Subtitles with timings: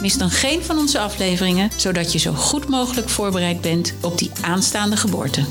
[0.00, 4.30] mis dan geen van onze afleveringen, zodat je zo goed mogelijk voorbereid bent op die
[4.42, 5.44] aanstaande geboorte.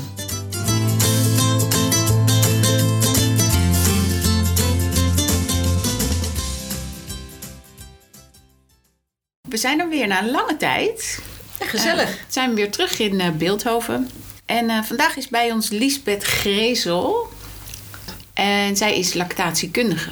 [9.52, 11.18] We zijn er weer na een lange tijd.
[11.60, 12.08] Gezellig.
[12.08, 14.10] Uh, zijn we weer terug in uh, Beeldhoven.
[14.46, 17.28] En uh, vandaag is bij ons Lisbeth Grezel.
[18.34, 20.10] En zij is lactatiekundige.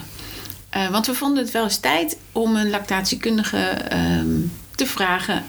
[0.76, 5.44] Uh, want we vonden het wel eens tijd om een lactatiekundige um, te vragen.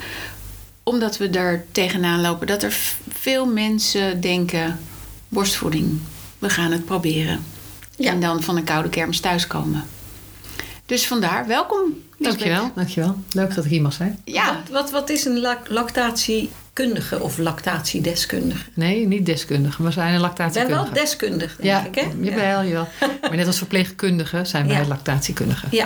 [0.84, 2.78] Omdat we er tegenaan lopen dat er
[3.10, 4.80] veel mensen denken:
[5.28, 6.00] borstvoeding,
[6.40, 7.46] we gaan het proberen.
[7.96, 8.12] Ja.
[8.12, 9.84] En dan van een koude kermis thuiskomen.
[10.86, 11.82] Dus vandaar, welkom.
[12.18, 12.40] Lisbeth.
[12.40, 13.16] Dankjewel, dankjewel.
[13.32, 14.20] Leuk dat ik hier mag zijn.
[14.26, 14.54] Ja.
[14.56, 15.40] Wat, wat, wat is een
[16.74, 18.64] lactatiekundige of lactatiedeskundige?
[18.74, 20.80] Nee, niet deskundige, maar zijn een lactatiekundige.
[20.80, 22.02] Ik ben wel deskundig, denk ja, ik, hè?
[22.22, 22.88] Jawel, jawel.
[23.22, 24.88] maar net als verpleegkundigen zijn wij Ja.
[24.88, 25.68] lactatiekundigen.
[25.72, 25.86] Ja.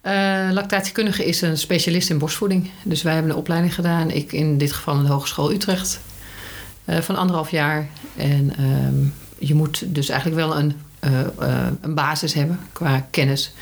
[0.00, 2.70] Eh, lactatiekundige is een specialist in borstvoeding.
[2.82, 4.10] Dus wij hebben een opleiding gedaan.
[4.10, 6.00] Ik in dit geval in de Hogeschool Utrecht.
[6.84, 7.88] eh, van anderhalf jaar.
[8.16, 8.94] En ehm,
[9.38, 13.52] je moet dus eigenlijk wel een, eh, eh, een basis hebben qua kennis.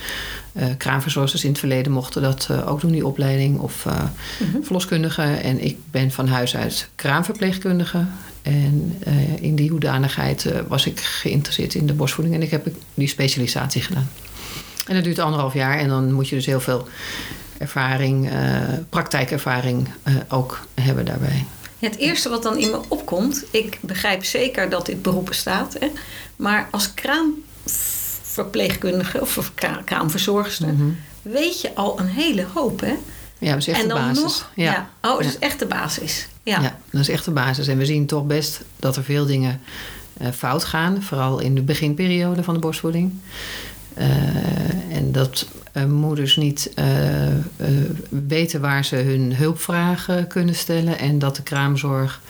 [0.52, 3.58] Eh kraamverzorgers in het verleden mochten dat ook doen, die opleiding.
[3.58, 4.62] Of Mhm.
[4.62, 5.22] verloskundige.
[5.22, 8.04] En ik ben van huis uit kraamverpleegkundige.
[8.42, 9.02] En
[9.40, 12.36] in die hoedanigheid was ik geïnteresseerd in de borstvoeding.
[12.36, 14.08] En ik heb die specialisatie gedaan.
[14.86, 15.78] En dat duurt anderhalf jaar.
[15.78, 16.88] En dan moet je dus heel veel
[17.58, 18.30] ervaring,
[18.88, 19.88] praktijkervaring
[20.28, 21.44] ook hebben daarbij.
[21.78, 25.86] Het eerste wat dan in me opkomt, ik begrijp zeker dat dit beroep bestaat, hè,
[26.36, 30.88] maar als kraamverpleegkundige of kra- kraamverzorgster Mhm.
[31.22, 32.94] weet je al een hele hoop, hè?
[33.38, 34.22] Ja, dat is echt en de basis.
[34.22, 34.90] nog, ja.
[35.02, 35.28] Oh, dat Ja.
[35.28, 36.28] is echt de basis.
[36.42, 36.60] Ja.
[36.60, 36.78] Ja.
[36.90, 37.66] dat is echt de basis.
[37.68, 39.60] En we zien toch best dat er veel dingen
[40.18, 41.02] eh, fout gaan.
[41.02, 43.12] Vooral in de beginperiode van de borstvoeding.
[43.98, 46.86] Eh, en dat eh, moeders niet eh,
[48.08, 50.98] weten waar ze hun hulpvragen kunnen stellen.
[50.98, 52.20] En dat de kraamzorg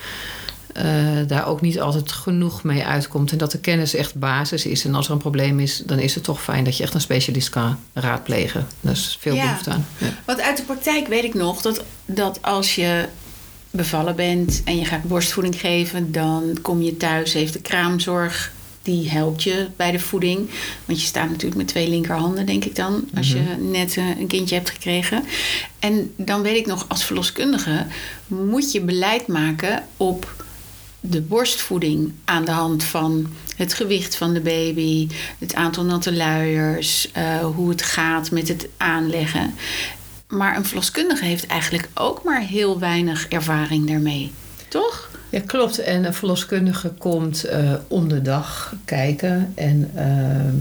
[1.27, 3.33] daar ook niet altijd genoeg mee uitkomt.
[3.33, 4.85] En dat de kennis echt basis is.
[4.85, 7.01] En als er een probleem is, dan is het toch fijn dat je echt een
[7.01, 8.67] specialist kan raadplegen.
[8.81, 9.43] Daar is veel Ja.
[9.43, 9.87] behoefte aan.
[9.99, 10.07] Ja.
[10.25, 13.09] Want uit de praktijk weet ik nog dat, dat als je
[13.71, 18.53] bevallen bent en je gaat borstvoeding geven, dan kom je thuis, heeft de kraamzorg.
[18.89, 20.51] Die helpt je bij de voeding.
[20.85, 23.09] Want je staat natuurlijk met twee linkerhanden, denk ik dan.
[23.17, 25.25] Als je net eh, een kindje hebt gekregen.
[25.79, 27.87] En dan weet ik nog, als verloskundige
[28.27, 30.45] moet je beleid maken op
[31.01, 33.27] de borstvoeding aan de hand van
[33.57, 38.69] het gewicht van de baby, het aantal natte luiers, eh, hoe het gaat met het
[38.77, 39.55] aanleggen.
[40.29, 44.33] Maar een verloskundige heeft eigenlijk ook maar heel weinig ervaring daarmee.
[44.69, 45.08] Toch?
[45.31, 45.79] Ja, klopt.
[45.79, 49.53] En een verloskundige komt eh, om de dag kijken.
[49.55, 50.55] En ehm,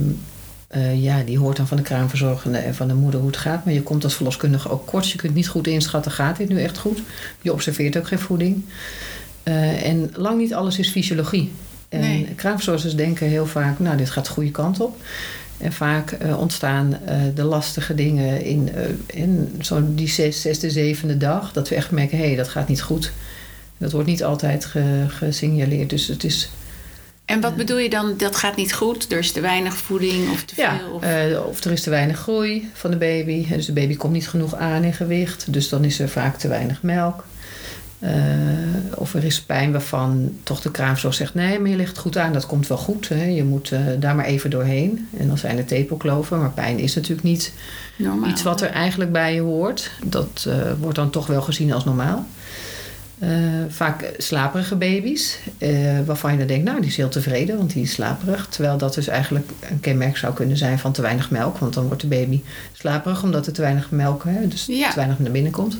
[0.67, 3.65] eh, ja, die hoort dan van de kraamverzorgende en van de moeder hoe het gaat.
[3.65, 5.09] Maar je komt als verloskundige ook kort.
[5.09, 7.01] Je kunt niet goed inschatten, gaat dit nu echt goed?
[7.41, 8.65] Je observeert ook geen voeding.
[9.43, 11.51] Eh, en lang niet alles is fysiologie.
[11.89, 12.33] En Nee.
[12.35, 15.01] kraamverzorgers denken heel vaak, nou, dit gaat de goede kant op.
[15.57, 16.99] En vaak ontstaan
[17.35, 21.53] de lastige dingen in, eh, in zo'n die zes, zesde, zevende dag.
[21.53, 23.11] Dat we echt merken, hé, hey, dat gaat niet goed.
[23.77, 25.89] Dat wordt niet altijd ge- gesignaleerd.
[25.89, 26.49] Dus het is
[27.25, 29.11] En wat bedoel je dan, dat gaat niet goed?
[29.11, 30.91] Er is te weinig voeding of te ja, veel?
[30.91, 31.03] Of...
[31.03, 33.47] eh, of er is te weinig groei van de baby.
[33.47, 35.45] Dus de baby komt niet genoeg aan in gewicht.
[35.53, 37.23] Dus dan is er vaak te weinig melk.
[37.99, 38.11] Eh,
[38.95, 41.33] of er is pijn waarvan toch de kraamzorg zegt...
[41.33, 43.09] nee, maar je ligt goed aan, dat komt wel goed.
[43.09, 43.25] Hè.
[43.25, 45.07] Je moet eh, daar maar even doorheen.
[45.17, 46.39] En dan zijn er tepelkloven.
[46.39, 47.53] Maar pijn is natuurlijk niet
[47.95, 48.29] Normaal.
[48.29, 49.91] iets wat er eigenlijk bij je hoort.
[50.05, 52.25] Dat eh, wordt dan toch wel gezien als normaal.
[53.19, 53.29] Eh,
[53.69, 57.83] vaak slaperige baby's, eh, waarvan je dan denkt, nou die is heel tevreden, want die
[57.83, 58.47] is slaperig.
[58.49, 61.57] Terwijl dat dus eigenlijk een kenmerk zou kunnen zijn van te weinig melk.
[61.57, 62.41] Want dan wordt de baby
[62.73, 64.89] slaperig omdat er te weinig melk, hè, dus Ja.
[64.89, 65.77] te weinig naar binnen komt.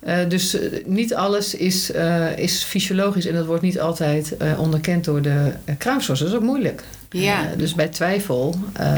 [0.00, 0.56] Eh, dus
[0.86, 5.52] niet alles is, eh, is fysiologisch en dat wordt niet altijd eh, onderkend door de
[5.64, 6.18] uh, kraamzorg.
[6.18, 6.82] Dat is ook moeilijk.
[7.10, 7.40] Ja.
[7.56, 8.96] Dus bij twijfel eh,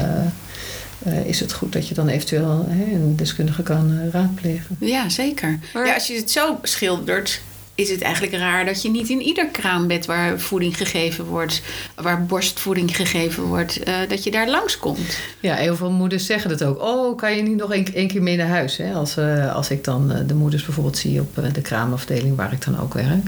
[1.03, 4.75] eh, is het goed dat je dan eventueel hè, een deskundige kan raadplegen.
[4.79, 5.59] Ja, zeker.
[5.73, 7.41] Maar- Ja, als je het zo schildert,
[7.75, 11.61] is het eigenlijk raar dat je niet in ieder kraambed waar voeding gegeven wordt,
[11.95, 15.17] waar borstvoeding gegeven wordt, eh, dat je daar langskomt.
[15.39, 16.81] Ja, heel veel moeders zeggen dat ook.
[16.81, 18.77] Oh, kan je niet nog één, keer mee naar huis?
[18.77, 18.93] Hè?
[18.93, 22.65] Als, eh, als ik dan eh, de moeders bijvoorbeeld zie op de kraamafdeling waar ik
[22.65, 23.25] dan ook werk.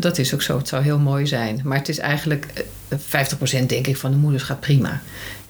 [0.00, 0.58] Dat is ook zo.
[0.58, 1.60] Het zou heel mooi zijn.
[1.64, 5.00] Maar het is eigenlijk eh, 50% denk ik van de moeders gaat prima.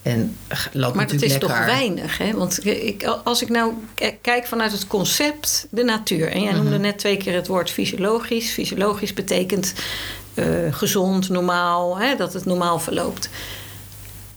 [0.09, 0.37] En
[0.73, 2.33] loopt Maar dat is toch weinig, hè?
[2.33, 3.73] Want ik, als ik nou
[4.21, 6.31] kijk vanuit het concept de natuur...
[6.31, 6.63] en jij Mhm.
[6.63, 8.51] noemde net twee keer het woord fysiologisch.
[8.51, 9.73] Fysiologisch betekent
[10.35, 12.17] eh, gezond, normaal, hè?
[12.17, 13.29] dat het normaal verloopt.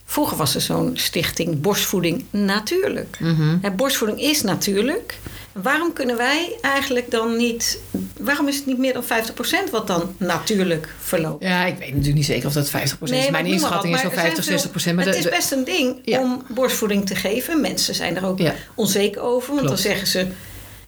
[0.06, 3.18] Vroeger was er zo'n stichting borstvoeding natuurlijk.
[3.20, 3.58] Mhm.
[3.62, 5.20] Hè, borstvoeding is natuurlijk.
[5.54, 7.80] Waarom kunnen wij eigenlijk dan niet...
[8.20, 9.08] Waarom is het niet meer dan 50%
[9.72, 11.44] wat dan natuurlijk verloopt?
[11.44, 12.98] Ja, ik weet natuurlijk niet zeker of dat 50% is.
[13.00, 14.62] maar Mijn inschatting is zo'n er 50, zijn 60%.
[14.84, 16.20] veel- Maar het de- is best een ding Ja.
[16.20, 17.62] om borstvoeding te geven.
[17.62, 18.54] Mensen zijn er ook Ja.
[18.76, 19.56] onzeker over.
[19.56, 20.28] Want dan zeggen ze...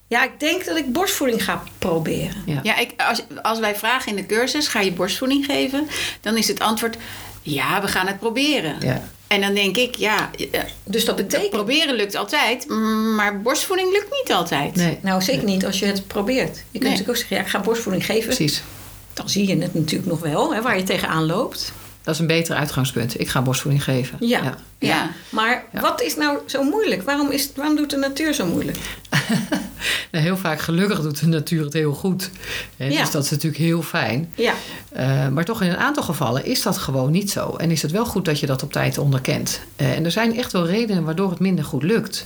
[0.08, 2.44] Ja, ik denk dat ik borstvoeding ga proberen.
[2.46, 2.60] ja.
[2.64, 5.88] Ja, ik, als, als wij vragen in de cursus, ga je borstvoeding geven?
[6.22, 6.98] Dan is het antwoord,
[7.42, 8.76] ja, we gaan het proberen.
[8.80, 9.10] Ja.
[9.34, 11.50] En dan denk ik, ja, eh, Dus dat betekent...
[11.50, 12.68] proberen lukt altijd,
[13.16, 14.76] maar borstvoeding lukt niet altijd.
[14.76, 16.56] Nee, Nou, zeker niet als je het probeert.
[16.56, 16.82] Je kunt Nee.
[16.92, 17.36] natuurlijk ook zeggen...
[17.36, 18.24] Ja, ik ga borstvoeding geven.
[18.36, 18.64] precies.
[19.14, 21.74] Dan zie je het natuurlijk nog wel, hè, waar je tegenaan loopt.
[22.04, 23.20] Dat is een beter uitgangspunt.
[23.20, 24.18] Ik ga borstvoeding geven.
[24.20, 24.58] Ja.
[24.80, 25.10] Ja.
[25.30, 25.82] Maar Ja.
[25.82, 27.02] wat is nou zo moeilijk?
[27.04, 28.78] Waarom, is, waarom doet de natuur zo moeilijk?
[30.12, 32.30] Nou, heel vaak gelukkig doet de natuur het heel goed.
[32.78, 33.00] Hè, Ja.
[33.02, 34.32] Dus dat is natuurlijk heel fijn.
[34.36, 34.54] Ja,
[34.90, 37.56] Eh, maar toch in een aantal gevallen is dat gewoon niet zo.
[37.56, 39.60] En is het wel goed dat je dat op tijd onderkent.
[39.76, 42.24] Eh, en er zijn echt wel redenen waardoor het minder goed lukt.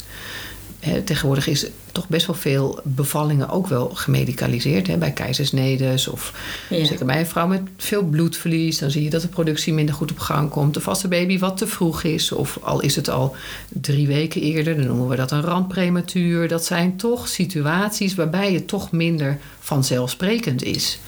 [0.88, 4.88] Eh, tegenwoordig is toch best wel veel bevallingen ook wel gemedicaliseerd.
[4.88, 6.34] Hè, bij keizersnedes of
[6.70, 6.86] Ja.
[6.86, 8.78] zeker bij een vrouw met veel bloedverlies.
[8.78, 10.74] Dan zie je dat de productie minder goed op gang komt.
[10.74, 12.32] De vaste baby wat te vroeg is.
[12.32, 13.36] Of al is het al
[13.70, 14.76] drie weken eerder.
[14.78, 16.48] Dan noemen we dat een rampprematuur.
[16.48, 21.00] Dat zijn toch situaties waarbij het toch minder vanzelfsprekend is.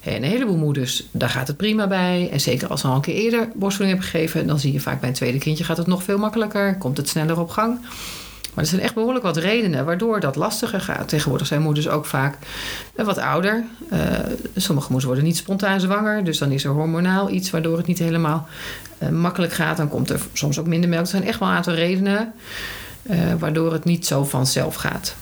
[0.00, 2.28] En een heleboel moeders, daar gaat het prima bij.
[2.32, 4.46] En zeker als ze al een keer eerder borstvoeding hebben gegeven...
[4.46, 6.76] dan zie je vaak bij een tweede kindje gaat het nog veel makkelijker.
[6.78, 7.78] Komt het sneller op gang.
[8.54, 11.08] Maar er zijn echt behoorlijk wat redenen waardoor dat lastiger gaat.
[11.08, 12.38] Tegenwoordig zijn moeders ook vaak
[12.94, 13.64] eh, wat ouder.
[13.90, 14.00] Eh,
[14.56, 16.24] sommige moeders worden niet spontaan zwanger.
[16.24, 18.48] Dus dan is er hormonaal iets waardoor het niet helemaal
[18.98, 19.76] eh, makkelijk gaat.
[19.76, 21.02] Dan komt er soms ook minder melk.
[21.02, 22.32] Er zijn echt wel een aantal redenen
[23.38, 25.14] waardoor het niet zo vanzelf gaat.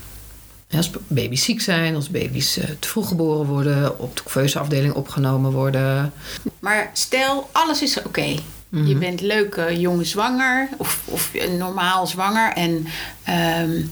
[0.76, 6.12] Als baby's ziek zijn, als baby's te vroeg geboren worden, op de afdeling opgenomen worden.
[6.58, 8.34] Maar stel, alles is oké.
[8.70, 8.86] Mhm.
[8.86, 12.52] Je bent leuk eh, jong zwanger of, of eh, normaal zwanger.
[12.52, 12.86] En
[13.24, 13.82] ehm,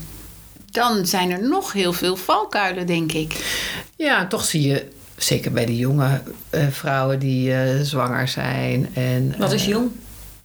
[0.70, 3.56] dan zijn er nog heel veel valkuilen, denk ik.
[3.96, 6.20] Ja, toch zie je, zeker bij de jonge
[6.50, 7.52] eh, vrouwen die
[7.84, 8.88] zwanger zijn.
[8.94, 9.90] En, wat is jong?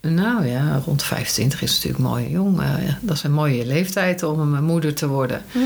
[0.01, 2.61] Nou ja, rond 25 is natuurlijk mooi jong.
[3.01, 5.41] Dat is een mooie leeftijd om een moeder te worden.
[5.51, 5.59] Hm.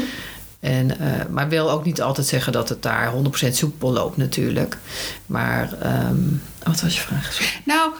[0.59, 4.77] En, eh, maar wil ook niet altijd zeggen dat het daar 100% soepel loopt natuurlijk.
[5.25, 6.15] Maar ehm,
[6.63, 7.39] wat was je vraag?
[7.65, 7.91] Nou,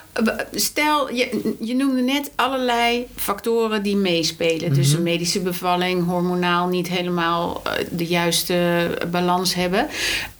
[0.52, 4.74] stel, je, je noemde net allerlei factoren die meespelen.
[4.74, 4.98] Dus Mhm.
[4.98, 9.88] een medische bevalling, hormonaal niet helemaal eh, de juiste balans hebben.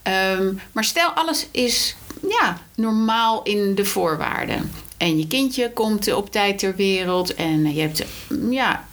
[0.02, 1.96] Ehm, maar stel, alles is
[2.28, 4.70] ja, normaal in de voorwaarden.
[4.96, 8.04] En je kindje komt op tijd ter wereld en je hebt
[8.50, 8.84] ja,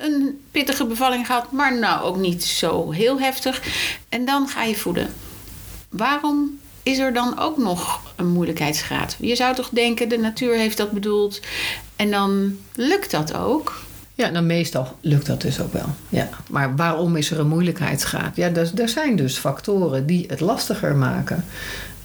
[0.00, 3.62] een pittige bevalling gehad, maar nou ook niet zo heel heftig.
[4.08, 5.08] En dan ga je voeden.
[5.88, 9.16] Waarom is er dan ook nog een moeilijkheidsgraad?
[9.18, 11.40] Je zou toch denken, de natuur heeft dat bedoeld
[11.96, 13.84] en dan lukt dat ook?
[14.14, 15.94] Ja, nou meestal lukt dat dus ook wel.
[16.08, 16.28] Ja.
[16.50, 18.36] Maar waarom is er een moeilijkheidsgraad?
[18.36, 21.44] Ja, er, er zijn dus factoren die het lastiger maken.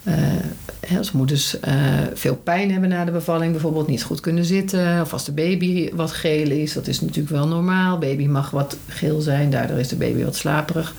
[0.03, 1.73] Eh, als moeders eh,
[2.13, 5.89] veel pijn hebben na de bevalling, bijvoorbeeld niet goed kunnen zitten, of als de baby
[5.93, 7.97] wat geel is, dat is natuurlijk wel normaal.
[7.97, 10.93] Baby mag wat geel zijn, daardoor is de baby wat slaperig.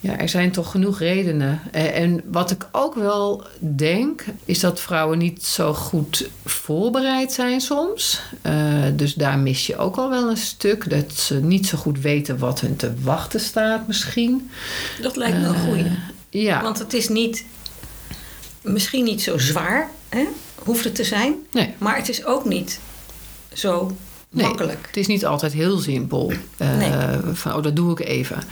[0.00, 1.60] Ja, er zijn toch genoeg redenen.
[1.72, 7.60] Eh, En wat ik ook wel denk, is dat vrouwen niet zo goed voorbereid zijn
[7.60, 8.20] soms.
[8.42, 8.54] Eh,
[8.94, 10.90] dus daar mis je ook al wel een stuk.
[10.90, 14.50] Dat ze niet zo goed weten wat hun te wachten staat misschien.
[15.02, 15.84] Dat lijkt me een goeie.
[15.84, 17.44] Eh, ja, Want het is niet,
[18.62, 20.24] misschien niet zo zwaar, hè?
[20.64, 21.34] hoeft het te zijn.
[21.52, 21.74] nee.
[21.78, 22.80] Maar het is ook niet
[23.52, 23.96] zo
[24.30, 24.86] Nee, makkelijk.
[24.86, 26.32] Het is niet altijd heel simpel.
[26.56, 26.90] Eh, Nee.
[27.32, 28.42] Van, oh, dat doe ik even.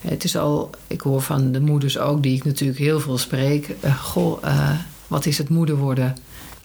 [0.00, 3.68] Het is al, ik hoor van de moeders ook, die ik natuurlijk heel veel spreek.
[3.80, 4.70] eh, goh, eh,
[5.06, 6.16] wat is het moeder worden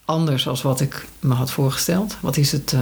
[0.05, 2.17] anders als wat ik me had voorgesteld?
[2.21, 2.75] Wat is het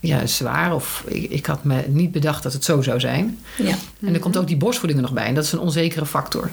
[0.00, 0.74] ja, zwaar?
[0.74, 3.38] Of ik, ik had me niet bedacht dat het zo zou zijn.
[3.56, 3.74] Ja.
[4.00, 5.26] En er komt ook die borstvoeding er nog bij.
[5.26, 6.50] En dat is een onzekere factor.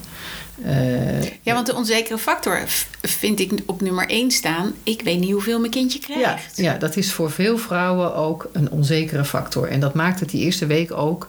[0.64, 2.62] Eh, Ja, want de onzekere factor
[3.02, 4.72] vind ik op nummer 1 staan.
[4.82, 6.56] Ik weet niet hoeveel mijn kindje krijgt.
[6.56, 9.68] ja, dat is voor veel vrouwen ook een onzekere factor.
[9.68, 11.28] En dat maakt het die eerste week ook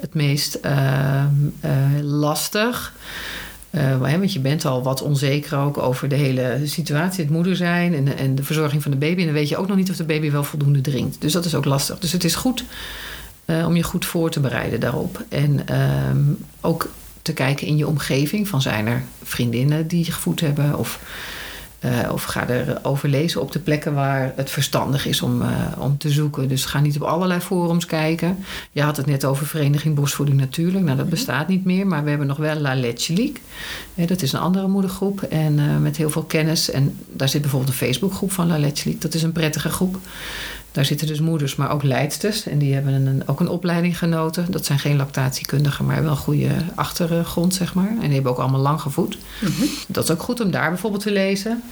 [0.00, 1.26] het meest ehm,
[1.60, 1.70] eh,
[2.02, 2.92] lastig.
[3.70, 8.16] Eh, want je bent al wat onzeker over de hele situatie, het moeder zijn en,
[8.16, 9.20] en de verzorging van de baby.
[9.20, 11.20] En dan weet je ook nog niet of de baby wel voldoende drinkt.
[11.20, 11.98] Dus dat is ook lastig.
[11.98, 12.64] Dus het is goed
[13.44, 15.24] eh, om je goed voor te bereiden daarop.
[15.28, 16.22] En ehm,
[16.60, 16.90] ook
[17.22, 21.00] te kijken in je omgeving van zijn er vriendinnen die gevoed hebben of
[21.84, 25.98] uh, of ga erover lezen op de plekken waar het verstandig is om, uh, om
[25.98, 26.48] te zoeken.
[26.48, 28.38] Dus ga niet op allerlei forums kijken.
[28.72, 30.84] Je had het net over Vereniging Bosvoeding natuurlijk.
[30.84, 31.14] Nou, dat mhm.
[31.14, 31.86] bestaat niet meer.
[31.86, 33.36] Maar we hebben nog wel La Leche League.
[33.94, 35.22] Ja, dat is een andere moedergroep.
[35.22, 36.70] En met heel veel kennis.
[36.70, 38.58] En daar zit bijvoorbeeld een Facebookgroep van La.
[38.98, 39.98] Dat is een prettige groep.
[40.78, 42.46] Daar zitten dus moeders, maar ook leidsters.
[42.46, 44.46] En die hebben een, ook een opleiding genoten.
[44.50, 47.88] Dat zijn geen lactatiekundigen, maar wel een goede achtergrond, zeg maar.
[47.88, 49.18] En die hebben ook allemaal lang gevoed.
[49.40, 49.64] Mhm.
[49.86, 51.62] Dat is ook goed om daar bijvoorbeeld te lezen.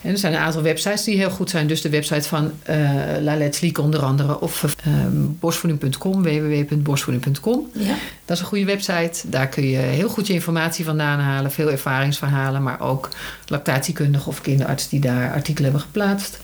[0.00, 1.66] En er zijn een aantal websites die heel goed zijn.
[1.66, 2.76] Dus de website van uh,
[3.20, 4.40] La Let's Leak onder andere.
[4.40, 7.70] Of uh, borstvoeding.com, www.borstvoeding.com.
[7.72, 7.94] Ja.
[8.24, 9.30] Dat is een goede website.
[9.30, 11.50] Daar kun je heel goed je informatie vandaan halen.
[11.50, 13.08] Veel ervaringsverhalen, maar ook
[13.46, 16.40] lactatiekundigen of kinderarts die daar artikelen hebben geplaatst.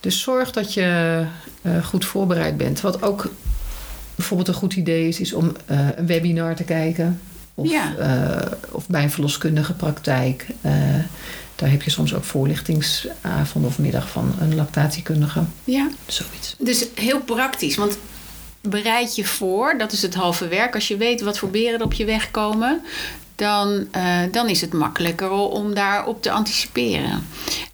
[0.00, 1.22] Dus zorg dat je
[1.62, 2.80] uh, goed voorbereid bent.
[2.80, 3.30] Wat ook
[4.14, 7.20] bijvoorbeeld een goed idee is, is om uh, een webinar te kijken.
[7.54, 7.94] Of, ja.
[7.98, 10.46] uh, of bij een verloskundige praktijk.
[11.54, 15.42] daar heb je soms ook voorlichtingsavond of middag van een lactatiekundige.
[15.64, 15.88] Ja.
[16.06, 16.54] Zoiets.
[16.58, 17.76] Dus heel praktisch.
[17.76, 17.98] Want
[18.60, 20.74] bereid je voor, dat is het halve werk.
[20.74, 22.82] Als je weet wat voor beren er op je weg komen,
[23.34, 27.26] dan, uh, dan is het makkelijker om daarop te anticiperen.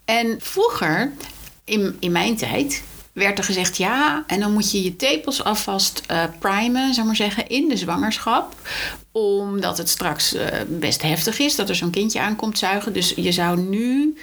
[0.04, 1.12] En vroeger
[1.66, 2.82] in, in mijn tijd
[3.12, 7.16] werd er gezegd ja, en dan moet je je tepels alvast uh, primen, zou maar
[7.16, 8.54] zeggen, in de zwangerschap.
[9.12, 12.92] Omdat het straks uh, best heftig is dat er zo'n kindje aankomt zuigen.
[12.92, 14.16] Dus je zou nu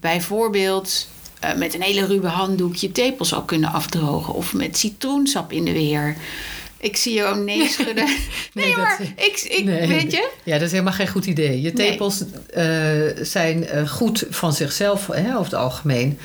[0.00, 1.08] bijvoorbeeld
[1.44, 4.34] uh, met een hele ruwe handdoek je tepels al kunnen afdrogen.
[4.34, 6.16] Of met citroensap in de weer.
[6.80, 8.04] Ik zie je ook nee schudden.
[8.04, 8.16] nee,
[8.64, 10.30] nee maar ik, ik weet je.
[10.44, 11.60] Ja, dat is helemaal geen goed idee.
[11.60, 12.22] Je tepels
[12.54, 13.08] nee.
[13.08, 16.18] uh, zijn uh, goed van zichzelf, hè, over het algemeen.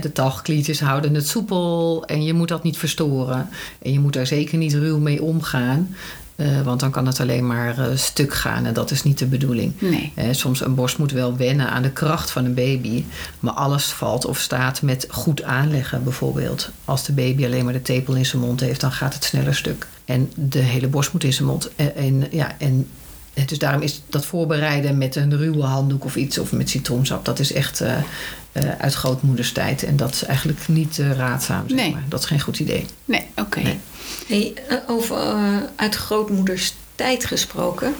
[0.00, 3.48] de talgklietjes houden het soepel en je moet dat niet verstoren.
[3.82, 5.96] En je moet daar zeker niet ruw mee omgaan.
[6.36, 9.26] Uh, want dan kan het alleen maar uh, stuk gaan en dat is niet de
[9.26, 9.72] bedoeling.
[9.80, 10.12] Nee.
[10.18, 13.04] Uh, soms een borst moet wel wennen aan de kracht van een baby.
[13.40, 16.70] Maar alles valt of staat met goed aanleggen bijvoorbeeld.
[16.84, 19.54] Als de baby alleen maar de tepel in zijn mond heeft, dan gaat het sneller
[19.54, 19.86] stuk.
[20.04, 21.70] En de hele borst moet in zijn mond.
[21.76, 22.88] En, en ja, en
[23.46, 27.38] dus daarom is dat voorbereiden met een ruwe handdoek of iets, of met citroensap, dat
[27.38, 27.96] is echt uh,
[28.52, 29.82] uh, uit grootmoederstijd.
[29.82, 31.68] En dat is eigenlijk niet uh, raadzaam.
[31.68, 31.92] Zeg nee.
[31.92, 32.04] maar.
[32.08, 32.86] Dat is geen goed idee.
[33.04, 33.40] Nee, oké.
[33.40, 33.62] Okay.
[33.62, 33.78] Nee.
[34.26, 34.54] Hey,
[34.86, 35.36] over
[35.76, 37.94] uit grootmoeders tijd gesproken.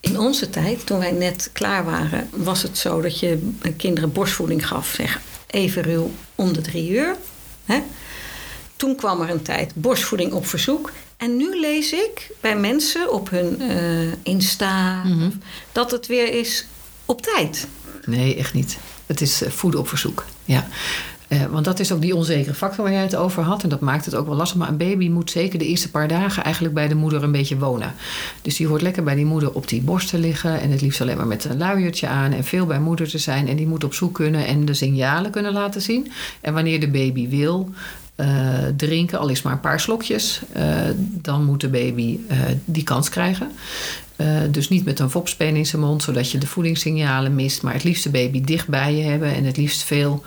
[0.00, 4.68] In onze tijd, toen wij net klaar waren, was het zo dat je kinderen borstvoeding
[4.68, 7.16] gaf, zeg even ruw om de drie uur.
[7.64, 7.82] Hè?
[8.76, 10.92] Toen kwam er een tijd borstvoeding op verzoek.
[11.16, 15.32] En nu lees ik bij mensen op hun uh, Insta mm-hmm.
[15.72, 16.66] dat het weer is
[17.04, 17.66] op tijd.
[18.04, 18.78] Nee, echt niet.
[19.06, 20.24] Het is voeden op verzoek.
[20.44, 20.66] Ja.
[21.28, 23.62] Uh, want dat is ook die onzekere factor waar jij het over had.
[23.62, 24.58] En dat maakt het ook wel lastig.
[24.58, 27.58] Maar een baby moet zeker de eerste paar dagen eigenlijk bij de moeder een beetje
[27.58, 27.94] wonen.
[28.42, 30.60] Dus die hoort lekker bij die moeder op die borst te liggen.
[30.60, 32.32] En het liefst alleen maar met een luiertje aan.
[32.32, 33.48] En veel bij moeder te zijn.
[33.48, 36.12] En die moet op zoek kunnen en de signalen kunnen laten zien.
[36.40, 37.70] En wanneer de baby wil,
[38.16, 38.26] uh,
[38.76, 40.64] drinken, al is maar een paar slokjes, uh,
[40.98, 43.50] dan moet de baby uh, die kans krijgen.
[44.50, 47.84] dus niet met een fopspeen in zijn mond, zodat je de voedingssignalen mist, maar het
[47.84, 50.22] liefst de baby dicht bij je hebben en het liefst veel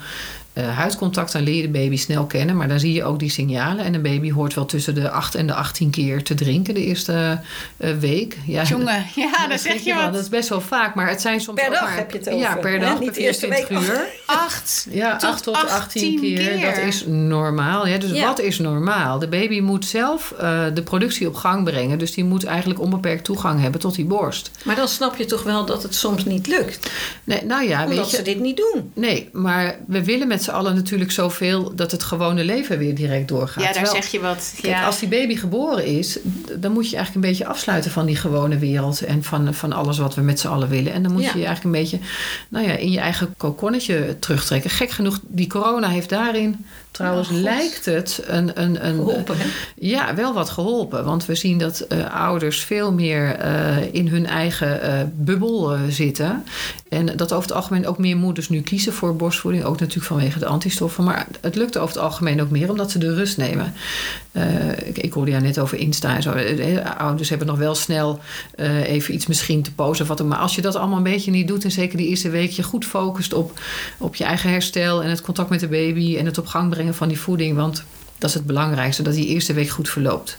[0.60, 2.58] uh, huidcontact, dan leer je de baby snel kennen.
[2.58, 3.86] Maar dan zie je ook die signalen.
[3.86, 6.86] En een baby hoort wel tussen de 8 en de 18 keer te drinken de
[6.86, 7.42] eerste
[7.78, 8.38] uh, week.
[8.46, 10.14] Ja, Jongen, ja, dat zeg je wat.
[10.14, 10.96] Dat is best wel vaak.
[10.96, 12.40] Maar het zijn soms per dag maar, heb je het over.
[12.40, 14.08] Ja, per dag, Niet per 24 uur.
[14.26, 16.38] 8 ja, tot 8 tot 18, 18 keer.
[16.38, 16.76] keer.
[16.76, 17.88] Dat is normaal.
[17.88, 18.26] Ja, dus ja.
[18.26, 19.20] wat is normaal?
[19.20, 21.98] De baby moet zelf uh, de productie op gang brengen.
[21.98, 24.52] Dus die moet eigenlijk onbeperkt toegang hebben tot die borst.
[24.64, 26.92] Maar dan snap je toch wel dat het soms niet lukt?
[27.24, 28.92] Nee, nou ja, Omdat weet je, ze dit niet doen.
[28.94, 33.28] Nee, maar we willen met z'n allen natuurlijk zoveel dat het gewone leven weer direct
[33.28, 33.64] doorgaat.
[33.64, 34.54] Ja, daar zeg je wat.
[34.62, 34.86] Kijk, ja.
[34.86, 36.20] als die baby geboren is,
[36.58, 39.98] dan moet je eigenlijk een beetje afsluiten van die gewone wereld en van, van alles
[39.98, 40.94] wat we met z'n allen willen.
[40.94, 41.32] En dan moet ja.
[41.34, 42.00] je je eigenlijk een beetje
[42.50, 44.70] nou ja, in je eigen kokonnetje terugtrekken.
[44.70, 48.62] Gek genoeg, die corona heeft daarin Trouwens, Oh, lijkt het een.
[48.62, 49.46] een, een Geholpen, hè?
[49.76, 51.06] ja, wel wat geholpen.
[51.06, 56.44] Want we zien dat uh, ouders veel meer uh, in hun eigen uh, bubbel zitten.
[56.90, 59.64] En dat over het algemeen ook meer moeders nu kiezen voor borstvoeding.
[59.64, 61.04] Ook natuurlijk vanwege de antistoffen.
[61.04, 63.74] Maar het lukt over het algemeen ook meer omdat ze de rust nemen.
[64.84, 66.32] ik, ik hoorde ja net over Insta en zo.
[66.98, 68.20] Ouders hebben nog wel snel
[68.84, 70.02] even iets misschien te posten.
[70.02, 71.64] Of wat, maar als je dat allemaal een beetje niet doet.
[71.64, 73.60] En zeker die eerste week je goed focust op,
[73.98, 75.04] op je eigen herstel.
[75.04, 76.18] En het contact met de baby.
[76.18, 77.56] En het op gang brengen van die voeding.
[77.56, 77.84] Want
[78.18, 80.38] dat is het belangrijkste, dat die eerste week goed verloopt.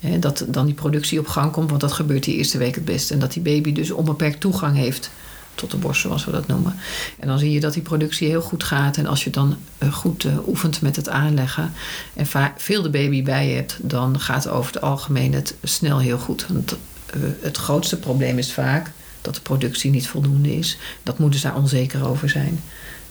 [0.00, 2.84] Hè, dat dan die productie op gang komt, want dat gebeurt die eerste week het
[2.84, 3.10] best.
[3.10, 5.10] En dat die baby dus onbeperkt toegang heeft
[5.58, 6.76] tot de borst, zoals we dat noemen.
[7.18, 8.96] En dan zie je dat die productie heel goed gaat.
[8.96, 11.72] En als je dan eh, goed eh, oefent met het aanleggen
[12.14, 16.18] en veel de baby bij je hebt, dan gaat over het algemeen het snel heel
[16.18, 16.46] goed.
[16.48, 16.72] Want
[17.06, 20.78] eh, het grootste probleem is vaak dat de productie niet voldoende is.
[21.02, 22.62] Dat moeders daar onzeker over zijn.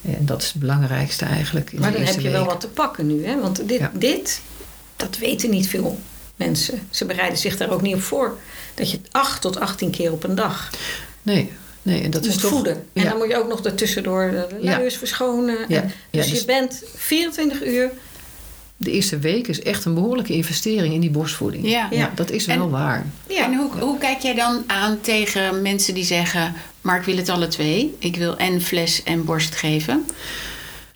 [0.01, 1.71] En dat is het belangrijkste eigenlijk.
[1.71, 3.41] In Maar dan heb je wel wat te pakken nu, hè?
[3.41, 3.91] Want dit, Ja.
[3.93, 4.41] dit,
[4.95, 5.99] dat weten niet veel
[6.35, 6.79] mensen.
[6.89, 8.37] Ze bereiden zich daar ook niet op voor.
[8.73, 10.69] Dat je 8 tot 18 keer op een dag
[11.21, 11.51] Nee,
[11.87, 12.51] nee, en dat moet is toch.
[12.51, 12.83] voeden.
[12.93, 14.71] En dan moet je ook nog daartussendoor de Ja.
[14.71, 15.57] luiers verschonen.
[15.67, 15.81] Ja.
[15.81, 17.91] En, Ja, dus, dus- je bent 24 uur.
[18.77, 21.69] De eerste week is echt een behoorlijke investering in die borstvoeding.
[21.69, 21.87] Ja.
[21.91, 22.11] Ja.
[22.15, 23.05] dat is En- wel waar.
[23.27, 23.43] Ja.
[23.45, 26.53] En hoe, hoe kijk jij dan aan tegen mensen die zeggen...
[26.81, 27.95] maar ik wil het alle twee.
[27.99, 30.05] Ik wil en fles en borst geven.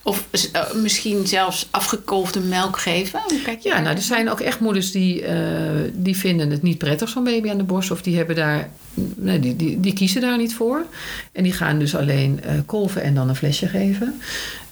[0.04, 3.20] Of eh, misschien zelfs afgekolfde melk geven.
[3.44, 5.36] Kijk Ja, daar nou, er zijn ook echt moeders die, eh,
[5.94, 7.92] die vinden het niet prettig, zo'n baby aan de borst.
[7.92, 8.70] Of die, hebben daar,
[9.16, 10.86] nee, die, die, die kiezen daar niet voor.
[11.32, 14.22] En die gaan dus alleen eh, kolven en dan een flesje geven.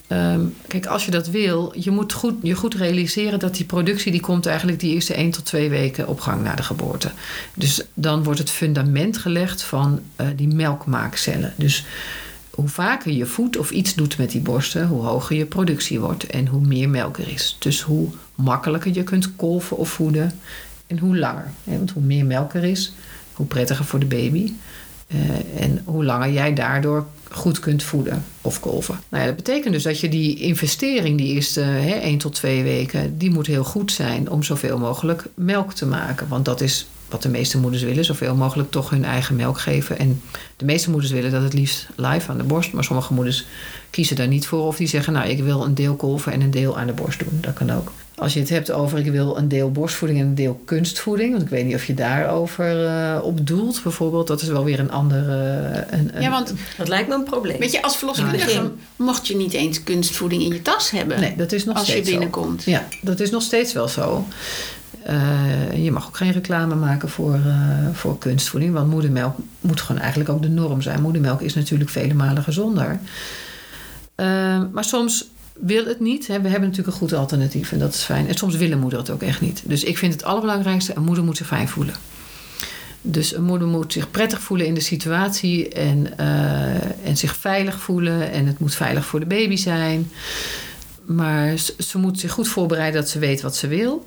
[0.08, 4.12] Ehm, kijk, als je dat wil, je moet goed, je goed realiseren dat die productie
[4.12, 7.12] die komt eigenlijk die eerste 1 tot 2 weken op gang na de geboorte.
[7.54, 10.02] Dus dan wordt het fundament gelegd van
[10.36, 11.54] die melkmaakcellen.
[11.56, 11.86] Dus
[12.60, 16.26] hoe vaker je voedt of iets doet met die borsten, hoe hoger je productie wordt
[16.26, 17.56] en hoe meer melk er is.
[17.60, 20.32] Dus hoe makkelijker je kunt kolven of voeden
[20.88, 21.52] en hoe langer.
[21.64, 22.94] Want hoe meer melk er is,
[23.34, 24.52] hoe prettiger voor de baby.
[25.08, 29.00] Eh, en hoe langer jij daardoor goed kunt voeden of kolven.
[29.10, 32.64] Nou ja, dat betekent dus dat je die investering, die eerste hè, 1 tot 2
[32.64, 36.28] weken, die moet heel goed zijn om zoveel mogelijk melk te maken.
[36.28, 40.00] Want dat is wat de meeste moeders willen, zoveel mogelijk toch hun eigen melk geven.
[40.00, 40.22] En
[40.58, 42.72] de meeste moeders willen dat het liefst live aan de borst.
[42.74, 43.46] Maar sommige moeders
[43.90, 44.66] kiezen daar niet voor.
[44.66, 47.20] Of die zeggen, nou, ik wil een deel kolven en een deel aan de borst
[47.20, 47.38] doen.
[47.42, 47.92] Dat kan ook.
[48.16, 51.32] Als je het hebt over, ik wil een deel borstvoeding en een deel kunstvoeding.
[51.32, 54.28] Want ik weet niet of je daarover eh op doelt, bijvoorbeeld.
[54.28, 55.34] Dat is wel weer een andere...
[55.90, 57.60] een, een- Ja, want Dat lijkt me een probleem.
[57.60, 58.72] weet je, als verloskundige Begin.
[58.96, 61.20] mocht je niet eens kunstvoeding in je tas hebben.
[61.20, 62.14] Nee, dat is nog als je steeds zo.
[62.18, 62.64] binnenkomt.
[62.64, 64.26] Ja, dat is nog steeds wel zo.
[65.10, 68.74] Eh, je mag ook geen reclame maken voor, eh, voor kunstvoeding.
[68.74, 71.02] Want moedermelk moet gewoon eigenlijk ook de norm zijn.
[71.02, 73.00] Moedermelk is natuurlijk vele malen gezonder.
[74.16, 74.26] Eh,
[74.72, 76.28] maar soms wil het niet.
[76.28, 76.42] Hè.
[76.42, 78.28] We hebben natuurlijk een goed alternatief en dat is fijn.
[78.28, 79.64] En soms willen moeder het ook echt niet.
[79.66, 81.96] Dus ik vind het allerbelangrijkste, een moeder moet zich fijn voelen.
[83.02, 86.18] Dus een moeder moet zich prettig voelen in de situatie en,
[87.04, 88.32] en zich veilig voelen.
[88.32, 90.12] En het moet veilig voor de baby zijn.
[91.06, 94.06] Maar ze moet zich goed voorbereiden dat ze weet wat ze wil.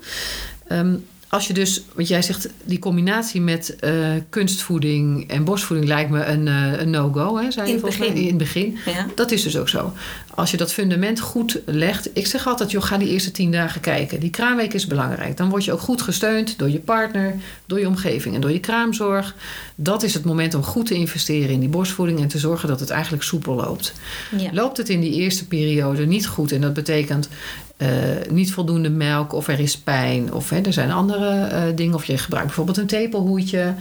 [0.67, 0.95] Ehm,
[1.33, 3.91] als je dus, want jij zegt die combinatie met eh,
[4.29, 7.97] kunstvoeding en borstvoeding lijkt me een, eh, een no-go, hè, zei je In het volgens
[7.97, 8.07] mij?
[8.07, 8.23] begin.
[8.23, 8.77] In het begin.
[8.85, 9.07] Ja.
[9.15, 9.93] Dat is dus ook zo.
[10.35, 12.09] Als je dat fundament goed legt.
[12.13, 14.19] Ik zeg altijd, joh, ga die eerste tien dagen kijken.
[14.19, 15.37] Die kraamweek is belangrijk.
[15.37, 18.59] Dan word je ook goed gesteund door je partner, door je omgeving en door je
[18.59, 19.35] kraamzorg.
[19.75, 22.79] Dat is het moment om goed te investeren in die borstvoeding en te zorgen dat
[22.79, 23.93] het eigenlijk soepel loopt.
[24.37, 24.49] Ja.
[24.53, 27.29] Loopt het in die eerste periode niet goed en dat betekent
[27.77, 27.87] eh,
[28.29, 32.05] niet voldoende melk of er is pijn of hè, er zijn andere eh, dingen of
[32.05, 33.73] je gebruikt bijvoorbeeld een tepelhoedje.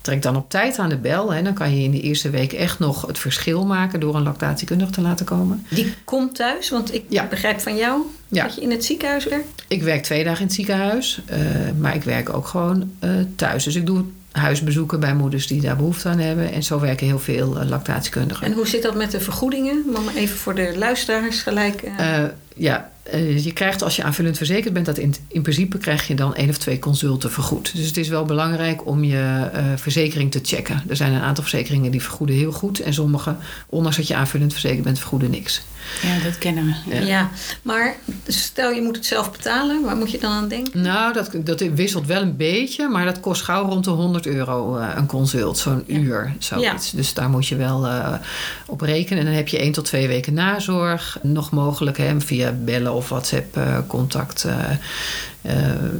[0.00, 1.32] Trek dan op tijd aan de bel.
[1.32, 4.22] Hè, dan kan je in de eerste week echt nog het verschil maken door een
[4.22, 5.66] lactatiekundige te laten komen.
[5.70, 7.26] Die komt thuis, want ik Ja.
[7.26, 8.42] begrijp van jou Ja.
[8.42, 9.46] dat je in het ziekenhuis werkt.
[9.68, 11.38] Ik werk twee dagen in het ziekenhuis, eh,
[11.78, 12.90] maar ik werk ook gewoon
[13.36, 13.64] thuis.
[13.64, 16.52] Dus ik doe huisbezoeken bij moeders die daar behoefte aan hebben.
[16.52, 18.46] En zo werken heel veel lactatiekundigen.
[18.46, 19.84] En hoe zit dat met de vergoedingen?
[19.92, 21.90] Maar even voor de luisteraars gelijk.
[22.56, 26.14] ja, eh, je krijgt als je aanvullend verzekerd bent, dat in, in principe krijg je
[26.14, 27.76] dan één of twee consulten vergoed.
[27.76, 30.82] Dus het is wel belangrijk om je eh, verzekering te checken.
[30.88, 32.80] Er zijn een aantal verzekeringen die vergoeden heel goed.
[32.80, 33.36] En sommige,
[33.68, 35.62] ondanks dat je aanvullend verzekerd bent, vergoeden niks.
[36.02, 36.94] Ja, dat kennen we.
[36.94, 37.00] ja.
[37.02, 37.30] ja.
[37.62, 39.82] maar stel je moet het zelf betalen.
[39.82, 40.82] Waar moet je dan aan denken?
[40.82, 44.76] Nou, dat, dat wisselt wel een beetje, maar dat kost gauw rond de 100 euro
[44.76, 45.98] eh, een consult, zo'n Ja.
[45.98, 46.90] uur, zoiets.
[46.90, 48.12] Dus daar moet je wel eh,
[48.66, 49.18] op rekenen.
[49.18, 51.18] En dan heb je één tot twee weken nazorg.
[51.22, 53.86] Nog mogelijk hè, via bellen of WhatsApp
[55.46, 55.56] eh,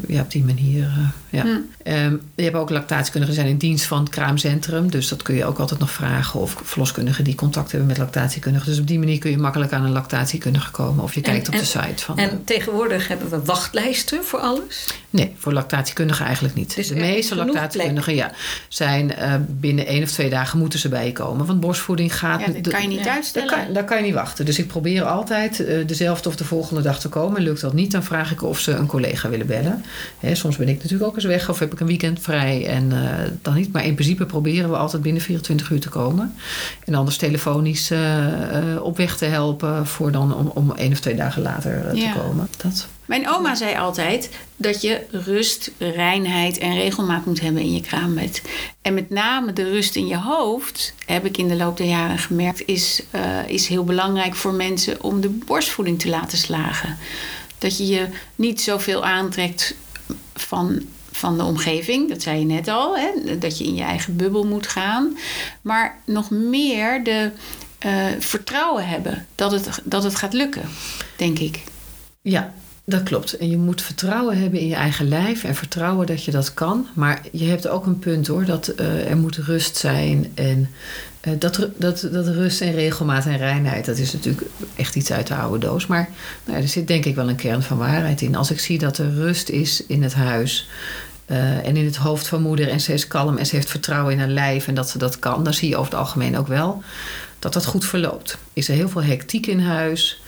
[0.08, 0.82] ja, op die manier.
[0.84, 0.98] eh,
[1.30, 1.42] ja.
[1.42, 1.48] Hm.
[1.82, 4.90] Ehm, je hebt ook lactatiekundigen zijn in dienst van het kraamcentrum.
[4.90, 6.40] Dus dat kun je ook altijd nog vragen.
[6.40, 8.68] Of verloskundigen die contact hebben met lactatiekundigen.
[8.68, 11.04] Dus op die manier kun je makkelijk aan een lactatiekundige komen.
[11.04, 12.18] Of je En- kijkt op en- de site van...
[12.18, 14.86] En tegenwoordig hebben we wachtlijsten voor alles.
[15.10, 16.74] Nee, voor lactatiekundigen eigenlijk niet.
[16.74, 18.30] Dus de meeste lactatiekundigen ja,
[18.68, 21.46] zijn eh, binnen één of twee dagen moeten ze bij je komen.
[21.46, 22.40] Want borstvoeding gaat...
[22.40, 23.04] Ja, dat kan je niet Ja.
[23.04, 23.48] daar uitstellen.
[23.48, 24.44] kan, daar kan je niet wachten.
[24.44, 27.36] Dus ik probeer altijd eh, dezelfde of de volgende dag te komen.
[27.36, 29.84] En lukt dat niet, dan vraag ik of ze een collega willen bellen.
[30.18, 32.92] Hè, soms ben ik natuurlijk ook eens weg of heb ik een weekend vrij en
[32.92, 33.72] eh, dan niet.
[33.72, 36.34] Maar in principe proberen we altijd binnen 24 uur te komen.
[36.84, 41.00] En anders telefonisch eh, eh, op weg te helpen voor dan om, om één of
[41.00, 42.12] twee dagen later Ja.
[42.12, 42.48] te komen.
[42.56, 42.88] Dat.
[43.06, 48.42] Mijn oma zei altijd dat je rust, reinheid en regelmaat moet hebben in je kraambed.
[48.82, 52.18] En met name de rust in je hoofd, heb ik in de loop der jaren
[52.18, 56.96] gemerkt, is, uh, is heel belangrijk voor mensen om de borstvoeding te laten slagen.
[57.58, 59.74] Dat je je niet zoveel aantrekt
[60.34, 63.38] van, van de omgeving, dat zei je net al, hè?
[63.38, 65.16] dat je in je eigen bubbel moet gaan.
[65.62, 67.30] Maar nog meer de
[67.86, 70.68] uh, vertrouwen hebben dat het, dat het gaat lukken,
[71.16, 71.62] denk ik.
[72.22, 72.54] Ja,
[72.88, 73.36] dat klopt.
[73.36, 76.86] En je moet vertrouwen hebben in je eigen lijf en vertrouwen dat je dat kan.
[76.94, 80.32] Maar je hebt ook een punt hoor, dat uh, er moet rust zijn.
[80.34, 80.70] En
[81.24, 84.46] uh, dat, dat, dat rust en regelmaat en reinheid, dat is natuurlijk
[84.76, 85.86] echt iets uit de oude doos.
[85.86, 86.08] Maar
[86.44, 88.36] nou, er zit denk ik wel een kern van waarheid in.
[88.36, 90.68] Als ik zie dat er rust is in het huis.
[91.26, 94.12] Uh, en in het hoofd van moeder en ze is kalm en ze heeft vertrouwen
[94.12, 96.46] in haar lijf en dat ze dat kan, dan zie je over het algemeen ook
[96.46, 96.82] wel
[97.38, 98.38] dat dat goed verloopt.
[98.52, 100.22] Is er heel veel hectiek in huis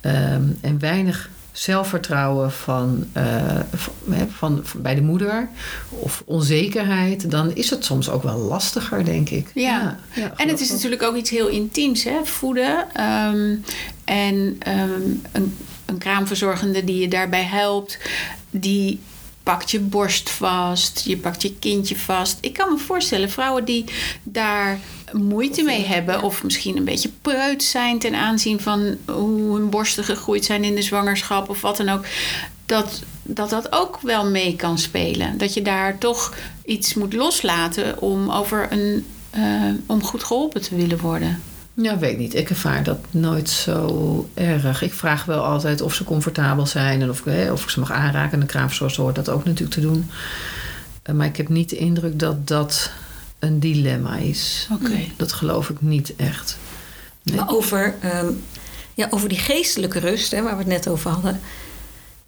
[0.00, 5.48] um, en weinig zelfvertrouwen van, uh, van, van, bij de moeder
[5.88, 9.50] of onzekerheid, dan is het soms ook wel lastiger, denk ik.
[9.54, 9.70] Ja,
[10.14, 12.24] ja, ja en het is natuurlijk ook iets heel intiems, hè?
[12.24, 12.86] voeden.
[13.00, 13.64] Um,
[14.04, 14.34] en
[14.68, 17.98] um, een, een kraamverzorgende die je daarbij helpt,
[18.50, 19.00] die
[19.50, 22.38] pakt je borst vast, je pakt je kindje vast.
[22.40, 23.84] Ik kan me voorstellen, vrouwen die
[24.22, 24.78] daar
[25.12, 30.04] moeite mee hebben, of misschien een beetje preut zijn ten aanzien van hoe hun borsten
[30.04, 32.04] gegroeid zijn in de zwangerschap of wat dan ook,
[32.66, 35.38] dat dat, dat ook wel mee kan spelen.
[35.38, 36.34] Dat je daar toch
[36.64, 41.42] iets moet loslaten om, over een, uh, om goed geholpen te willen worden.
[41.82, 42.34] Ja, weet niet.
[42.34, 44.82] Ik ervaar dat nooit zo erg.
[44.82, 47.92] Ik vraag wel altijd of ze comfortabel zijn en of, hè, of ik ze mag
[47.92, 48.32] aanraken.
[48.32, 50.10] En de kraamverzorger hoort dat ook natuurlijk te doen.
[51.06, 52.90] Uh, maar ik heb niet de indruk dat dat
[53.38, 54.68] een dilemma is.
[54.72, 54.98] Oké.
[55.16, 56.58] Dat geloof ik niet echt.
[57.22, 57.36] Nee.
[57.36, 58.42] Maar over, um,
[58.94, 61.40] ja, over die geestelijke rust, hè, waar we het net over hadden.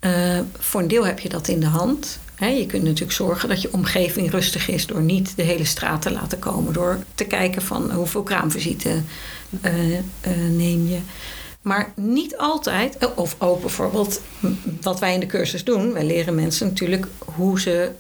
[0.01, 2.19] Uh, voor een deel heb je dat in de hand.
[2.35, 2.47] Hè.
[2.47, 6.13] Je kunt natuurlijk zorgen dat je omgeving rustig is door niet de hele straat te
[6.13, 6.73] laten komen.
[6.73, 9.03] Door te kijken van hoeveel kraamvisite
[10.51, 10.99] neem je.
[11.63, 14.21] Maar niet altijd, of ook bijvoorbeeld
[14.81, 15.93] wat wij in de cursus doen.
[15.93, 17.91] Wij leren mensen natuurlijk hoe ze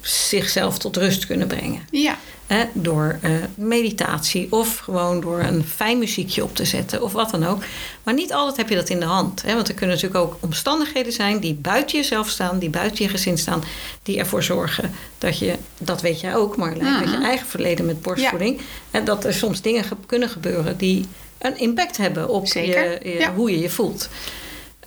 [0.00, 1.80] zichzelf tot rust kunnen brengen.
[1.90, 2.18] Ja.
[2.46, 7.30] Eh, door uh, meditatie of gewoon door een fijn muziekje op te zetten of wat
[7.30, 7.62] dan ook.
[8.02, 9.42] Maar niet altijd heb je dat in de hand.
[9.42, 9.54] Hè?
[9.54, 13.38] Want er kunnen natuurlijk ook omstandigheden zijn die buiten jezelf staan, die buiten je gezin
[13.38, 13.62] staan,
[14.02, 17.00] die ervoor zorgen dat je, dat weet jij ook, Marlijn, mm -hmm.
[17.00, 19.00] met je eigen verleden met borstvoeding, ja.
[19.00, 21.06] dat er soms dingen ge kunnen gebeuren die
[21.38, 23.34] een impact hebben op je, je, ja.
[23.34, 24.08] hoe je je voelt.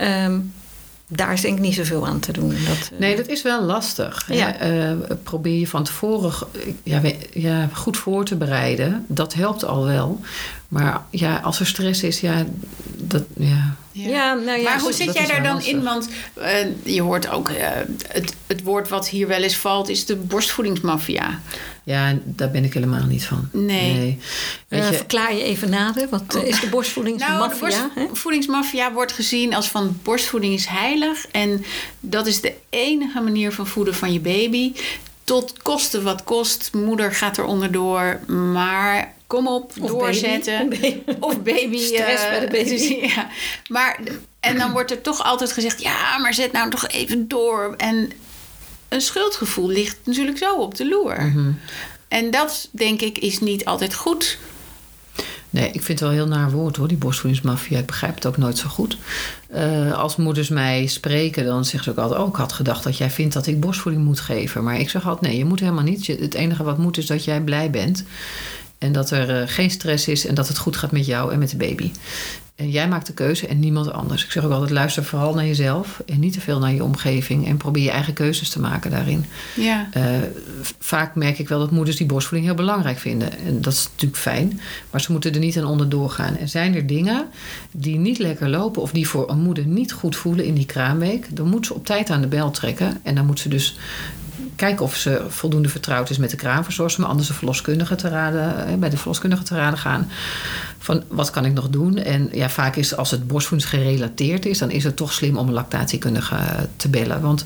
[0.01, 0.53] Um,
[1.07, 2.49] daar is denk ik niet zoveel aan te doen.
[2.49, 2.99] Dat, uh...
[2.99, 4.25] Nee, dat is wel lastig.
[4.33, 4.67] Ja.
[4.67, 4.91] Uh,
[5.23, 6.47] probeer je van tevoren
[6.83, 7.01] ja,
[7.33, 9.05] ja, goed voor te bereiden.
[9.07, 10.21] Dat helpt al wel.
[10.67, 12.45] Maar ja, als er stress is, ja,
[12.95, 13.75] dat, ja.
[13.97, 15.73] Ja, ja nou ja, maar hoe zit jij daar dan lastig.
[15.73, 15.83] in?
[15.83, 17.51] Want uh, je hoort ook,
[18.07, 21.41] het, het woord wat hier wel eens valt, is de borstvoedingsmafia.
[21.83, 23.49] Ja, daar ben ik helemaal niet van.
[23.51, 23.93] Nee.
[23.93, 24.19] nee.
[24.67, 26.43] Weet uh, je, verklaar je even nader, wat oh.
[26.43, 27.37] is de borstvoedingsmafia?
[27.37, 31.27] Nou, de borstvoedingsmafia wordt gezien als van borstvoeding is heilig.
[31.31, 31.65] En
[31.99, 34.73] dat is de enige manier van voeden van je baby.
[35.23, 36.69] Tot kosten wat kost.
[36.73, 38.19] Moeder gaat er onderdoor.
[38.25, 40.69] Maar kom op, of doorzetten.
[40.69, 41.01] Baby.
[41.19, 41.77] Of baby.
[41.87, 43.05] Stress uh, bij de baby.
[43.15, 43.27] Ja.
[43.67, 43.99] Maar,
[44.39, 45.81] en dan wordt er toch altijd gezegd...
[45.81, 47.73] ja, maar zet nou toch even door.
[47.77, 48.11] En
[48.89, 51.21] een schuldgevoel ligt natuurlijk zo op de loer.
[51.21, 51.59] Mm -hmm.
[52.07, 54.37] En dat, denk ik, is niet altijd goed.
[55.49, 57.79] Nee, ik vind het wel heel naar woord hoor, die borstvoedingsmafia.
[57.79, 58.97] Ik begrijp het ook nooit zo goed.
[59.55, 62.21] Uh, als moeders mij spreken, dan zeggen ze ook altijd...
[62.21, 64.63] oh, ik had gedacht dat jij vindt dat ik borstvoeding moet geven.
[64.63, 66.07] Maar ik zeg altijd, nee, je moet helemaal niet.
[66.07, 68.03] Het enige wat moet is dat jij blij bent.
[68.77, 71.39] En dat er uh, geen stress is en dat het goed gaat met jou en
[71.39, 71.91] met de baby.
[72.57, 74.23] En jij maakt de keuze en niemand anders.
[74.23, 77.47] Ik zeg ook altijd: luister vooral naar jezelf en niet te veel naar je omgeving.
[77.47, 79.25] En probeer je eigen keuzes te maken daarin.
[79.55, 79.89] Ja.
[79.97, 80.03] Uh,
[80.79, 83.39] vaak merk ik wel dat moeders die borstvoeding heel belangrijk vinden.
[83.39, 84.59] En dat is natuurlijk fijn,
[84.91, 86.37] maar ze moeten er niet aan onderdoor gaan.
[86.37, 87.27] En zijn er dingen
[87.71, 91.35] die niet lekker lopen of die voor een moeder niet goed voelen in die kraamweek,
[91.35, 92.99] dan moet ze op tijd aan de bel trekken.
[93.03, 93.77] En dan moet ze dus
[94.57, 98.79] kijken of ze voldoende vertrouwd is met de kraamverzorger, maar anders de verloskundige te raden,
[98.79, 100.09] bij de verloskundige te raden gaan.
[100.77, 101.97] Van wat kan ik nog doen?
[101.97, 105.53] En ja, vaak is als het borstvoedingsgerelateerd is, dan is het toch slim om een
[105.53, 106.37] lactatiekundige
[106.75, 107.21] te bellen.
[107.21, 107.45] Want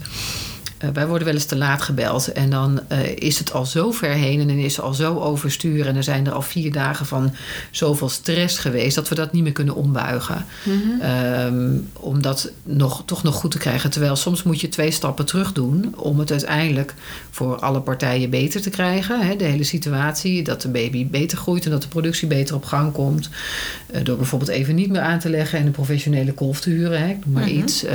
[0.84, 2.32] uh, wij worden wel eens te laat gebeld.
[2.32, 5.20] En dan uh, is het al zo ver heen en dan is het al zo
[5.20, 5.88] overstuur.
[5.88, 7.34] En er zijn er al vier dagen van
[7.72, 10.46] zoveel stress geweest dat we dat niet meer kunnen ombuigen.
[10.64, 11.10] Mm -hmm.
[11.46, 13.90] um, om dat nog, toch nog goed te krijgen.
[13.90, 16.94] Terwijl soms moet je twee stappen terug doen om het uiteindelijk
[17.30, 19.28] voor alle partijen beter te krijgen.
[19.28, 19.36] Hè?
[19.36, 22.92] De hele situatie, dat de baby beter groeit en dat de productie beter op gang
[22.92, 23.30] komt.
[23.94, 27.00] Uh, door bijvoorbeeld even niet meer aan te leggen en een professionele kolf te huren.
[27.00, 27.10] Hè?
[27.10, 27.64] Ik noem maar mm -hmm.
[27.64, 27.86] iets.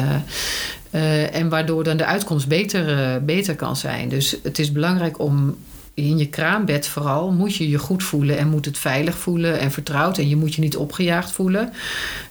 [0.97, 4.09] Eh, en waardoor dan de uitkomst beter, eh, beter kan zijn.
[4.09, 5.57] Dus het is belangrijk om
[5.95, 9.71] in je kraambed vooral moet je je goed voelen en moet het veilig voelen en
[9.71, 10.19] vertrouwd.
[10.19, 11.73] En je moet je niet opgejaagd voelen.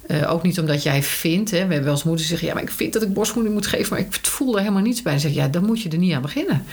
[0.07, 2.63] Uh, ook niet omdat jij vindt, hè, we hebben wel eens moeders zeggen: ja, maar
[2.63, 5.13] ik vind dat ik borstvoeding moet geven, maar ik voel er helemaal niets bij.
[5.13, 6.63] En zeg ja, dan moet je er niet aan beginnen.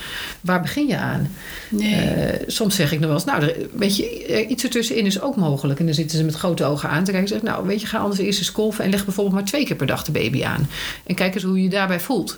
[0.41, 1.31] Waar begin je aan?
[1.69, 1.93] Nee.
[1.93, 5.37] Uh, soms zeg ik nog wel eens: nou, er, weet je, iets ertussenin is ook
[5.37, 5.79] mogelijk.
[5.79, 7.29] En dan zitten ze met grote ogen aan te kijken.
[7.29, 9.77] Zeg, nou, weet je, ga anders eerst eens kolven en leg bijvoorbeeld maar twee keer
[9.77, 10.69] per dag de baby aan.
[11.07, 12.37] En kijk eens hoe je je daarbij voelt.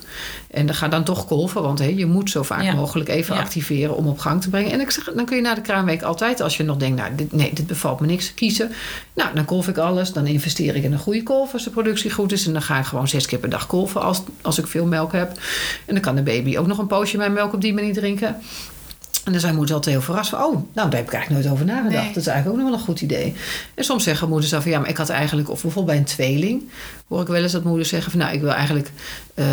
[0.50, 2.74] En dan ga dan toch kolven, want je moet zo vaak ja.
[2.74, 3.40] mogelijk even ja.
[3.40, 4.72] activeren om op gang te brengen.
[4.72, 7.14] En ik zeg, dan kun je na de kraamweek altijd, als je nog denkt: nou,
[7.14, 8.72] dit, nee, dit bevalt me niks, kiezen.
[9.14, 12.32] Nou, dan kolf ik alles, dan investeer ik een goede kolf als de productie goed
[12.32, 12.46] is.
[12.46, 15.12] En dan ga ik gewoon zes keer per dag kolven als, als ik veel melk
[15.12, 15.32] heb.
[15.86, 18.36] En dan kan de baby ook nog een poosje mijn melk op die manier drinken.
[19.24, 20.38] En dan zijn moeders altijd heel verrast van...
[20.38, 22.04] oh, nou, daar heb ik eigenlijk nooit over nagedacht.
[22.04, 22.12] Nee.
[22.12, 23.34] Dat is eigenlijk ook nog wel een goed idee.
[23.74, 24.70] En soms zeggen moeders dan van...
[24.70, 25.50] ja, maar ik had eigenlijk...
[25.50, 26.62] of bijvoorbeeld bij een tweeling...
[27.08, 28.20] hoor ik wel eens dat moeders zeggen van...
[28.20, 28.90] nou, ik wil eigenlijk
[29.34, 29.46] uh,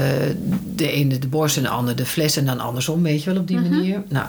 [0.76, 2.38] de ene de borst en de ander de fles...
[2.38, 3.76] en dan andersom, weet je wel, op die mm-hmm.
[3.76, 4.04] manier.
[4.08, 4.28] Nou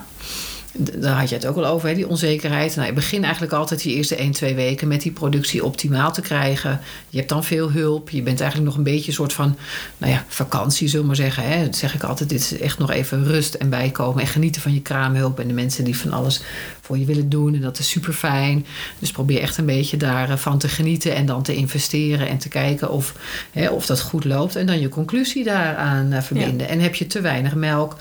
[0.73, 2.77] daar had je het ook al over, hè, die onzekerheid.
[2.77, 6.21] Nou, je begint eigenlijk altijd die eerste 1, 2 weken met die productie optimaal te
[6.21, 6.81] krijgen.
[7.09, 8.11] Je hebt dan veel hulp.
[8.11, 9.57] Je bent eigenlijk nog een beetje een soort van
[9.99, 11.49] nou ja, vakantie, zullen we maar zeggen.
[11.49, 11.65] Hè.
[11.65, 12.29] Dat zeg ik altijd.
[12.29, 14.21] Dit is echt nog even rust en bijkomen.
[14.23, 16.43] En genieten van je kraamhulp en de mensen die van alles
[16.85, 17.55] voor je willen doen.
[17.55, 18.67] En dat is super fijn.
[18.99, 22.91] Dus probeer echt een beetje daarvan te genieten en dan te investeren en te kijken
[22.91, 23.15] of,
[23.51, 24.57] hè, of dat goed loopt.
[24.57, 26.67] En dan je conclusie daaraan uh, verbinden.
[26.67, 26.73] Ja.
[26.73, 27.97] En heb je te weinig melk,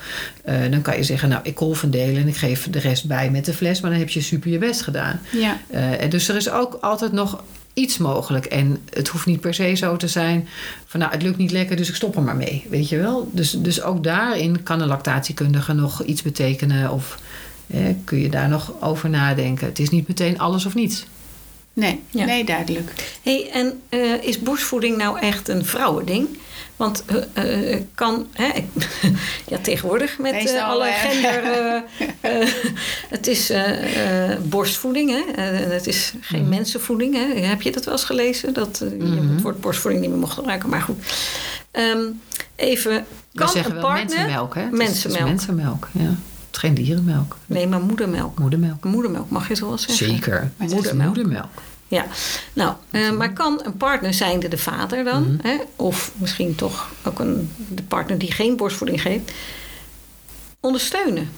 [0.48, 3.44] uh, dan kan je zeggen, nou, ik deel en ik geef de rest bij met
[3.44, 3.80] de fles.
[3.80, 5.20] Maar dan heb je super je best gedaan.
[5.32, 5.60] Ja.
[5.74, 7.42] Uh, dus er is ook altijd nog
[7.74, 8.44] iets mogelijk.
[8.44, 10.48] En het hoeft niet per se zo te zijn
[10.86, 12.66] van nou, het lukt niet lekker, dus ik stop er maar mee.
[12.70, 13.30] Weet je wel?
[13.32, 16.90] Dus, dus ook daarin kan een lactatiekundige nog iets betekenen.
[16.90, 17.18] Of
[17.72, 19.66] eh, kun je daar nog over nadenken.
[19.66, 21.06] Het is niet meteen alles of niets.
[21.72, 22.24] Nee, ja.
[22.24, 22.92] nee duidelijk.
[23.22, 26.28] Hey, en uh, is borstvoeding nou echt een vrouwending?
[26.76, 27.04] Want
[27.36, 28.50] uh, uh, kan, hè,
[29.52, 31.82] ja, tegenwoordig met uh, alle gender.
[33.16, 33.52] het is
[34.42, 35.42] borstvoeding, hè?
[35.42, 36.48] het is geen mm.
[36.48, 37.14] mensenvoeding.
[37.14, 37.40] Hè?
[37.40, 38.52] Heb je dat wel eens gelezen?
[38.52, 39.14] Dat mm-hmm.
[39.14, 40.96] je het woord borstvoeding niet meer mocht gebruiken, maar goed.
[41.72, 42.20] Um,
[42.56, 43.06] even.
[43.34, 44.70] Kan We zeggen een wel mensenmelk, hè?
[44.70, 44.86] Mensenmelk.
[44.86, 46.14] Het is, het is mensenmelk, ja.
[46.52, 47.36] Het is geen dierenmelk.
[47.46, 48.38] Nee, maar moedermelk.
[48.38, 48.84] Moedermelk.
[48.84, 50.06] Moedermelk, mag je zo wel zeggen?
[50.06, 50.52] Zeker.
[50.56, 51.06] Moedermelk.
[51.06, 51.62] moedermelk.
[51.88, 52.06] Ja,
[52.52, 55.38] nou, uh, maar kan een partner zijnde de vader dan, mm-hmm.
[55.42, 59.32] hè, of misschien toch ook een, de partner die geen borstvoeding geeft,
[60.60, 61.30] ondersteunen?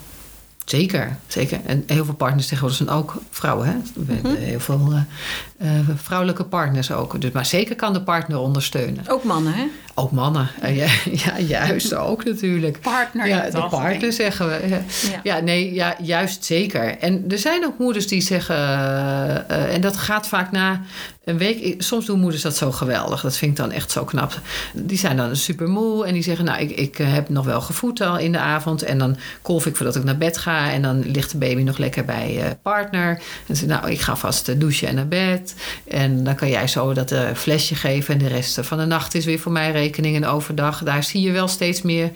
[0.64, 1.61] Zeker, zeker.
[1.66, 3.66] En heel veel partners tegenwoordig zijn ook vrouwen.
[3.66, 3.74] Hè?
[4.07, 7.20] We hebben heel veel uh, uh, vrouwelijke partners ook.
[7.20, 9.05] Dus, maar zeker kan de partner ondersteunen.
[9.09, 9.64] Ook mannen, hè?
[9.94, 12.81] Ook mannen, ja, ja, juist ook natuurlijk.
[12.81, 13.27] Partner.
[13.27, 14.68] Ja, de partner zeggen we.
[14.68, 14.83] Ja.
[15.12, 15.20] Ja.
[15.22, 15.40] ja.
[15.40, 16.98] nee, ja, juist zeker.
[16.98, 20.81] En er zijn ook moeders die zeggen, uh, en dat gaat vaak na
[21.25, 21.83] een week.
[21.83, 23.21] Soms doen moeders dat zo geweldig.
[23.21, 24.41] Dat vind ik dan echt zo knap.
[24.73, 28.01] Die zijn dan super moe en die zeggen, nou, ik, ik heb nog wel gevoed
[28.01, 28.83] al in de avond.
[28.83, 30.71] En dan kolf ik voordat ik naar bed ga.
[30.73, 33.23] En dan ligt de baby nog lekker bij partner.
[33.47, 35.55] En ze nou, ik ga vast douchen en naar bed.
[35.89, 38.15] En dan kan jij zo dat flesje geven.
[38.15, 40.83] En de rest van de nacht is weer voor mij rekeningen overdag.
[40.83, 42.11] Daar zie je wel steeds meer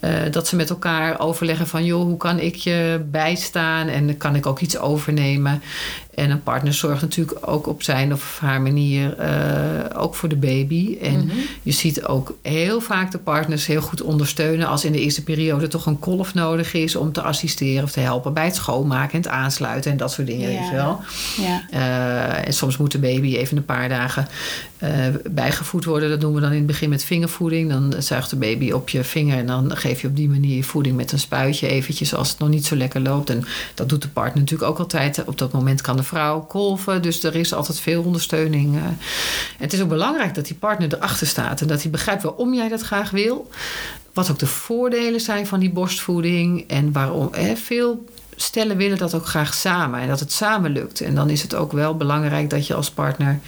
[0.00, 1.84] uh, dat ze met elkaar overleggen van...
[1.84, 5.62] joh, hoe kan ik je bijstaan en kan ik ook iets overnemen?
[6.14, 10.36] En een partner zorgt natuurlijk ook op zijn of haar manier uh, ook voor de
[10.36, 10.98] baby.
[11.02, 11.40] En mm-hmm.
[11.62, 14.68] je ziet ook heel vaak de partners heel goed ondersteunen...
[14.68, 16.96] als in de eerste periode toch een kolf nodig is...
[16.96, 19.90] om te assisteren of te helpen bij het schoonmaken en het aansluiten...
[19.90, 20.58] en dat soort dingen, ja.
[20.58, 21.00] weet je wel.
[21.36, 21.62] Ja.
[21.72, 24.28] Uh, en soms moet de baby even een paar dagen
[24.82, 24.90] uh,
[25.30, 26.08] bijgevoed worden.
[26.08, 27.70] Dat doen we dan in het begin met vingervoeding.
[27.70, 30.96] Dan zuigt de baby op je vinger en dan geef je op die manier voeding
[30.96, 33.30] met een spuitje eventjes als het nog niet zo lekker loopt.
[33.30, 35.24] En dat doet de partner natuurlijk ook altijd.
[35.24, 38.76] Op dat moment kan de vrouw kolven, dus er is altijd veel ondersteuning.
[38.76, 38.98] En
[39.58, 42.68] het is ook belangrijk dat die partner erachter staat en dat hij begrijpt waarom jij
[42.68, 43.50] dat graag wil.
[44.12, 47.28] Wat ook de voordelen zijn van die borstvoeding en waarom.
[47.32, 48.04] Hè, veel
[48.40, 51.00] stellen willen dat ook graag samen en dat het samen lukt.
[51.00, 53.40] En dan is het ook wel belangrijk dat je als partner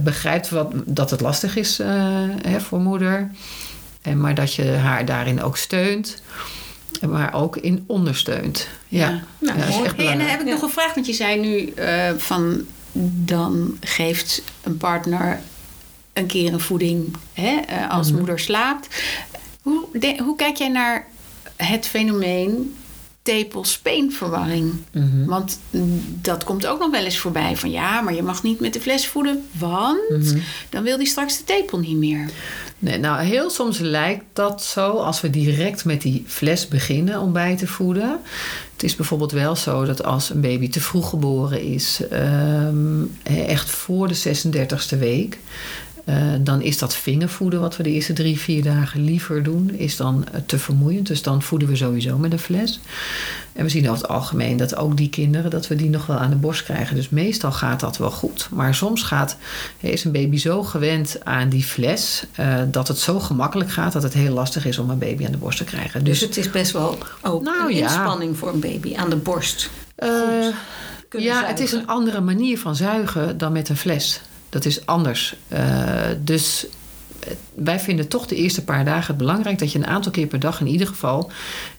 [0.00, 1.86] begrijpt wat, dat het lastig is uh,
[2.46, 3.30] hè, voor moeder.
[4.02, 6.22] En maar dat je haar daarin ook steunt.
[7.08, 8.68] Maar ook in ondersteunt.
[8.88, 9.22] Ja, ja.
[9.38, 9.88] Nou, ja mooi.
[9.88, 10.94] en dan heb ik nog een vraag.
[10.94, 12.64] Want je zei nu uh, van...
[13.24, 15.40] dan geeft een partner
[16.12, 18.18] een keer een voeding hè, als mm-hmm.
[18.18, 18.88] moeder slaapt.
[19.62, 21.06] Hoe, de, hoe kijk jij naar
[21.56, 22.74] het fenomeen
[23.24, 24.72] tepelspeenverwarring.
[24.92, 25.26] Mm-hmm.
[25.26, 25.58] Want
[26.20, 27.56] dat komt ook nog wel eens voorbij.
[27.56, 30.42] Van ja, maar je mag niet met de fles voeden, want mm-hmm.
[30.68, 32.30] dan wil die straks de tepel niet meer.
[32.78, 37.32] Nee, nou, heel soms lijkt dat zo als we direct met die fles beginnen om
[37.32, 38.20] bij te voeden.
[38.72, 43.70] Het is bijvoorbeeld wel zo dat als een baby te vroeg geboren is, um, echt
[43.70, 45.38] voor de 36e week,
[46.04, 49.96] Eh, dan is dat vingervoeden, wat we de eerste drie, vier dagen liever doen, is
[49.96, 51.06] dan eh, te vermoeiend.
[51.06, 52.80] Dus dan voeden we sowieso met een fles.
[53.52, 56.16] En we zien over het algemeen dat ook die kinderen, dat we die nog wel
[56.16, 56.96] aan de borst krijgen.
[56.96, 58.48] Dus meestal gaat dat wel goed.
[58.50, 59.36] Maar soms gaat,
[59.80, 64.02] is een baby zo gewend aan die fles, uh, dat het zo gemakkelijk gaat dat
[64.02, 66.04] het heel lastig is om een baby aan de borst te krijgen.
[66.04, 69.16] Dus, dus het is best wel ook nou, een inspanning voor een baby aan de
[69.16, 69.70] borst.
[71.10, 74.20] ja, het is een andere manier van zuigen dan met een fles.
[74.54, 75.36] Dat is anders.
[75.52, 75.58] Uh,
[76.18, 76.66] dus
[77.54, 80.40] wij vinden toch de eerste paar dagen het belangrijk dat je een aantal keer per
[80.40, 81.30] dag in ieder geval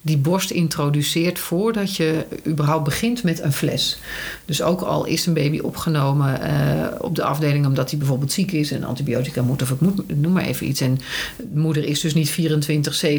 [0.02, 3.98] die borst introduceert voordat je überhaupt begint met een fles.
[4.46, 8.52] Dus ook al is een baby opgenomen uh, op de afdeling omdat hij bijvoorbeeld ziek
[8.52, 9.78] is en antibiotica moet of ik
[10.16, 10.82] noem maar even iets.
[10.82, 11.00] En
[11.38, 12.32] de moeder is dus niet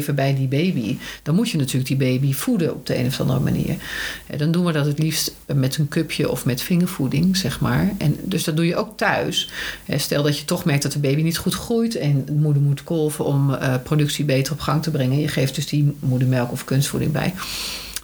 [0.09, 0.97] 24-7 bij die baby.
[1.23, 3.75] Dan moet je natuurlijk die baby voeden op de een of andere manier.
[4.37, 7.91] Dan doen we dat het liefst met een cupje of met vingervoeding, zeg maar.
[7.97, 9.49] En dus dat doe je ook thuis.
[9.95, 13.25] Stel dat je toch merkt dat de baby niet goed groeit en moeder moet kolven
[13.25, 15.19] om uh, productie beter op gang te brengen.
[15.19, 17.33] Je geeft dus die moedermelk of kunstvoeding bij.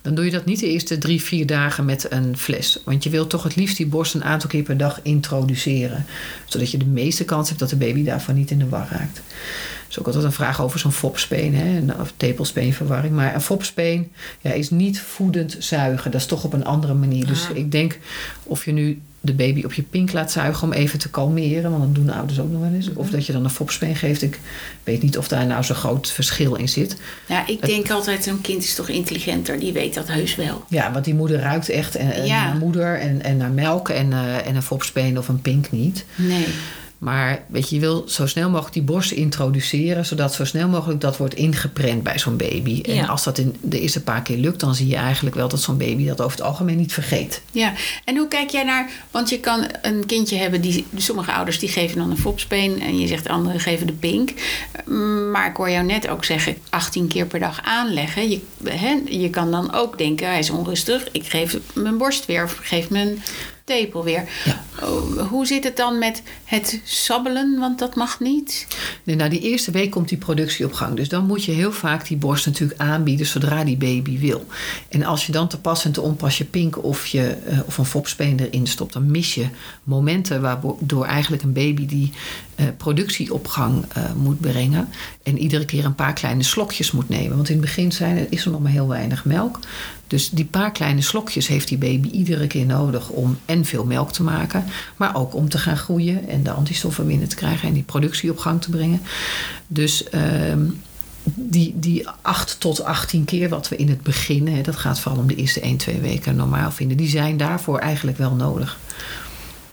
[0.01, 2.79] Dan doe je dat niet de eerste drie, vier dagen met een fles.
[2.85, 6.05] Want je wilt toch het liefst die borst een aantal keer per dag introduceren.
[6.45, 9.15] Zodat je de meeste kans hebt dat de baby daarvan niet in de war raakt.
[9.15, 13.15] Dat is ook altijd een vraag over zo'n fopspeen, hè, of tepelspeenverwarring.
[13.15, 16.11] Maar een fopspeen ja, is niet voedend zuigen.
[16.11, 17.25] Dat is toch op een andere manier.
[17.27, 17.57] Dus ah.
[17.57, 17.99] ik denk
[18.43, 21.71] of je nu de baby op je pink laat zuigen om even te kalmeren.
[21.71, 22.93] Want dat doen de ouders ook nog wel eens.
[22.93, 24.21] Of dat je dan een fopspeen geeft.
[24.21, 24.39] Ik
[24.83, 26.97] weet niet of daar nou zo'n groot verschil in zit.
[27.27, 29.59] Ja, ik denk altijd, een kind is toch intelligenter.
[29.59, 30.63] Die weet dat heus wel.
[30.67, 33.89] Ja, want die moeder ruikt echt en, naar moeder en, en naar melk.
[33.89, 36.05] En, uh, en een fopspeen of een pink niet.
[36.15, 36.47] Nee.
[37.03, 41.01] Maar weet je, je wil zo snel mogelijk die borst introduceren, zodat zo snel mogelijk
[41.01, 42.81] dat wordt ingeprent bij zo'n baby.
[42.81, 45.61] En als dat in de eerste paar keer lukt, dan zie je eigenlijk wel dat
[45.61, 47.41] zo'n baby dat over het algemeen niet vergeet.
[47.51, 47.73] Ja,
[48.05, 51.69] en hoe kijk jij naar, want je kan een kindje hebben, die, sommige ouders die
[51.69, 54.33] geven dan een fopspeen en je zegt anderen geven de pink.
[55.31, 58.29] Maar ik hoor jou net ook zeggen, 18 keer per dag aanleggen.
[58.29, 62.43] Je, hè, je kan dan ook denken, hij is onrustig, ik geef mijn borst weer
[62.43, 63.21] of geef mijn
[63.63, 64.29] tepel weer.
[64.45, 64.63] Ja.
[64.81, 67.59] Oh, hoe zit het dan met het sabbelen?
[67.59, 68.67] Want dat mag niet.
[69.03, 70.95] Nee, nou, die eerste week komt die productie op gang.
[70.95, 74.45] Dus dan moet je heel vaak die borst natuurlijk aanbieden zodra die baby wil.
[74.89, 77.77] En als je dan te pas en te onpas je pink of, je, uh, of
[77.77, 79.47] een fopspeen erin stopt, dan mis je
[79.83, 82.11] momenten waardoor eigenlijk een baby die
[82.55, 84.89] uh, productie op gang uh, moet brengen.
[85.23, 87.35] En iedere keer een paar kleine slokjes moet nemen.
[87.35, 89.59] Want in het begin zijn, is er nog maar heel weinig melk.
[90.07, 94.11] Dus die paar kleine slokjes heeft die baby iedere keer nodig om en veel melk
[94.11, 94.65] te maken,
[94.97, 98.31] maar ook om te gaan groeien en de antistoffen binnen te krijgen en die productie
[98.31, 99.01] op gang te brengen.
[99.67, 100.21] Dus uh,
[101.23, 105.21] die, die 8 tot 18 keer wat we in het begin, hè, dat gaat vooral
[105.21, 108.77] om de eerste 1, 2 weken normaal vinden, die zijn daarvoor eigenlijk wel nodig.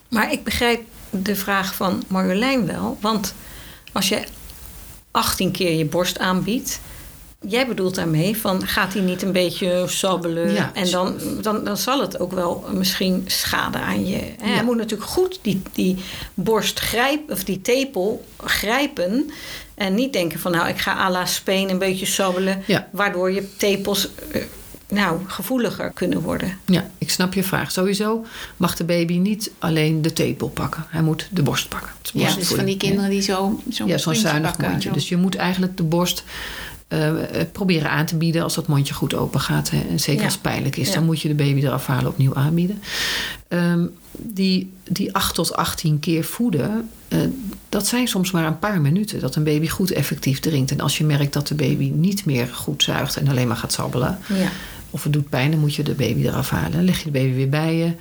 [0.09, 3.35] Maar ik begrijp de vraag van Marjolein wel, want
[3.93, 4.25] als je
[5.11, 6.81] 18 keer je borst aanbiedt,
[7.49, 10.53] Jij bedoelt daarmee van gaat hij niet een beetje sabbelen?
[10.53, 10.71] Ja.
[10.75, 14.17] En dan, dan, dan zal het ook wel misschien schade aan je.
[14.17, 14.47] Ja.
[14.47, 15.97] Hij moet natuurlijk goed die, die
[16.35, 19.31] borst grijpen, of die tepel grijpen.
[19.75, 22.63] En niet denken van nou, ik ga à la Speen een beetje sabbelen.
[22.91, 24.43] Waardoor je tepels eh,
[24.89, 26.59] nou, gevoeliger kunnen worden.
[26.65, 27.73] Ja, ik snap je vraag.
[27.73, 28.25] Sowieso
[28.57, 30.87] mag de baby niet alleen de tepel pakken.
[30.89, 31.91] Hij moet de borst pakken.
[32.13, 34.91] Ja, dus van die kinderen die zo zo'n Ja, zo'n zuinig mondje.
[34.91, 36.25] Dus je moet eigenlijk de borst
[36.93, 37.13] uh,
[37.53, 39.71] proberen aan te bieden als dat mondje goed open gaat.
[39.71, 39.81] Hè.
[39.91, 42.83] En zeker als het pijnlijk is, dan moet je de baby eraf halen opnieuw aanbieden.
[43.49, 47.19] Um, die, die 8 tot 18 keer voeden, uh,
[47.69, 50.71] dat zijn soms maar een paar minuten dat een baby goed effectief drinkt.
[50.71, 53.73] En als je merkt dat de baby niet meer goed zuigt en alleen maar gaat
[53.73, 54.51] sabbelen, ja.
[54.91, 56.73] of het doet pijn, dan moet je de baby eraf halen.
[56.73, 57.93] Dan leg je de baby weer bij je.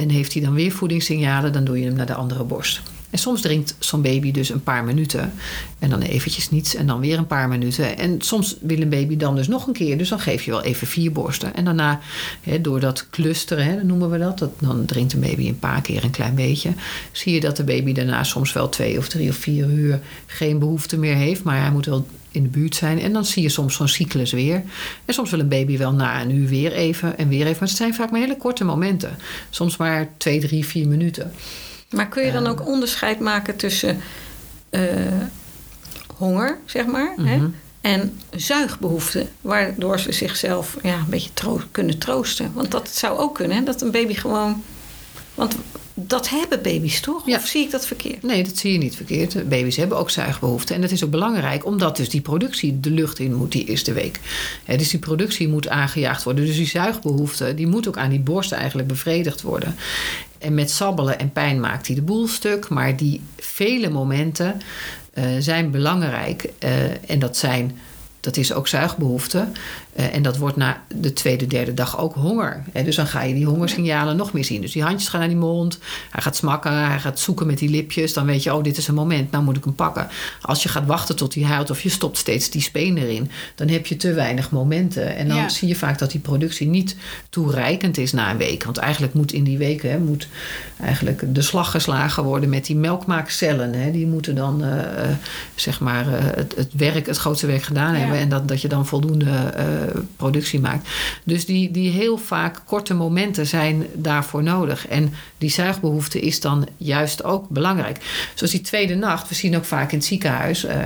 [0.00, 2.82] En heeft hij dan weer voedingssignalen, dan doe je hem naar de andere borst.
[3.10, 5.32] En soms drinkt zo'n baby dus een paar minuten.
[5.78, 7.98] En dan eventjes niets en dan weer een paar minuten.
[7.98, 9.98] En soms wil een baby dan dus nog een keer.
[9.98, 11.54] Dus dan geef je wel even vier borsten.
[11.54, 12.00] En daarna,
[12.60, 14.50] door dat clusteren, hè, noemen we dat, dat.
[14.58, 16.72] Dan drinkt een baby een paar keer een klein beetje.
[17.12, 20.58] Zie je dat de baby daarna soms wel twee of drie of vier uur geen
[20.58, 21.42] behoefte meer heeft.
[21.42, 23.00] Maar hij moet wel in de buurt zijn.
[23.00, 24.62] En dan zie je soms zo'n cyclus weer.
[25.04, 27.58] En soms wil een baby wel na een uur weer even en weer even.
[27.58, 29.16] Maar het zijn vaak maar hele korte momenten.
[29.50, 31.32] Soms maar twee, drie, vier minuten.
[31.90, 34.00] Maar kun je dan ook onderscheid maken tussen
[34.70, 34.82] uh,
[36.16, 37.48] honger, zeg maar, hè, mhm.
[37.80, 42.52] en zuigbehoeften, waardoor ze zichzelf ja, een beetje troo kunnen troosten?
[42.54, 44.62] Want dat zou ook kunnen, hè, dat een baby gewoon.
[45.34, 45.56] Want
[46.06, 47.26] dat hebben baby's toch?
[47.26, 48.22] Of zie ik dat verkeerd?
[48.22, 49.48] Nee, dat zie je niet verkeerd.
[49.48, 50.74] Baby's hebben ook zuigbehoeften.
[50.74, 53.92] En dat is ook belangrijk, omdat dus die productie de lucht in moet die eerste
[53.92, 54.20] week.
[54.66, 56.46] dus die productie moet aangejaagd worden.
[56.46, 59.76] Dus die zuigbehoefte, die moet ook aan die borst eigenlijk bevredigd worden.
[60.38, 62.68] en met sabbelen en pijn maakt hij de boel stuk.
[62.68, 64.60] Maar die vele momenten
[65.12, 66.52] eh, zijn belangrijk.
[66.58, 67.78] Eh, en dat zijn
[68.20, 69.48] dat is ook zuigbehoefte.
[69.98, 72.62] Uh, en dat wordt na de tweede, derde dag ook honger.
[72.72, 74.60] En dus dan ga je die hongersignalen nog meer zien.
[74.60, 75.78] Dus die handjes gaan naar die mond.
[76.10, 78.12] Hij gaat smakken, hij gaat zoeken met die lipjes.
[78.12, 80.08] Dan weet je, oh, dit is een moment, nou moet ik hem pakken.
[80.40, 83.30] Als je gaat wachten tot hij huilt of je stopt steeds die speen erin...
[83.54, 85.16] dan heb je te weinig momenten.
[85.16, 85.48] En dan Ja.
[85.48, 86.96] zie je vaak dat die productie niet
[87.30, 88.64] toereikend is na een week.
[88.64, 90.28] Want eigenlijk moet in die weken hè, moet
[90.80, 93.72] eigenlijk de slag geslagen worden met die melkmaakcellen.
[93.74, 93.90] Hè.
[93.90, 95.10] Die moeten dan eh, eh,
[95.54, 97.98] zeg maar eh, het, het werk, het grootste werk gedaan Ja.
[98.00, 98.18] hebben.
[98.18, 99.64] En dat, dat je dan voldoende eh,
[100.16, 100.88] productie maakt.
[101.24, 104.88] Dus die, die heel vaak korte momenten zijn daarvoor nodig.
[104.88, 107.98] En die zuigbehoefte is dan juist ook belangrijk.
[108.34, 110.78] Zoals die tweede nacht, we zien ook vaak in het ziekenhuis, eh,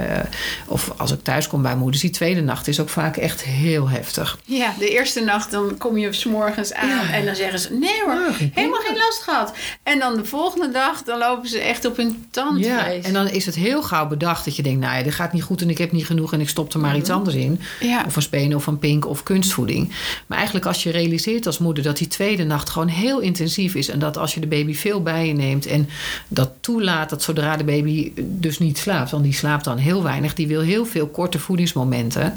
[0.66, 3.88] of als ik thuis kom bij moeders, die tweede nacht is ook vaak echt heel
[3.88, 4.38] heftig.
[4.44, 7.12] Ja, de eerste nacht dan kom je s'morgens aan Ja.
[7.12, 7.72] en dan zeggen ze...
[7.72, 9.52] nee hoor, Ja, helemaal geen last gehad.
[9.82, 12.66] En dan de volgende dag, dan lopen ze echt op hun tandvlees.
[12.66, 15.32] Ja, en dan is het heel gauw bedacht dat je denkt, nou ja, dit gaat
[15.32, 17.60] niet goed en ik heb niet genoeg en ik stop er maar iets anders in.
[17.80, 18.02] Ja.
[18.06, 19.92] Of van spenen of van of kunstvoeding.
[20.26, 23.88] Maar eigenlijk als je realiseert als moeder dat die tweede nacht gewoon heel intensief is.
[23.88, 25.88] En dat als je de baby veel bij je neemt en
[26.28, 29.10] dat toelaat dat zodra de baby dus niet slaapt.
[29.10, 30.34] Want die slaapt dan heel weinig.
[30.34, 32.34] Die wil heel veel korte voedingsmomenten.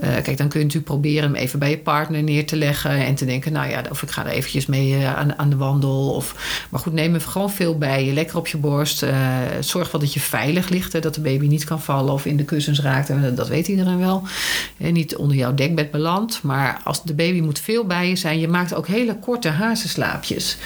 [0.00, 2.90] Eh, kijk, dan kun je natuurlijk proberen hem even bij je partner neer te leggen.
[2.90, 5.56] En te denken, nou ja, of ik ga er eventjes mee eh, aan, aan de
[5.56, 6.10] wandel.
[6.10, 6.34] Of,
[6.70, 8.12] maar goed, neem hem gewoon veel bij je.
[8.12, 9.02] Lekker op je borst.
[9.02, 9.16] Eh,
[9.60, 10.92] zorg wel dat je veilig ligt.
[10.92, 13.08] Hè, dat de baby niet kan vallen of in de kussens raakt.
[13.08, 14.22] En dat- weet iedereen wel.
[14.78, 16.42] En niet onder jouw dekbed belandt.
[16.42, 18.38] Maar als de baby moet veel bij je zijn.
[18.38, 20.56] Je maakt ook hele korte hazenslaapjes.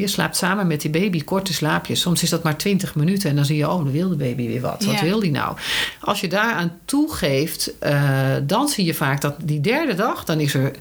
[0.00, 2.00] Je slaapt samen met die baby korte slaapjes.
[2.00, 4.46] Soms is dat maar 20 minuten en dan zie je, oh, dan wil de baby
[4.46, 4.84] weer wat.
[4.84, 5.02] Wat Ja.
[5.04, 5.56] wil die nou?
[6.00, 10.54] Als je daaraan toegeeft, eh, dan zie je vaak dat die derde dag, dan is
[10.54, 10.72] er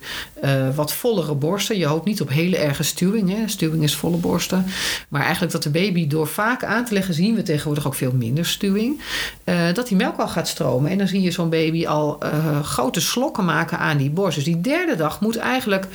[0.41, 1.78] eh, wat vollere borsten.
[1.78, 3.30] Je hoopt niet op hele erge stuwing.
[3.30, 3.47] Hè.
[3.47, 4.66] Stuwing is volle borsten.
[5.09, 8.12] Maar eigenlijk dat de baby door vaak aan te leggen, zien we tegenwoordig ook veel
[8.14, 9.01] minder stuwing.
[9.43, 10.91] Eh, dat die melk al gaat stromen.
[10.91, 12.20] En dan zie je zo'n baby al
[12.64, 14.36] grote slokken maken aan die borst.
[14.36, 15.88] Dus die derde dag moet eigenlijk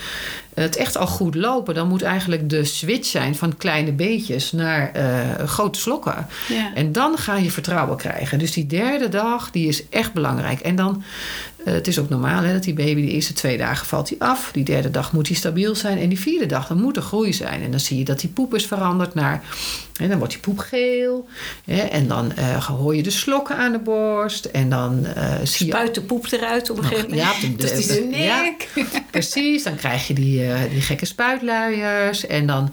[0.62, 1.74] het echt al goed lopen.
[1.74, 6.26] Dan moet eigenlijk de switch zijn van kleine beetjes naar eh, grote slokken.
[6.48, 6.74] Ja.
[6.74, 8.38] En dan ga je vertrouwen krijgen.
[8.38, 10.60] Dus die derde dag, die is echt belangrijk.
[10.60, 11.02] En dan,
[11.64, 14.18] eh, het is ook normaal hè, dat die baby de eerste twee dagen valt hij
[14.18, 14.50] af.
[14.52, 15.98] Die derde dag moet hij stabiel zijn.
[15.98, 17.62] En die vierde dag, dan moet er groei zijn.
[17.62, 19.42] En dan zie je dat die poep is veranderd naar...
[19.98, 21.28] En dan wordt die poep geel.
[21.64, 24.44] Hè, en dan eh, hoor je de slokken aan de borst.
[24.44, 25.72] En dan eh, zie je...
[25.72, 27.26] Spuit de poep eruit op een gegeven moment.
[27.40, 28.68] Ja, de- de ja, nek.
[29.10, 32.26] Precies, dan krijg je die, eh, die gekke spuitluiers.
[32.26, 32.72] En dan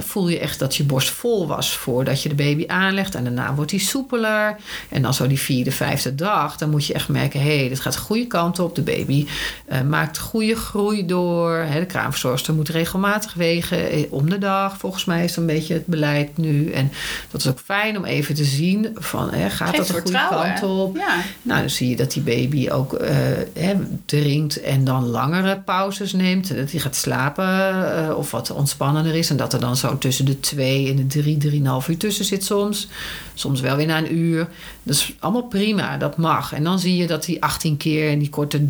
[0.00, 3.14] voel je echt dat je borst vol was voordat je de baby aanlegt.
[3.14, 4.56] En daarna wordt die soepeler.
[4.88, 7.80] En dan zo die vierde, vijfde dag, dan moet je echt merken: hé, hey, dit
[7.80, 8.74] gaat de goede kant op.
[8.74, 9.26] De baby
[9.86, 11.56] maakt goede groei door.
[11.56, 14.78] Hè, de kraamverzorgster moet regelmatig wegen om de dag.
[14.78, 16.70] Volgens mij is dat een beetje het beleid nu.
[16.70, 16.92] En
[17.30, 20.26] dat is ook fijn om even te zien: van, hè, gaat Geeft dat de goede
[20.30, 20.96] kant op?
[20.96, 21.22] Ja.
[21.42, 23.16] Nou, dan zie je dat die baby ook eh,
[23.52, 23.74] hè,
[24.04, 26.56] drinkt en dan langere pauzes neemt.
[26.56, 27.46] Dat hij gaat slapen
[28.06, 29.30] eh, of wat ontspannender is.
[29.30, 32.44] En dat er dan zo tussen de twee en de drie, drieënhalf uur tussen zit
[32.44, 32.88] soms.
[33.34, 34.48] Soms wel weer na een uur.
[34.82, 36.52] Dat is allemaal prima, dat mag.
[36.52, 38.60] En dan zie je dat die 18 keer in die korte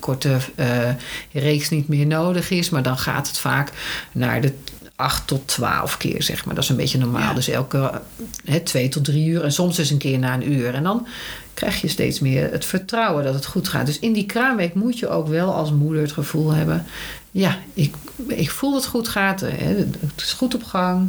[0.00, 0.90] korte eh,
[1.32, 2.70] reeks niet meer nodig is.
[2.70, 3.72] Maar dan gaat het vaak
[4.12, 4.52] naar de
[4.96, 6.54] 8 tot 12 keer, zeg maar.
[6.54, 7.28] Dat is een beetje normaal.
[7.28, 7.34] Ja.
[7.34, 8.00] Dus elke
[8.44, 10.74] hè, 2 tot 3 uur en soms eens een keer na een uur.
[10.74, 11.06] En dan
[11.54, 13.86] krijg je steeds meer het vertrouwen dat het goed gaat.
[13.86, 16.86] Dus in die kraamweek moet je ook wel als moeder het gevoel hebben...
[17.30, 17.94] ja, ik,
[18.26, 19.40] ik voel dat het goed gaat.
[19.40, 19.48] Hè.
[19.48, 21.08] Het is goed op gang.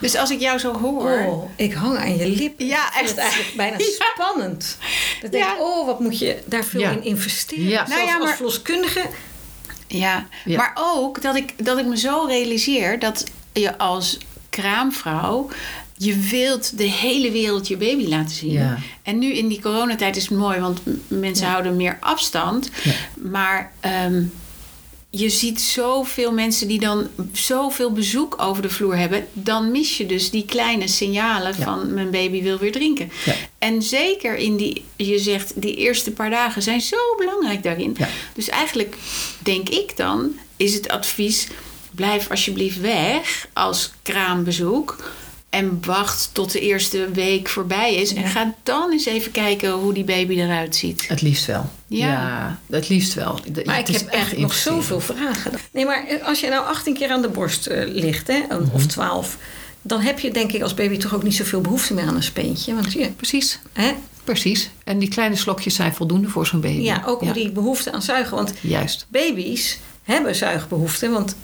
[0.00, 1.24] Dus als ik jou zo hoor...
[1.26, 2.60] Oh, ik hang aan je lip.
[2.60, 3.16] Ja, echt.
[3.16, 3.84] eigenlijk bijna Ja.
[4.14, 4.76] spannend.
[5.22, 6.90] Dat denk ik, oh, wat moet je daar veel Ja.
[6.90, 7.64] in investeren.
[7.64, 7.76] Ja.
[7.76, 9.02] Zelfs Nou ja, als maar- verloskundige.
[9.98, 10.56] Ja, Ja.
[10.56, 14.18] maar ook dat ik, dat ik me zo realiseer dat je als
[14.50, 15.48] kraamvrouw.
[15.96, 18.50] Je wilt de hele wereld je baby laten zien.
[18.52, 18.78] Ja.
[19.02, 22.70] En nu in die coronatijd is het mooi, want mensen houden meer afstand.
[22.84, 22.92] Ja.
[23.30, 24.22] Maar ehm,
[25.10, 29.26] je ziet zoveel mensen die dan zoveel bezoek over de vloer hebben.
[29.32, 31.64] Dan mis je dus die kleine signalen Ja.
[31.64, 33.10] van mijn baby wil weer drinken.
[33.24, 33.34] Ja.
[33.58, 37.94] En zeker in die, je zegt, die eerste paar dagen zijn zo belangrijk daarin.
[37.98, 38.08] Ja.
[38.34, 38.96] Dus eigenlijk
[39.38, 41.46] denk ik dan, is het advies:
[41.94, 44.96] blijf alsjeblieft weg als kraambezoek.
[45.50, 48.14] En wacht tot de eerste week voorbij is.
[48.14, 51.08] En ga dan eens even kijken hoe die baby eruit ziet.
[51.08, 51.70] Het liefst wel.
[51.86, 52.58] Ja.
[52.70, 53.38] het liefst wel.
[53.52, 55.52] De- Maar ik heb echt nog zoveel vragen.
[55.72, 58.40] Nee, maar als je nou 18 keer aan de borst eh, ligt, hè,
[58.72, 59.36] of 12,
[59.82, 62.22] dan heb je denk ik als baby toch ook niet zoveel behoefte meer aan een
[62.22, 62.74] speentje.
[62.74, 63.58] Want je, Precies.
[63.72, 63.92] hè,
[64.24, 64.70] Precies.
[64.84, 66.82] En die kleine slokjes zijn voldoende voor zo'n baby.
[66.82, 68.36] ja, ook om die behoefte aan zuigen.
[68.36, 69.06] Want Juist.
[69.08, 71.10] baby's hebben zuigbehoefte.
[71.10, 71.36] Want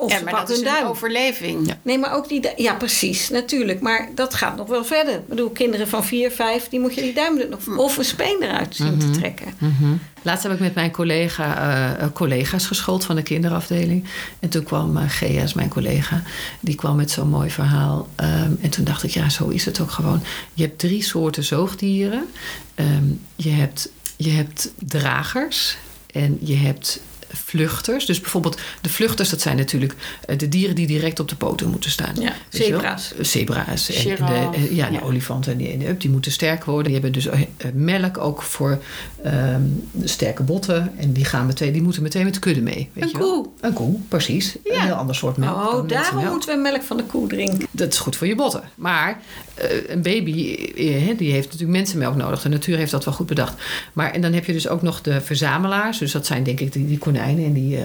[0.00, 0.86] Of ja, maar dat is een duim.
[0.86, 1.66] overleving.
[1.66, 1.78] Ja.
[1.82, 2.48] Nee, maar ook die...
[2.56, 3.28] Ja, precies.
[3.28, 3.80] Natuurlijk.
[3.80, 5.14] Maar dat gaat nog wel verder.
[5.14, 6.68] Ik bedoel, kinderen van 4, 5...
[6.68, 7.76] die moet je die duim er nog...
[7.76, 9.54] of een speen eruit zien te trekken.
[9.58, 9.92] Mhm.
[10.22, 14.04] Laatst heb ik met mijn collega, eh, eh, collega's geschoold van de kinderafdeling.
[14.40, 16.22] En toen kwam uh, Gea, is mijn collega,
[16.60, 18.08] die kwam met zo'n mooi verhaal.
[18.14, 20.22] Ehm, en toen dacht ik, ja, zo is het ook gewoon.
[20.54, 22.26] Je hebt drie soorten zoogdieren.
[22.74, 23.04] Ehm,
[23.36, 25.76] je, hebt, je hebt dragers
[26.12, 27.00] en je hebt
[27.32, 28.06] vluchters.
[28.06, 29.94] Dus bijvoorbeeld de vluchters, dat zijn natuurlijk
[30.26, 32.14] eh, de dieren die direct op de poten moeten staan.
[32.20, 33.14] Ja, zebra's.
[33.14, 33.88] Eh, Zebra's.
[33.90, 34.28] En Giraf.
[34.28, 35.00] de, eh, ja, de Ja.
[35.00, 36.84] olifanten en de up, die moeten sterk worden.
[36.92, 38.82] Die hebben dus eh, eh, melk ook voor
[39.22, 39.62] ehm,
[40.04, 40.92] sterke botten.
[40.96, 42.88] En die, gaan meteen, die moeten meteen met de kudde mee.
[42.92, 43.42] Weet Een je wel?
[43.42, 43.46] koe.
[43.60, 44.56] Een koe, precies.
[44.64, 44.74] Ja.
[44.74, 45.72] Een heel ander soort melk.
[45.72, 47.66] Oh, daarom moeten we melk van de koe drinken.
[47.70, 48.62] Dat is goed voor je botten.
[48.74, 49.20] Maar
[49.54, 52.42] eh, een baby, eh, die heeft natuurlijk mensenmelk nodig.
[52.42, 53.62] De natuur heeft dat wel goed bedacht.
[53.92, 55.98] Maar en dan heb je dus ook nog de verzamelaars.
[55.98, 57.78] Dus dat zijn denk ik die, die konijnen en die,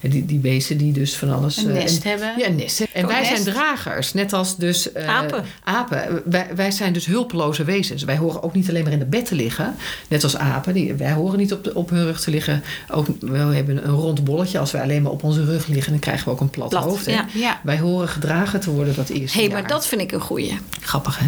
[0.00, 1.56] en die, die beesten die dus van alles...
[1.56, 2.32] Een nest en- hebben.
[2.38, 2.80] Ja, een nest.
[2.92, 3.42] En wij nest.
[3.42, 4.12] zijn dragers.
[4.12, 4.94] Net als dus...
[4.94, 5.44] Apen.
[5.64, 6.22] Apen.
[6.24, 8.04] Wij, wij zijn dus hulpeloze wezens.
[8.04, 9.74] Wij horen ook niet alleen maar in de bed te liggen.
[10.08, 10.74] Net als apen.
[10.76, 12.62] Die, wij horen niet op, de, op hun rug te liggen.
[12.90, 14.58] Ook, we hebben een rond bolletje.
[14.58, 16.84] Als wij alleen maar op onze rug liggen, dan krijgen we ook een plat, Plat,
[16.84, 17.06] hoofd.
[17.06, 17.24] ja.
[17.34, 17.60] Ja.
[17.62, 19.70] Wij horen gedragen te worden dat eerste Hé, hey, maar jaar.
[19.70, 20.58] dat vind ik een goeie.
[20.80, 21.26] Grappig, hè?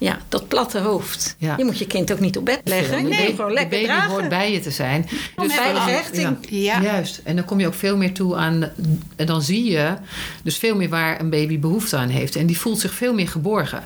[0.00, 1.36] Ja, dat platte hoofd.
[1.38, 1.54] Ja.
[1.56, 3.02] Je moet je kind ook niet op bed leggen.
[3.02, 4.10] Baby- hem gewoon lekker de baby dragen.
[4.10, 5.08] hoort bij je te zijn.
[5.36, 6.36] Een veilige hechting.
[6.48, 6.82] Ja.
[6.82, 7.20] Juist.
[7.24, 8.70] En dan kom je ook veel meer toe aan...
[9.16, 9.94] En dan zie je
[10.42, 12.36] dus veel meer waar een baby behoefte aan heeft.
[12.36, 13.82] En die voelt zich veel meer geborgen.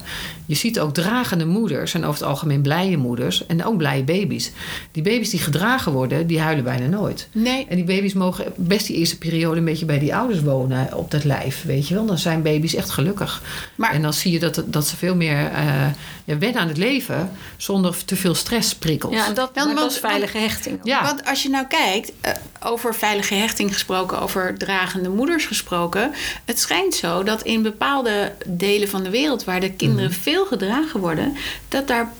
[0.47, 1.95] Je ziet ook dragende moeders...
[1.95, 3.47] en over het algemeen blije moeders...
[3.47, 4.51] en ook blije baby's.
[4.93, 7.29] Die baby's die gedragen worden, die huilen bijna nooit.
[7.33, 7.67] Nee.
[7.69, 9.59] En die baby's mogen best die eerste periode...
[9.59, 12.07] een beetje bij die ouders wonen op dat lijf, weet je wel.
[12.07, 13.43] Dan zijn baby's echt gelukkig.
[13.75, 15.87] Maar En dan zie je dat, dat ze veel meer eh,
[16.25, 17.31] ja, wennen aan het leven...
[17.57, 19.15] zonder te veel stressprikkels.
[19.15, 19.51] Ja, dat,
[19.91, 20.81] is veilige hechting.
[20.83, 21.03] Ja.
[21.03, 22.33] Want als je nou kijkt, eh,
[22.63, 26.13] over veilige hechting gesproken, over dragende moeders gesproken.
[26.45, 30.21] Het schijnt zo dat in bepaalde delen van de wereld waar de kinderen Mhm.
[30.21, 31.37] veel gedragen worden,
[31.69, 32.13] dat daar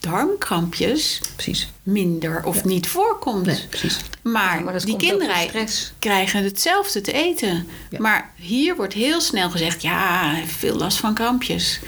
[0.00, 1.68] darmkrampjes Precies.
[1.82, 3.46] minder of niet voorkomt.
[3.46, 3.98] Nee, precies.
[4.22, 5.66] Maar, Ja, die kinderen
[5.98, 7.68] krijgen hetzelfde te eten.
[7.90, 7.98] Ja.
[8.00, 11.80] Maar hier wordt heel snel gezegd: ja, veel last van krampjes.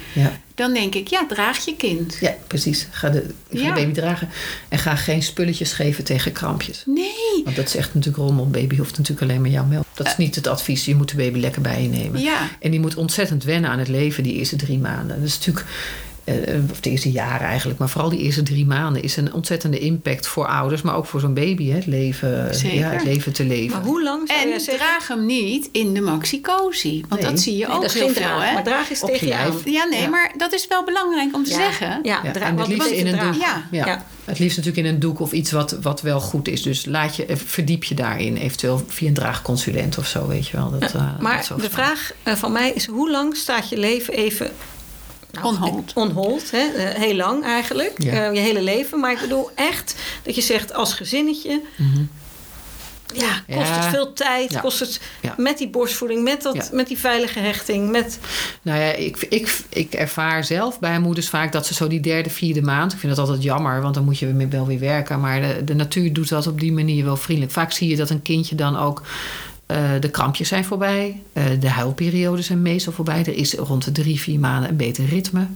[0.60, 2.16] Dan denk ik, ja, draag je kind.
[2.20, 2.86] Ja, precies.
[2.90, 3.74] Ga de, ga Ja.
[3.74, 4.28] de baby dragen.
[4.68, 6.82] En ga geen spulletjes geven tegen krampjes.
[6.86, 7.42] Nee.
[7.44, 8.48] Want dat is echt natuurlijk rommel.
[8.50, 9.84] Baby hoeft natuurlijk alleen maar jouw melk.
[9.94, 10.84] Dat is niet het advies.
[10.84, 12.20] Je moet de baby lekker bij je nemen.
[12.20, 12.48] Ja.
[12.60, 15.18] En die moet ontzettend wennen aan het leven die eerste drie maanden.
[15.18, 15.66] Dat is natuurlijk...
[16.30, 17.78] eh, Of de eerste jaren eigenlijk.
[17.78, 20.82] Maar vooral die eerste drie maanden is een ontzettende impact voor ouders.
[20.82, 21.68] Maar ook voor zo'n baby.
[21.68, 21.74] Hè?
[21.74, 22.78] Het, leven, Zeker.
[22.78, 23.76] ja, het leven te leven.
[23.76, 24.86] Maar hoe lang zou En zeggen?
[24.86, 27.04] draag hem niet in de maxicosi.
[27.08, 27.30] Want Nee.
[27.30, 28.54] dat zie je Nee, ook dat is heel geen veel, draag, hè?
[28.54, 29.32] Maar draag is tegen je.
[29.64, 30.08] Ja, nee, Ja.
[30.08, 31.56] maar dat is wel belangrijk om te Ja.
[31.56, 32.00] zeggen.
[32.02, 33.34] Ja, en het liefst in een doek.
[33.40, 33.64] Ja.
[33.70, 33.86] Ja.
[33.86, 34.04] Ja.
[34.24, 36.62] Het liefst natuurlijk in een doek of iets wat, wat wel goed is.
[36.62, 38.36] Dus laat je, eh, verdiep je daarin.
[38.36, 40.70] Eventueel via een draagconsulent of zo, weet je wel.
[40.78, 44.14] Dat, eh, Maar dat de vraag eh, van mij is: hoe lang staat je leven
[44.14, 44.50] even.
[45.32, 45.92] Nou, On hold.
[45.94, 46.58] On hold, hè?
[46.76, 47.92] eh, heel lang eigenlijk.
[47.96, 48.12] Ja.
[48.28, 49.00] Eh, je hele leven.
[49.00, 51.60] Maar ik bedoel echt dat je zegt als gezinnetje.
[51.76, 52.02] Mhm.
[53.14, 53.74] Ja, kost Ja.
[53.80, 54.52] het veel tijd?
[54.52, 54.60] Ja.
[54.60, 55.34] Kost het Ja.
[55.36, 57.90] met die borstvoeding, met, dat, met die veilige hechting?
[57.90, 58.18] Met,
[58.62, 62.30] Nou ja, ik, ik, ik ervaar zelf bij moeders vaak dat ze zo die derde,
[62.30, 62.92] vierde maand...
[62.92, 65.20] Ik vind dat altijd jammer, want dan moet je wel weer werken.
[65.20, 67.52] Maar de, de natuur doet dat op die manier wel vriendelijk.
[67.52, 69.02] Vaak zie je dat een kindje dan ook...
[69.70, 71.22] eh, de krampjes zijn voorbij.
[71.32, 73.18] eh, de huilperioden zijn meestal voorbij.
[73.18, 75.46] Er is rond de drie, vier maanden een beter ritme.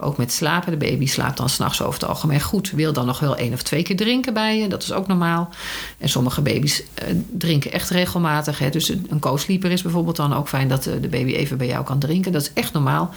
[0.00, 0.70] Ook met slapen.
[0.70, 2.70] De baby slaapt dan s'nachts over het algemeen goed.
[2.70, 4.68] Wil dan nog wel één of twee keer drinken bij je.
[4.68, 5.48] Dat is ook normaal.
[5.98, 7.06] En sommige baby's eh,
[7.36, 8.58] drinken echt regelmatig.
[8.58, 8.70] Hè.
[8.70, 10.68] Dus een co-sleeper is bijvoorbeeld dan ook fijn...
[10.68, 12.32] dat de baby even bij jou kan drinken.
[12.32, 13.10] Dat is echt normaal.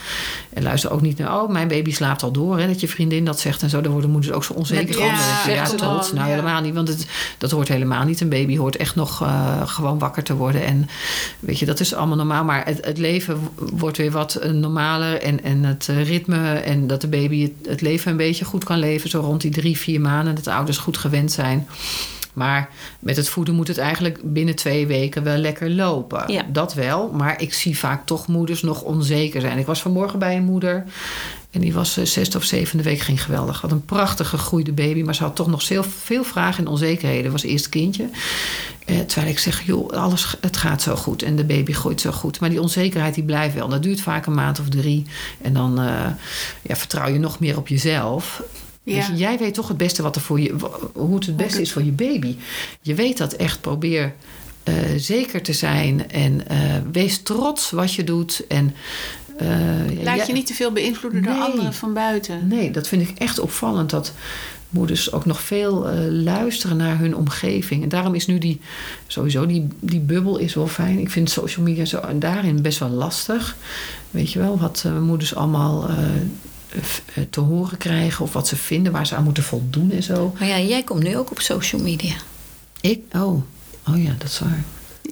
[0.53, 1.41] En luister ook niet naar...
[1.41, 2.59] oh, mijn baby slaapt al door.
[2.59, 3.81] Hè, dat je vriendin dat zegt en zo.
[3.81, 5.07] Daar worden moeders ook zo onzeker van.
[5.45, 6.23] Dan ja, dan, Nou, ja.
[6.23, 6.73] helemaal niet.
[6.73, 8.21] Want het, dat hoort helemaal niet.
[8.21, 9.27] Een baby hoort echt nog
[9.65, 10.41] gewoon wakker te worden.
[10.51, 10.89] En
[11.39, 12.43] weet je, dat is allemaal normaal.
[12.43, 15.21] Maar het, het leven wordt weer wat eh, normaler.
[15.21, 16.53] En, en het eh, ritme.
[16.53, 19.09] En dat de baby het, het leven een beetje goed kan leven.
[19.09, 20.35] Zo rond die drie, vier maanden.
[20.35, 21.67] Dat de ouders goed gewend zijn.
[22.33, 22.69] Maar
[22.99, 26.31] met het voeden moet het eigenlijk binnen twee weken wel lekker lopen.
[26.31, 26.43] Ja.
[26.51, 27.11] Dat wel.
[27.11, 29.57] Maar ik zie vaak toch moeders nog onzeker zijn.
[29.57, 30.83] Ik was vanmorgen bij een moeder.
[31.53, 32.99] En die was eh, zesde of zevende week.
[32.99, 33.61] Ging geweldig.
[33.61, 35.01] Wat een prachtige gegroeide baby.
[35.01, 37.31] Maar ze had toch nog veel, veel vragen en onzekerheden.
[37.31, 38.09] Was eerst kindje.
[38.85, 41.23] Eh, terwijl ik zeg, joh, alles, het gaat zo goed.
[41.23, 42.39] En de baby groeit zo goed.
[42.39, 43.67] Maar die onzekerheid die blijft wel.
[43.67, 45.05] Dat duurt vaak een maand of drie.
[45.41, 46.05] En dan eh,
[46.61, 48.43] ja, vertrouw je nog meer op jezelf.
[48.83, 48.95] Ja.
[49.07, 50.55] Je, jij weet toch het beste wat er voor je,
[50.93, 52.35] hoe het het beste is voor je baby.
[52.81, 53.61] Je weet dat echt.
[53.61, 54.13] Probeer
[54.63, 56.11] eh, zeker te zijn.
[56.11, 56.43] En
[56.91, 58.47] wees trots wat je doet.
[58.47, 58.75] En,
[59.37, 62.47] eh, Laat ja, je niet te veel beïnvloeden door anderen van buiten.
[62.47, 63.89] Nee, dat vind ik echt opvallend.
[63.89, 64.13] Dat
[64.69, 67.83] moeders ook nog veel eh, luisteren naar hun omgeving.
[67.83, 68.61] En daarom is nu die,
[69.07, 70.99] sowieso, die, die bubbel is wel fijn.
[70.99, 73.55] Ik vind social media zo, en daarin best wel lastig.
[74.11, 75.89] Weet je wel, wat eh, moeders allemaal
[77.29, 78.23] te horen krijgen...
[78.23, 80.35] of wat ze vinden, waar ze aan moeten voldoen en zo.
[80.39, 82.13] Maar ja, jij komt nu ook op social media.
[82.81, 83.43] Ik, oh,
[83.87, 84.63] oh ja, dat is waar.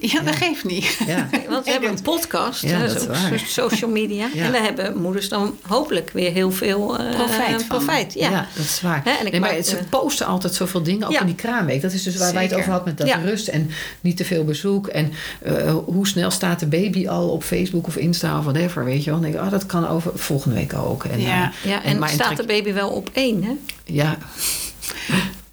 [0.12, 0.98] Ja, dat geeft niet.
[1.06, 1.28] Ja.
[1.48, 4.28] Want we hebben een podcast, Ja, hè, dat is social media.
[4.34, 4.44] Ja.
[4.44, 7.66] En daar hebben moeders dan hopelijk weer heel veel eh, Profijt van.
[7.66, 8.14] profijt.
[8.14, 8.30] Ja.
[8.30, 8.46] Ja.
[8.56, 9.00] dat is waar.
[9.04, 11.20] Hè, en ik nee, maar maak, ze eh, posten altijd zoveel dingen, ook Ja.
[11.20, 11.82] in die kraamweek.
[11.82, 13.16] Dat is dus waar wij het over hadden met dat Ja.
[13.24, 14.86] rust en niet te veel bezoek.
[14.86, 19.04] En eh, hoe snel staat de baby al op Facebook of Insta of whatever, weet
[19.04, 19.20] je wel.
[19.20, 21.04] Dan denk ik, oh, dat kan over volgende week ook.
[21.04, 21.52] En, Ja.
[21.64, 23.52] eh, ja, en maar staat trek- de baby wel op één, hè?
[23.84, 24.18] Ja,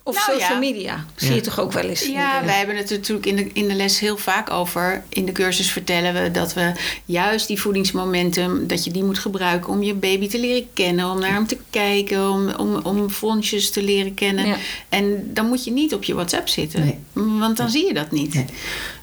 [0.09, 0.59] Of Nou, social ja.
[0.59, 1.05] media.
[1.15, 1.35] Zie Ja.
[1.35, 2.05] je toch ook wel eens?
[2.05, 5.03] Ja, wij hebben het natuurlijk in de, in de les heel vaak over.
[5.09, 6.71] In de cursus vertellen we dat we
[7.05, 8.67] juist die voedingsmomentum...
[8.67, 11.09] dat je die moet gebruiken om je baby te leren kennen...
[11.09, 14.47] om naar hem te kijken, om, om, om fronsjes te leren kennen.
[14.47, 14.55] Ja.
[14.89, 16.79] En dan moet je niet op je WhatsApp zitten.
[16.79, 16.97] Nee.
[17.39, 18.33] Want dan zie je dat niet.
[18.33, 18.45] Nee.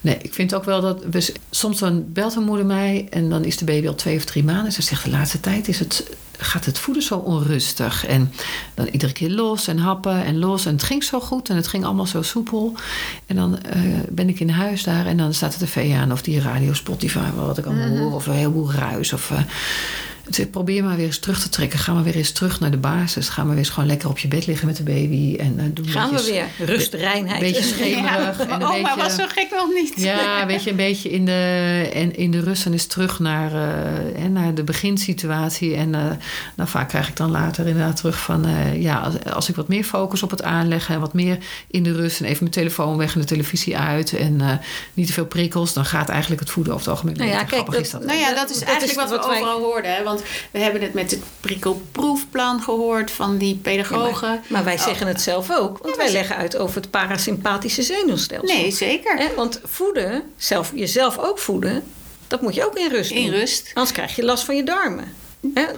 [0.01, 1.05] Nee, ik vind ook wel dat...
[1.11, 4.25] We, soms dan belt een moeder mij en dan is de baby al twee of
[4.25, 4.73] drie maanden.
[4.73, 8.07] Ze zegt de laatste tijd is het, gaat het voeden zo onrustig.
[8.07, 8.33] En
[8.75, 10.67] dan iedere keer los en happen en los.
[10.67, 12.75] En het ging zo goed en het ging allemaal zo soepel.
[13.27, 13.81] En dan eh,
[14.11, 17.31] ben ik in huis daar en dan staat de tv aan of die radio Spotify,
[17.37, 18.15] wat ik allemaal hoor.
[18.15, 19.13] Of een heleboel ruis.
[19.13, 19.39] Of, eh,
[20.29, 21.79] dus probeer maar weer eens terug te trekken.
[21.79, 23.29] Ga maar weer eens terug naar de basis.
[23.29, 25.37] Ga maar weer eens gewoon lekker op je bed liggen met de baby.
[25.39, 26.67] En, eh, doe Gaan we weer.
[26.67, 27.41] Rust, reinheid.
[27.41, 28.39] Beetje schemerig.
[28.39, 29.93] en een oh, beetje- was zo gek nog niet.
[29.97, 33.53] ja, weet je, een beetje in de, en in de rust en eens terug naar,
[33.53, 35.75] eh, hè, naar de beginsituatie.
[35.75, 36.01] En eh,
[36.57, 38.45] nou, vaak krijg ik dan later inderdaad terug van...
[38.47, 40.95] eh, ja, als, als ik wat meer focus op het aanleggen...
[40.95, 41.39] en wat meer
[41.71, 44.13] in de rust en even mijn telefoon weg en de televisie uit...
[44.13, 44.51] en eh,
[44.95, 47.49] niet te veel prikkels, dan gaat eigenlijk het voeden over het algemeen Nou ja, kijk,
[47.49, 48.05] Grappig dat- is dat.
[48.05, 49.95] Nou ja, dat is Dat eigenlijk is wat, wat we wij- overal hoorden.
[49.95, 50.03] Hè?
[50.03, 50.16] Want
[50.51, 54.29] we hebben het met het prikkelproefplan gehoord van die Ja, pedagogen.
[54.29, 54.83] maar, maar wij Oh.
[54.85, 55.79] zeggen het zelf ook.
[55.83, 58.57] Want wij leggen uit over het parasympathische zenuwstelsel.
[58.57, 59.31] Nee, zeker.
[59.37, 61.85] Want voeden, zelf, jezelf ook voeden,
[62.27, 63.19] dat moet je ook in rust doen.
[63.19, 63.71] In rust.
[63.75, 65.13] Anders krijg je last van je darmen.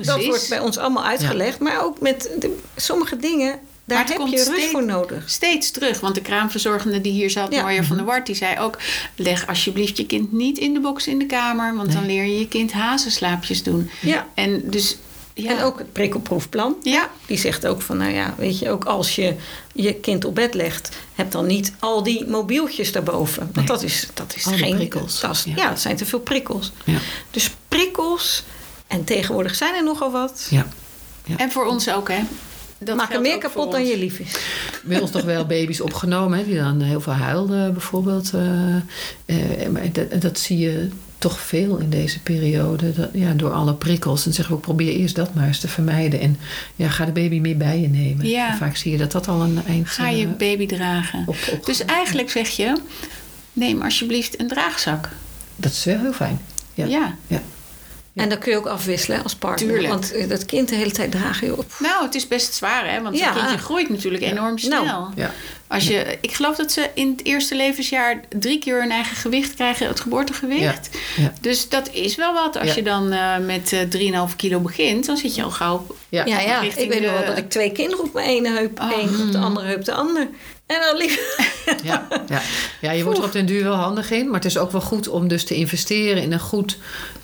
[0.02, 1.58] Dat wordt bij ons allemaal uitgelegd.
[1.58, 5.30] Maar ook met de- sommige dingen, daar heb komt je rust steeds- voor nodig.
[5.30, 6.00] Steeds terug.
[6.00, 7.62] Want de kraamverzorgende die hier zat, Ja.
[7.62, 8.78] Marja van der Wart, die zei ook...
[9.16, 11.74] leg alsjeblieft je kind niet in de box in de kamer...
[11.76, 13.90] want dan leer je je kind hazenslaapjes doen.
[14.00, 14.26] Ja.
[14.34, 14.96] En dus...
[15.34, 15.50] Ja.
[15.56, 16.76] En ook het prikkelproefplan.
[16.82, 19.34] Ja, Die zegt ook van, nou ja, weet je, ook als je
[19.72, 23.38] je kind op bed legt, heb dan niet al die mobieltjes daarboven.
[23.42, 23.66] Want Nee.
[23.66, 25.52] dat is, dat is geen prikkels, Dat is- ja.
[25.56, 25.68] ja.
[25.68, 26.72] het zijn te veel prikkels.
[26.84, 26.98] Ja.
[27.30, 28.44] Dus prikkels,
[28.86, 30.66] en tegenwoordig zijn er nogal wat, Ja.
[31.36, 32.20] en voor ons ook, hè.
[32.78, 34.36] Dat maken meer kapot dan je lief is.
[34.84, 38.32] bij ons nog wel baby's opgenomen hè, die dan heel veel huilden bijvoorbeeld.
[38.34, 42.92] eh, eh, maar dat, dat zie je toch veel in deze periode.
[42.92, 44.26] Dat, ja, door alle prikkels.
[44.26, 46.20] En zeggen we, probeer eerst dat maar eens te vermijden.
[46.20, 46.38] En
[46.76, 48.26] ja, ga de baby meer bij je nemen.
[48.28, 48.56] Ja.
[48.56, 49.88] Vaak zie je dat dat al een eind...
[49.88, 51.24] Ga je eh, baby dragen.
[51.26, 52.76] op, op, Dus eigenlijk zeg je...
[53.52, 55.08] neem alsjeblieft een draagzak.
[55.56, 56.40] Dat is wel heel fijn.
[56.74, 56.86] Ja.
[56.86, 57.16] ja.
[57.26, 57.42] ja.
[58.18, 58.24] Ja.
[58.24, 59.68] En dan kun je ook afwisselen als partner.
[59.68, 59.92] Tuurlijk.
[59.92, 61.64] Want eh, dat kind de hele tijd draag je op.
[61.78, 63.02] Nou, het is best zwaar, hè?
[63.02, 63.24] Want Ja.
[63.32, 64.84] zo'n kindje groeit natuurlijk enorm snel.
[64.84, 65.06] Nou.
[65.16, 65.30] Ja.
[65.66, 69.54] Als je, ik geloof dat ze in het eerste levensjaar drie keer hun eigen gewicht
[69.54, 70.88] krijgen, het geboortegewicht.
[71.16, 71.32] Ja.
[71.40, 72.58] Dus dat is wel wat.
[72.58, 72.74] Als Ja.
[72.74, 73.80] je dan eh, met eh
[74.30, 75.86] 3,5 kilo begint, dan zit je al gauw.
[76.08, 76.24] Ja.
[76.24, 78.92] Ja, Ik weet nog wel dat ik twee kinderen op mijn ene heup, Oh.
[78.92, 80.28] één op de andere heup de ander.
[80.68, 81.16] En dan lief.
[81.82, 82.40] Ja, ja.
[82.80, 84.26] ja, je wordt er op den duur wel handig in.
[84.26, 86.78] Maar het is ook wel goed om dus te investeren in een goed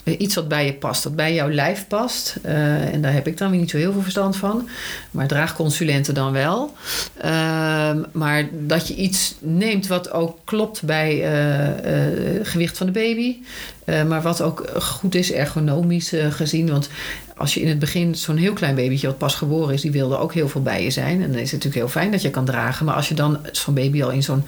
[0.04, 1.02] eh, iets wat bij je past.
[1.02, 2.36] Dat bij jouw lijf past.
[2.42, 4.68] Eh, en daar heb ik dan niet zo heel veel verstand van.
[5.10, 6.74] Maar draagconsulenten dan wel.
[7.20, 13.36] Ehm, maar dat je iets neemt wat ook klopt bij het gewicht van de baby.
[13.84, 16.70] Maar wat ook goed is ergonomisch gezien.
[16.70, 16.88] Want
[17.36, 20.18] als je in het begin zo'n heel klein babytje wat pas geboren is, die wilde
[20.18, 21.22] ook heel veel bij je zijn.
[21.22, 22.86] En dan is het natuurlijk heel fijn dat je kan dragen.
[22.86, 24.44] Maar als je dan zo'n baby al in zo'n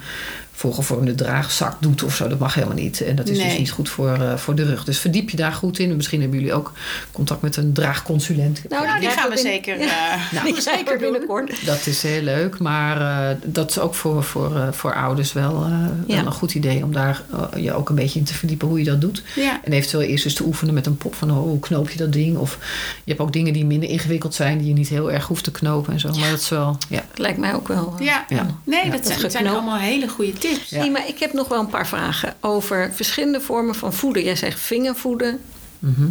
[0.57, 3.01] voorgevormde draagzak doet of zo, dat mag helemaal niet.
[3.01, 4.83] En dat is dus niet goed voor, eh, voor de rug.
[4.83, 5.89] Dus verdiep je daar goed in.
[5.89, 6.71] En misschien hebben jullie ook
[7.11, 8.61] contact met een draagconsulent.
[8.69, 9.79] Nou, die krijgen gaan we zeker.
[9.79, 9.87] eh,
[10.31, 10.53] Nou, die
[10.85, 11.65] we binnenkort.
[11.65, 13.01] Dat is heel leuk, maar
[13.31, 15.65] eh, dat is ook voor, voor, eh, voor ouders wel,
[16.07, 17.21] eh, een goed idee om daar
[17.53, 19.23] eh, je ook een beetje in te verdiepen hoe je dat doet.
[19.35, 19.59] ja.
[19.63, 22.13] En eventueel eerst eens te oefenen met een pop van oh, hoe knoop je dat
[22.13, 22.37] ding.
[22.37, 22.57] Of
[23.03, 25.51] je hebt ook dingen die minder ingewikkeld zijn, die je niet heel erg hoeft te
[25.51, 26.09] knopen en zo.
[26.19, 27.03] Maar dat is wel, ja.
[27.09, 27.93] Dat lijkt mij ook wel.
[27.99, 28.25] eh, Ja.
[28.29, 28.45] Ja.
[28.63, 28.91] nee, Ja.
[28.91, 30.45] dat, zijn, Dat zijn allemaal hele goede tips.
[30.69, 30.79] Ja.
[30.79, 34.23] Nee, maar ik heb nog wel een paar vragen over verschillende vormen van voeden.
[34.23, 35.39] Jij zegt vingervoeden
[35.79, 36.07] Mhm.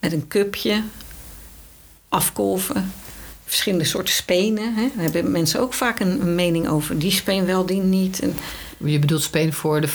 [0.00, 0.82] met een cupje,
[2.08, 2.92] afkolven,
[3.44, 4.74] verschillende soorten spenen.
[4.74, 4.88] Hè?
[4.94, 6.98] Daar hebben mensen ook vaak een, een mening over.
[6.98, 8.20] Die speen wel, die niet.
[8.20, 8.34] En,
[8.84, 9.88] Je bedoelt speen voor de,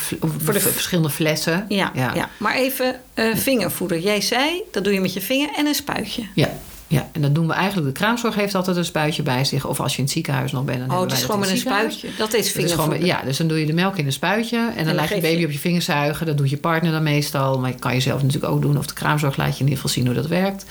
[0.43, 1.65] Voor de verschillende flessen.
[1.69, 2.29] ja, ja.
[2.37, 4.01] maar even eh, vingervoeden.
[4.01, 6.23] Jij zei, dat doe je met je vinger en een spuitje.
[6.35, 6.57] Ja.
[6.87, 7.87] Ja, en dat doen we eigenlijk.
[7.87, 9.65] De kraamzorg heeft altijd een spuitje bij zich.
[9.65, 11.49] Of als je in het ziekenhuis nog bent, dan Oh, hebben het is gewoon met
[11.49, 12.07] een spuitje.
[12.17, 13.05] Dat is vingervoeden.
[13.05, 14.57] ja, dus dan doe je de melk in een spuitje.
[14.57, 16.25] En dan dan laat je baby je- op je vingers zuigen.
[16.25, 17.59] Dat doet je partner dan meestal.
[17.59, 18.77] Maar je kan jezelf natuurlijk ook doen.
[18.77, 20.65] Of de kraamzorg laat je in ieder geval zien hoe dat werkt.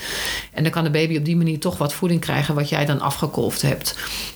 [0.53, 2.55] En dan kan de baby op die manier toch wat voeding krijgen...
[2.55, 3.95] wat jij dan afgekolfd hebt.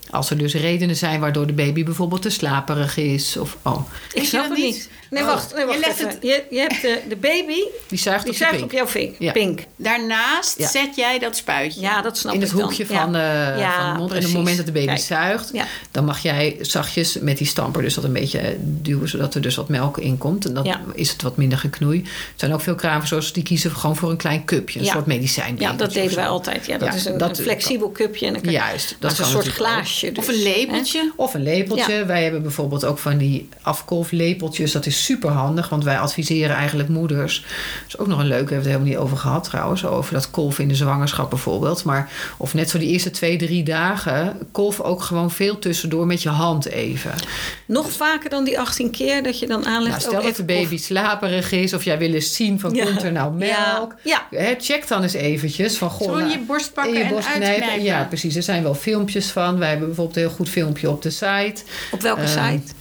[0.09, 3.37] Als er dus redenen zijn waardoor de baby bijvoorbeeld te slaperig is.
[3.37, 3.81] Of, oh,
[4.13, 4.89] Ik je snap het niet?
[5.09, 5.51] Nee, Oh, wacht.
[5.51, 6.07] Nee, je wacht legt even.
[6.09, 7.55] het- Je, je hebt de, de baby,
[7.87, 8.71] die zuigt die op je zuigt pink.
[8.71, 9.15] op jouw vink.
[9.19, 9.31] Ja.
[9.31, 9.59] Pink.
[9.75, 10.67] Daarnaast Ja.
[10.67, 11.67] zet jij dat spuitje.
[11.75, 12.65] Ja, dat snap in ik het dan.
[12.65, 13.01] hoekje Ja.
[13.01, 13.17] van, de,
[13.57, 14.11] Ja, van de mond.
[14.11, 14.99] En op het moment dat de baby Kijk.
[14.99, 15.65] zuigt, Ja.
[15.91, 19.55] dan mag jij zachtjes met die stamper dus dat een beetje duwen, zodat er dus
[19.55, 20.45] wat melk in komt.
[20.45, 21.99] En dan is het wat minder geknoei.
[22.01, 25.55] Er zijn ook veel kraamverzorgers die kiezen gewoon voor een klein cupje, een soort medicijn.
[25.59, 26.65] Ja, dat deden wij altijd.
[26.65, 28.25] Ja, dat is een, dat- een flexibel cupje.
[28.27, 30.11] En dan Juist, dat is een soort glaasje.
[30.11, 31.11] Dus, Of een lepeltje.
[31.15, 32.05] Of een lepeltje.
[32.05, 34.71] Wij hebben bijvoorbeeld ook van die afkolflepeltjes.
[34.71, 37.41] Dat is super handig, want wij adviseren eigenlijk moeders.
[37.41, 39.85] Dat is ook nog een leuke, hebben we het helemaal niet over gehad trouwens.
[39.85, 41.58] Over dat kolven in de zwangerschap bijvoorbeeld.
[41.83, 44.37] Maar of net zo die eerste twee, drie dagen.
[44.51, 47.11] Kolf ook gewoon veel tussendoor met je hand even.
[47.65, 49.89] Nog vaker dan die 18 keer dat je dan aanlegt.
[49.89, 51.73] Nou, stel ook dat de baby slaperig is.
[51.73, 52.85] Of jij wil eens zien van Ja.
[52.85, 53.95] komt er nou melk.
[54.03, 54.27] Ja.
[54.59, 57.83] Check dan eens eventjes van goh, Gewoon nou, je borst pakken je en borst knijpen.
[57.83, 58.35] Ja, precies.
[58.35, 59.57] Er zijn wel filmpjes van.
[59.59, 61.63] Wij hebben bijvoorbeeld een heel goed filmpje op de site.
[61.91, 62.73] Op welke Ehm, site?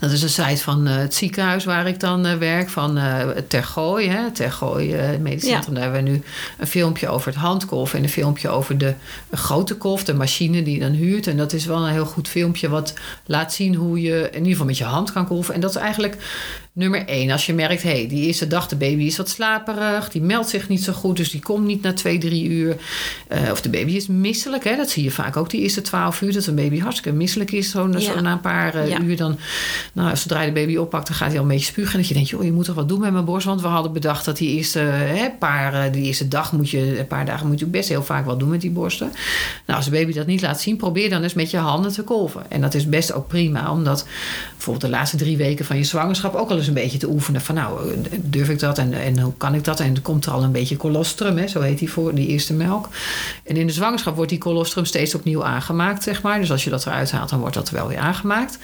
[0.00, 3.28] Dat is een site van eh, het ziekenhuis waar ik dan eh, werk, van eh
[3.48, 4.08] Tergooi.
[4.08, 5.52] Hè, Tergooi het Medisch Ja.
[5.52, 5.74] Centrum.
[5.74, 6.22] Daar hebben we nu
[6.58, 8.94] een filmpje over het handkolf en een filmpje over de
[9.32, 11.26] grote kolf, de machine die je dan huurt.
[11.26, 12.94] En dat is wel een heel goed filmpje wat
[13.26, 15.54] laat zien hoe je in ieder geval met je hand kan kolven.
[15.54, 16.16] En dat is eigenlijk
[16.76, 17.30] nummer één.
[17.30, 20.48] Als je merkt, hé, hey, die eerste dag de baby is wat slaperig, die meldt
[20.48, 22.76] zich niet zo goed, dus die komt niet na twee, drie uur.
[23.28, 26.20] Eh, of de baby is misselijk, hè, dat zie je vaak ook die eerste twaalf
[26.20, 27.70] uur, dat een baby hartstikke misselijk is.
[27.70, 27.98] Zo, Ja.
[28.00, 29.00] zo na een paar eh, Ja.
[29.00, 29.38] uur dan,
[29.92, 31.92] nou, zodra je de baby oppakt, dan gaat hij al een beetje spugen.
[31.92, 33.68] En dat je denkt, joh, je moet toch wat doen met mijn borst, want we
[33.68, 37.26] hadden bedacht dat die eerste, hè, paar, eh, die eerste dag moet je, een paar
[37.26, 39.12] dagen moet je best heel vaak wat doen met die borsten.
[39.66, 42.02] Nou, als de baby dat niet laat zien, probeer dan eens met je handen te
[42.02, 42.50] kolven.
[42.50, 44.06] En dat is best ook prima, omdat
[44.52, 47.40] bijvoorbeeld de laatste drie weken van je zwangerschap ook al eens een beetje te oefenen.
[47.40, 49.80] Van nou, durf ik dat en, en hoe kan ik dat?
[49.80, 52.52] En er komt er al een beetje colostrum, hè, zo heet die voor die eerste
[52.52, 52.88] melk.
[53.44, 56.40] En in de zwangerschap wordt die colostrum steeds opnieuw aangemaakt, zeg maar.
[56.40, 58.58] Dus als je dat eruit haalt, dan wordt dat wel weer aangemaakt.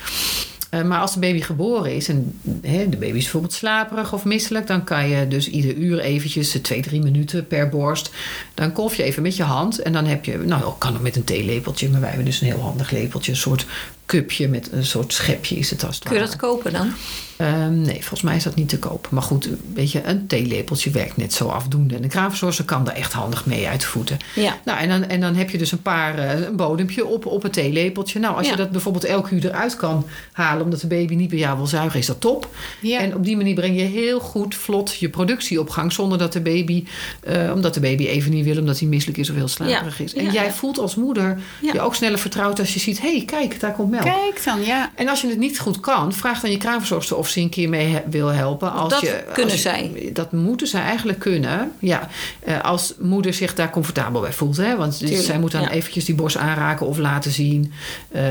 [0.72, 4.24] Eh, maar als de baby geboren is en hè, de baby is bijvoorbeeld slaperig of
[4.24, 8.10] misselijk, dan kan je dus ieder uur eventjes, eh, twee, drie minuten per borst,
[8.54, 11.16] dan kolf je even met je hand en dan heb je, nou, kan ook met
[11.16, 13.66] een theelepeltje, maar wij hebben dus een heel handig lepeltje, een soort
[14.06, 16.92] cupje met een soort schepje is het als het Kun je dat kopen dan?
[17.36, 19.08] Ehm, nee, volgens mij is dat niet te koop.
[19.10, 21.94] Maar goed, weet je, een theelepeltje werkt net zo afdoende.
[21.96, 24.16] En de kraamverzorger kan daar echt handig mee uit de voeten.
[24.34, 24.58] Ja.
[24.64, 27.42] Nou, en dan, en dan heb je dus een paar, eh, een bodempje op, op
[27.42, 28.18] het theelepeltje.
[28.18, 28.50] Nou, als Ja.
[28.52, 30.64] je dat bijvoorbeeld elk uur eruit kan halen...
[30.64, 32.48] omdat de baby niet bij jou wil zuigen, is dat top.
[32.80, 33.00] Ja.
[33.00, 35.92] En op die manier breng je heel goed, vlot je productie op gang...
[35.92, 36.84] zonder dat de baby,
[37.20, 38.58] eh, omdat de baby even niet wil...
[38.58, 40.04] omdat hij misselijk is of heel slaperig Ja.
[40.04, 40.14] is.
[40.14, 41.38] En jij voelt als moeder
[41.72, 43.00] je ook sneller vertrouwd als je ziet...
[43.00, 44.04] hé, hey, kijk, daar komt melk.
[44.04, 44.90] Kijk dan, ja.
[44.94, 47.68] En als je het niet goed kan, vraag dan je kraamverzorgster of ze een keer
[47.68, 48.72] mee wil helpen.
[48.72, 50.10] Als Dat je, kunnen als zij.
[50.12, 51.72] Dat moeten zij eigenlijk kunnen.
[51.78, 52.08] Ja,
[52.40, 54.56] Eh, als moeder zich daar comfortabel bij voelt.
[54.56, 54.76] Hè?
[54.76, 55.70] Want Tuurlijk, zij moet dan ja.
[55.70, 57.72] eventjes die borst aanraken of laten zien
[58.08, 58.22] eh,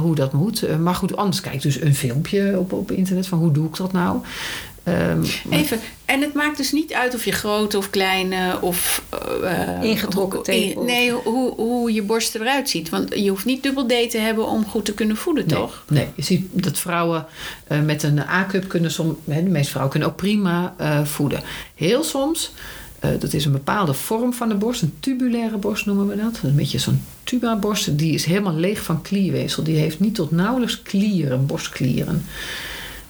[0.00, 0.62] hoe dat moet.
[0.62, 3.76] Eh, maar goed, anders kijk dus een filmpje op, op internet van hoe doe ik
[3.76, 4.18] dat nou.
[4.82, 9.02] Ehm, Even, en het maakt dus niet uit of je grote of kleine of...
[9.42, 10.82] eh, Ingetrokken hoe- tepel.
[10.84, 12.88] Nee, hoe, hoe je borst eruit ziet.
[12.88, 15.84] Want je hoeft niet dubbel D te hebben om goed te kunnen voeden, Nee, toch?
[15.88, 17.26] Nee, je ziet dat vrouwen
[17.66, 21.40] eh, met een A-cup kunnen soms, de meeste vrouwen kunnen ook prima eh, voeden.
[21.74, 22.52] Heel soms,
[22.98, 26.40] eh, dat is een bepaalde vorm van de borst, een tubulaire borst noemen we dat.
[26.42, 29.62] Een beetje zo'n tuba-borst, die is helemaal leeg van klierweefsel.
[29.62, 32.24] Die heeft niet tot nauwelijks klieren, borstklieren.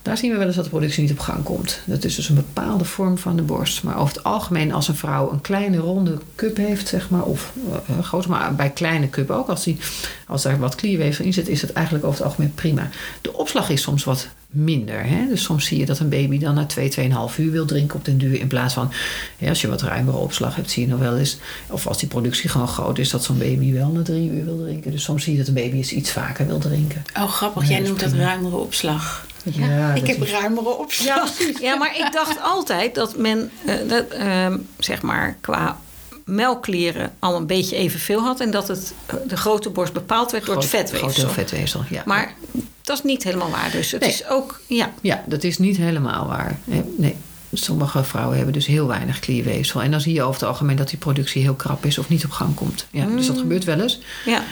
[0.03, 1.81] Daar zien we wel eens dat de productie niet op gang komt.
[1.85, 3.83] Dat is dus een bepaalde vorm van de borst.
[3.83, 7.53] Maar over het algemeen, als een vrouw een kleine ronde cup heeft, zeg maar, of
[7.71, 9.79] eh, een grote, maar bij kleine cup ook, als, die,
[10.27, 12.89] als daar wat klierweefsel in zit, is het eigenlijk over het algemeen prima.
[13.21, 15.07] De opslag is soms wat minder.
[15.07, 15.29] Hè?
[15.29, 18.05] Dus soms zie je dat een baby dan na 2, 2,5 uur wil drinken op
[18.05, 18.41] den duur.
[18.41, 18.93] In plaats van,
[19.39, 21.39] ja, als je wat ruimere opslag hebt, zie je nog wel eens.
[21.69, 24.59] Of als die productie gewoon groot is, dat zo'n baby wel na drie uur wil
[24.59, 24.91] drinken.
[24.91, 27.03] Dus soms zie je dat een baby eens iets vaker wil drinken.
[27.17, 27.63] Oh, grappig.
[27.63, 29.29] Ja, Jij noemt dat ruimere opslag.
[29.45, 31.31] Ja, ik heb is- ruimere opslag.
[31.61, 35.81] Ja, maar ik dacht altijd dat men, eh, dat, ehm, zeg maar, qua
[36.25, 38.41] melkklieren al een beetje evenveel had.
[38.41, 41.09] En dat het, eh, de grote borst bepaald werd door het vetweefsel.
[41.09, 42.03] Groot deel vetweefsel, ja.
[42.07, 42.35] Maar
[42.83, 43.71] dat is niet helemaal waar.
[43.71, 44.11] Dus het Nee.
[44.11, 44.93] is ook, ja.
[45.01, 46.59] Ja, dat is niet helemaal waar.
[46.65, 47.17] Nee, nee.
[47.53, 49.83] Sommige vrouwen hebben dus heel weinig klierweefsel.
[49.83, 52.25] En dan zie je over het algemeen dat die productie heel krap is of niet
[52.25, 52.87] op gang komt.
[52.91, 53.41] Ja, Dus dat Mm.
[53.43, 54.01] gebeurt wel eens.
[54.25, 54.43] ja.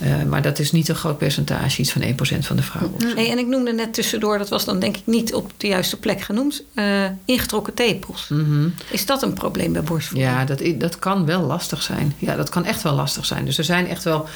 [0.00, 3.16] Eh, maar dat is niet een groot percentage, iets van 1% van de vrouwen.
[3.16, 5.96] Hey, en ik noemde net tussendoor, dat was dan denk ik niet op de juiste
[5.96, 8.28] plek genoemd, eh, ingetrokken tepels.
[8.28, 8.68] Mhm.
[8.90, 10.30] Is dat een probleem bij borstvoeding?
[10.30, 12.14] Ja, dat, dat kan wel lastig zijn.
[12.18, 13.44] Ja, dat kan echt wel lastig zijn.
[13.44, 14.26] Dus er zijn echt wel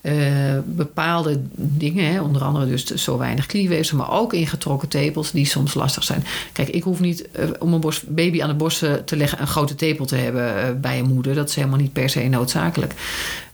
[0.00, 0.14] eh,
[0.64, 5.74] bepaalde dingen, hè, onder andere dus zo weinig klierweefsel, maar ook ingetrokken tepels die soms
[5.74, 6.24] lastig zijn.
[6.52, 9.74] Kijk, ik hoef niet om een borst, baby aan de borst te leggen een grote
[9.74, 11.34] tepel te hebben bij een moeder.
[11.34, 12.94] Dat is helemaal niet per se noodzakelijk.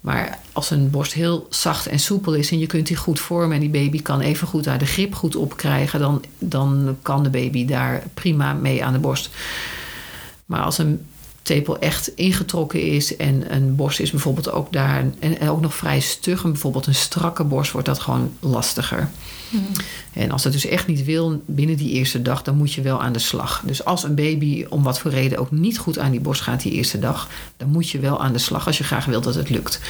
[0.08, 3.54] Maar als een borst heel zacht en soepel is en je kunt die goed vormen
[3.54, 7.22] en die baby kan even goed daar de grip goed op krijgen, dan, dan kan
[7.22, 9.30] de baby daar prima mee aan de borst.
[10.46, 11.06] Maar als een
[11.42, 15.74] tepel echt ingetrokken is en een borst is bijvoorbeeld ook daar en, en ook nog
[15.74, 19.08] vrij stug en bijvoorbeeld een strakke borst wordt dat gewoon lastiger.
[20.12, 23.02] En als het dus echt niet wil binnen die eerste dag, dan moet je wel
[23.02, 23.62] aan de slag.
[23.66, 26.62] Dus als een baby om wat voor reden ook niet goed aan die borst gaat
[26.62, 29.34] die eerste dag, dan moet je wel aan de slag als je graag wilt dat
[29.34, 29.80] het lukt.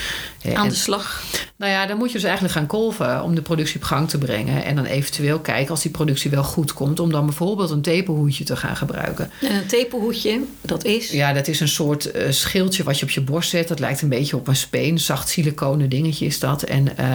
[0.42, 1.22] Hè, Aan en- de slag.
[1.56, 4.18] nou ja, dan moet je dus eigenlijk gaan kolven om de productie op gang te
[4.18, 4.64] brengen.
[4.64, 8.44] En dan eventueel kijken als die productie wel goed komt, om dan bijvoorbeeld een tepelhoedje
[8.44, 9.30] te gaan gebruiken.
[9.40, 11.10] En een tepelhoedje, dat is.
[11.10, 13.68] Ja, dat is een soort eh, schildje wat je op je borst zet.
[13.68, 14.98] Dat lijkt een beetje op een speen.
[14.98, 16.62] Zacht siliconen dingetje is dat.
[16.62, 17.06] En eh,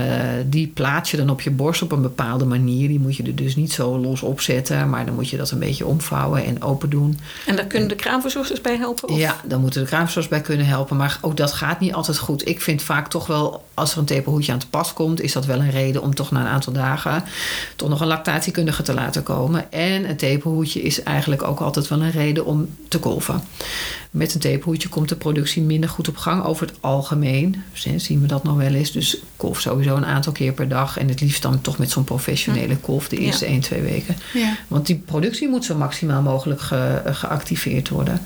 [0.45, 2.87] die plaats je dan op je borst op een bepaalde manier.
[2.87, 4.89] Die moet je er dus niet zo los opzetten.
[4.89, 7.19] Maar dan moet je dat een beetje omvouwen en open doen.
[7.45, 9.09] En daar kunnen de kraamverzorgers bij helpen?
[9.09, 9.17] Of?
[9.17, 10.97] Ja, dan moeten de kraamzorgers bij kunnen helpen.
[10.97, 12.47] Maar ook dat gaat niet altijd goed.
[12.47, 15.21] Ik vind vaak toch wel, als er een tepelhoedje aan te pas komt...
[15.21, 17.23] is dat wel een reden om toch na een aantal dagen...
[17.75, 19.71] toch nog een lactatiekundige te laten komen.
[19.71, 23.43] En een tepelhoedje is eigenlijk ook altijd wel een reden om te kolven.
[24.13, 27.63] Met een tepelhoedje komt de productie minder goed op gang over het algemeen.
[27.95, 28.91] Zien we dat nog wel eens.
[28.91, 30.97] Dus kolf sowieso een aantal keer per dag.
[30.97, 33.51] En het liefst dan toch met zo'n professionele kolf de eerste Ja.
[33.51, 34.15] 1, 2 weken.
[34.33, 34.57] Ja.
[34.67, 38.21] Want die productie moet zo maximaal mogelijk ge- geactiveerd worden.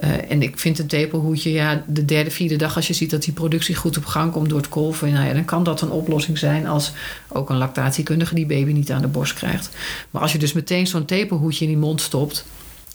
[0.00, 3.22] Eh, en ik vind een tepelhoedje, ja, de derde, vierde dag, als je ziet dat
[3.22, 5.90] die productie goed op gang komt door het kolven, nou ja, dan kan dat een
[5.90, 6.92] oplossing zijn als
[7.28, 9.70] ook een lactatiekundige die baby niet aan de borst krijgt.
[10.10, 12.44] Maar als je dus meteen zo'n tepelhoedje in die mond stopt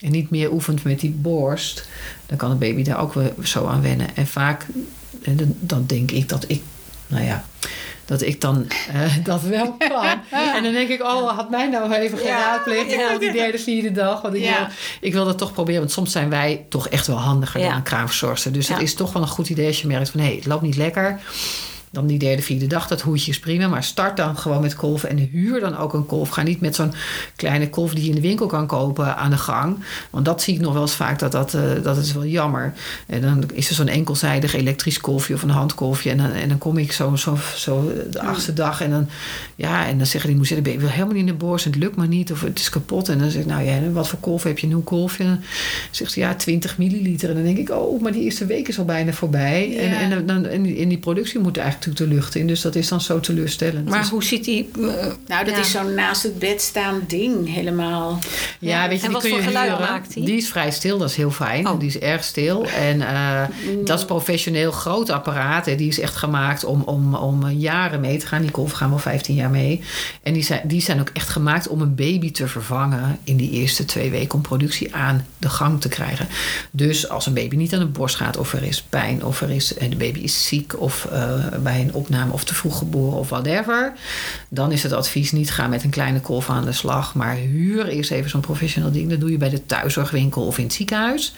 [0.01, 1.87] en niet meer oefent met die borst,
[2.25, 4.15] dan kan de baby daar ook weer zo aan wennen.
[4.15, 4.65] En vaak,
[5.23, 6.61] en dan, denk ik dat ik,
[7.07, 7.45] nou ja,
[8.05, 10.19] dat ik dan eh, dat wel kan.
[10.55, 13.13] En dan denk ik, oh, had mij nou even geraadpleegd Ja.
[13.13, 14.21] op die derde, vierde dag.
[14.21, 14.57] Want ik, Ja.
[14.57, 14.67] wil,
[15.01, 15.79] ik wil dat toch proberen.
[15.79, 17.67] Want soms zijn wij toch echt wel handiger Ja.
[17.67, 18.51] dan een kraamverzorgster.
[18.51, 18.83] Dus het Ja.
[18.83, 20.19] is toch wel een goed idee als je merkt van...
[20.19, 21.19] hé, hey, het loopt niet lekker.
[21.95, 23.67] Dan die derde, vierde dag, dat hoedje is prima.
[23.67, 26.29] Maar start dan gewoon met kolven en huur dan ook een kolf.
[26.29, 26.93] Ga niet met zo'n
[27.35, 29.77] kleine kolf die je in de winkel kan kopen aan de gang.
[30.09, 32.73] Want dat zie ik nog wel eens vaak, dat, dat, eh, dat is wel jammer.
[33.07, 36.09] En dan is er zo'n enkelzijdig elektrisch kolfje of een handkolfje.
[36.09, 39.07] En dan, en dan kom ik zo, zo, zo de achtste dag en dan,
[39.55, 41.65] ja, en dan zeggen die moeder, ik wil helemaal niet in de borst.
[41.65, 43.09] en Het lukt maar niet of het is kapot.
[43.09, 44.67] En dan zeg ik, nou ja, wat voor kolf heb je?
[44.67, 45.23] Een kolfje?
[45.23, 45.39] En dan
[45.91, 47.29] zegt ze, ja, 20 milliliter.
[47.29, 49.77] En dan denk ik, oh, maar die eerste week is al bijna voorbij.
[49.77, 49.99] En, Ja.
[49.99, 52.47] en, dan, en die productie moet eigenlijk natuurlijk de lucht in.
[52.47, 53.89] Dus dat is dan zo teleurstellend.
[53.89, 54.69] Maar Dus- hoe ziet die...
[54.75, 54.81] eh,
[55.27, 55.59] Nou, dat Ja.
[55.59, 58.19] is zo'n naast het bed staand ding helemaal.
[58.59, 59.88] Ja, weet je, En die wat kun je voor geluid huren.
[59.91, 60.25] maakt die?
[60.25, 61.67] Die is vrij stil, dat is heel fijn.
[61.67, 61.79] Oh.
[61.79, 62.65] Die is erg stil.
[62.65, 63.41] En eh,
[63.86, 65.67] dat is professioneel groot apparaat.
[65.67, 68.41] En die is echt gemaakt om, om, om jaren mee te gaan.
[68.41, 69.81] Die kolven gaan wel 15 jaar mee.
[70.23, 73.51] En die zijn, die zijn ook echt gemaakt om een baby te vervangen in die
[73.51, 74.33] eerste twee weken.
[74.36, 76.27] Om productie aan de gang te krijgen.
[76.71, 79.49] Dus als een baby niet aan de borst gaat, of er is pijn, of er
[79.51, 81.33] is, en de baby is ziek, of eh,
[81.63, 83.93] bij een opname of te vroeg geboren of whatever.
[84.49, 87.15] Dan is het advies niet gaan met een kleine kolf aan de slag.
[87.15, 89.09] Maar huur eerst even zo'n professioneel ding.
[89.09, 91.34] Dat doe je bij de thuiszorgwinkel of in het ziekenhuis.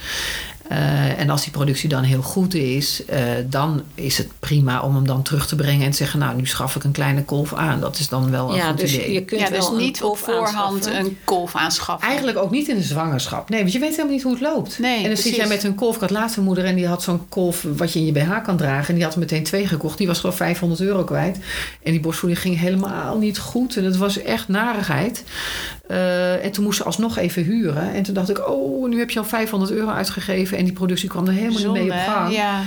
[0.70, 4.96] Eh, en als die productie dan heel goed is, eh, dan is het prima om
[4.96, 7.54] hem dan terug te brengen en te zeggen: Nou, nu schaf ik een kleine kolf
[7.54, 7.80] aan.
[7.80, 9.14] Dat is dan wel een ja, goed dus idee.
[9.14, 12.08] je kunt Ja, dus niet op voorhand een kolf aanschaffen.
[12.08, 13.50] Eigenlijk ook niet in de zwangerschap.
[13.50, 14.80] Nee, want je weet helemaal niet hoe het loopt.
[14.80, 15.96] Nee, en dan zit jij met een kolf.
[15.96, 18.42] Ik had laatst een moeder en die had zo'n kolf wat je in je BH
[18.44, 18.88] kan dragen.
[18.88, 19.98] En die had er meteen twee gekocht.
[19.98, 21.38] Die was gewoon 500 euro kwijt.
[21.84, 23.78] En die borstvoeding ging helemaal niet goed.
[23.78, 25.24] En het was echt narigheid.
[25.88, 27.94] Eh, en toen moest ze alsnog even huren.
[27.94, 30.57] En toen dacht ik, oh, nu heb je al 500 euro uitgegeven.
[30.58, 32.34] En die productie kwam er helemaal Zonde, niet mee op gang.
[32.36, 32.62] Ja.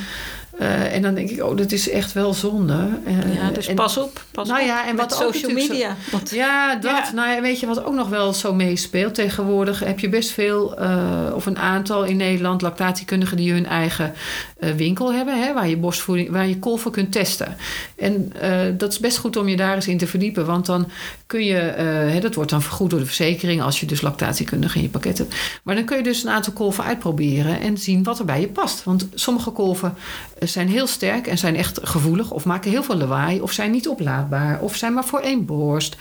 [0.58, 2.88] Eh, en dan denk ik, oh, dat is echt wel zonde.
[3.04, 4.24] Eh, Ja, dus en- pas op.
[4.30, 5.96] Pas Nou op ja, en met wat ook social zo- media.
[6.10, 6.90] Want Ja, dat.
[6.90, 7.12] Ja.
[7.14, 9.14] Nou ja, weet je wat ook nog wel zo meespeelt?
[9.14, 10.90] Tegenwoordig heb je best veel, eh,
[11.34, 14.12] of een aantal in Nederland, lactatiekundigen die hun eigen
[14.60, 17.56] winkel hebben, hè, waar je borstvoeding, waar je kolven kunt testen.
[17.96, 20.88] En eh, dat is best goed om je daar eens in te verdiepen, want dan
[21.26, 24.76] kun je, eh, hè, dat wordt dan vergoed door de verzekering als je dus lactatiekundige
[24.76, 25.34] in je pakket hebt.
[25.62, 28.48] Maar dan kun je dus een aantal kolven uitproberen en zien wat er bij je
[28.48, 28.84] past.
[28.84, 29.94] Want sommige kolven
[30.38, 33.70] eh, zijn heel sterk en zijn echt gevoelig of maken heel veel lawaai of zijn
[33.70, 35.96] niet oplaadbaar of zijn maar voor één borst.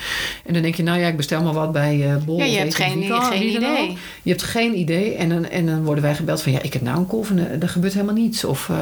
[0.45, 2.37] En dan denk je, nou ja, ik bestel maar wat bij uh, Bol.
[2.37, 3.97] Ja, je hebt geen, kan, geen idee.
[4.23, 6.81] Je hebt geen idee en dan, en dan worden wij gebeld van ja, ik heb
[6.81, 8.45] nou een kolf en er gebeurt helemaal niets.
[8.49, 8.77] Of uh,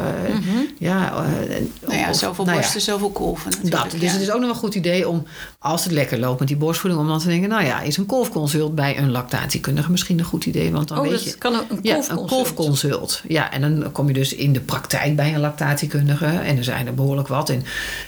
[0.78, 1.18] ja, uh,
[1.88, 3.84] Nou ja, of- zoveel nou ja, borsten, zoveel kolven natuurlijk.
[3.84, 3.92] dat.
[3.92, 4.12] Dus ja.
[4.12, 5.26] het is ook nog wel een goed idee om,
[5.60, 8.06] als het lekker loopt met die borstvoeding, om dan te denken, nou ja, is een
[8.06, 10.72] kolfconsult bij een lactatiekundige misschien een goed idee.
[10.72, 11.36] Want dan Oh, weet dat je.
[11.38, 12.20] kan een Ja, kolfconsult.
[12.20, 13.22] een kolfconsult.
[13.28, 16.26] Ja, en dan kom je dus in de praktijk bij een lactatiekundige.
[16.26, 17.64] En er zijn er behoorlijk wat in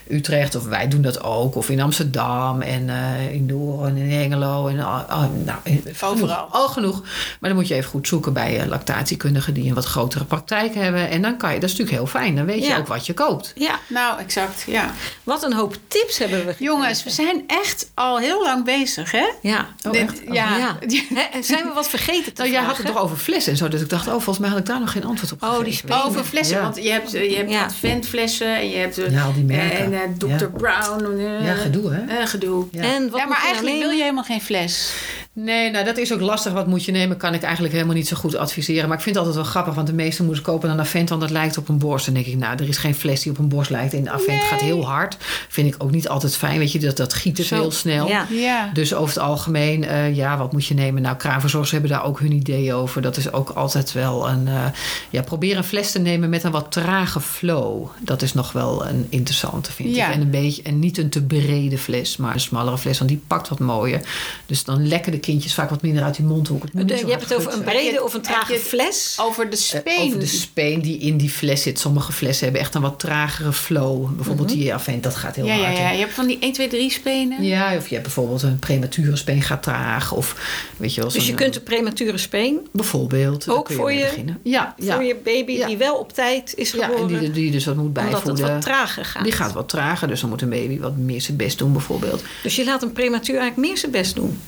[0.09, 1.55] Utrecht, of wij doen dat ook.
[1.55, 4.67] Of in Amsterdam en eh, in Doorn en in Hengelo.
[4.67, 5.57] En, nou,
[6.03, 6.47] Overal.
[6.51, 7.01] Al genoeg.
[7.39, 10.73] Maar dan moet je even goed zoeken bij eh, lactatiekundigen die een wat grotere praktijk
[10.75, 11.09] hebben.
[11.09, 12.35] En dan kan je, dat is natuurlijk heel fijn.
[12.35, 12.77] Dan weet je Ja.
[12.77, 13.51] ook wat je koopt.
[13.55, 14.93] Ja, Nou, exact, ja.
[15.23, 16.73] wat een hoop tips hebben we gekregen.
[16.73, 19.25] Jongens, we zijn echt al heel lang bezig, hè?
[19.41, 19.67] Ja.
[19.85, 20.19] Oh, Dit- echt?
[20.27, 20.33] Oh.
[20.33, 20.57] ja.
[20.57, 20.77] Ja.
[21.15, 23.57] Hè, en zijn we wat vergeten te Nou, jij had het toch over flessen en
[23.57, 23.67] zo.
[23.67, 25.73] Dus ik dacht, oh, volgens mij had ik daar nog geen antwoord op Oh, die
[25.73, 26.03] spelen.
[26.03, 26.61] Over flessen, Ja.
[26.63, 27.63] want je hebt, je hebt Ja.
[27.63, 29.79] adventflessen en je hebt eh, Ja, al die merken.
[29.79, 30.27] en eh, Dr.
[30.27, 30.47] Ja.
[30.57, 31.19] Brown.
[31.19, 32.17] eh, Ja, gedoe, hè?
[32.19, 32.67] eh, gedoe.
[32.71, 32.81] Ja.
[32.83, 34.91] En wat maar eigenlijk wil je helemaal geen fles.
[35.33, 36.53] Nee, nou dat is ook lastig.
[36.53, 38.87] Wat moet je nemen, kan ik eigenlijk helemaal niet zo goed adviseren.
[38.87, 41.21] Maar ik vind het altijd wel grappig, want de meesten moeten kopen een Avent, want
[41.21, 42.05] dat lijkt op een borst.
[42.05, 43.93] Dan denk ik, nou, er is geen fles die op een borst lijkt.
[43.93, 45.17] En de Avent gaat heel hard.
[45.49, 48.07] Vind ik ook niet altijd fijn, weet je, dat, dat giet het heel snel.
[48.07, 48.25] Ja.
[48.29, 48.69] Ja.
[48.73, 51.01] Dus over het algemeen, eh, ja, wat moet je nemen?
[51.01, 53.01] Nou, kraanverzorgers hebben daar ook hun idee over.
[53.01, 54.47] Dat is ook altijd wel een...
[54.47, 54.65] eh,
[55.09, 57.87] ja, probeer een fles te nemen met een wat trage flow.
[57.99, 60.07] Dat is nog wel een interessante, vind Ja.
[60.07, 60.13] ik.
[60.13, 62.97] En, een beetje, en niet een te brede fles, maar een smallere fles.
[62.97, 64.01] Want die pakt wat mooier.
[64.45, 66.61] Dus dan lekken de kindjes vaak wat minder uit die mondhoek.
[66.63, 69.17] Het moet niet De- zo je hebt het over een brede of een trage fles.
[69.21, 70.07] Over de Eh, speen.
[70.07, 71.79] over de speen die in die fles zit.
[71.79, 74.09] Sommige flessen hebben echt een wat tragere flow.
[74.15, 75.77] Bijvoorbeeld die Avent, dat gaat heel ja, ja, hard.
[75.77, 75.83] ja.
[75.83, 75.91] hè.
[75.91, 77.43] Je hebt van die 1, 2, 3 spenen.
[77.43, 80.11] Ja, of je hebt bijvoorbeeld een premature speen gaat traag.
[80.11, 80.35] Of
[80.77, 81.11] weet je wel.
[81.11, 83.49] Dus je kunt een premature speen Bijvoorbeeld.
[83.49, 84.07] Ook kun voor je-.
[84.43, 84.93] Ja, ja.
[84.95, 85.67] voor je baby Ja.
[85.67, 87.15] die wel op tijd is ja, geboren.
[87.15, 89.23] en die, die dus wat moet omdat het wat trager gaat.
[89.23, 92.23] Die gaat wat trager, dus dan moet een baby wat meer zijn best doen bijvoorbeeld.
[92.43, 94.39] Dus je laat een prematuur eigenlijk meer zijn best doen.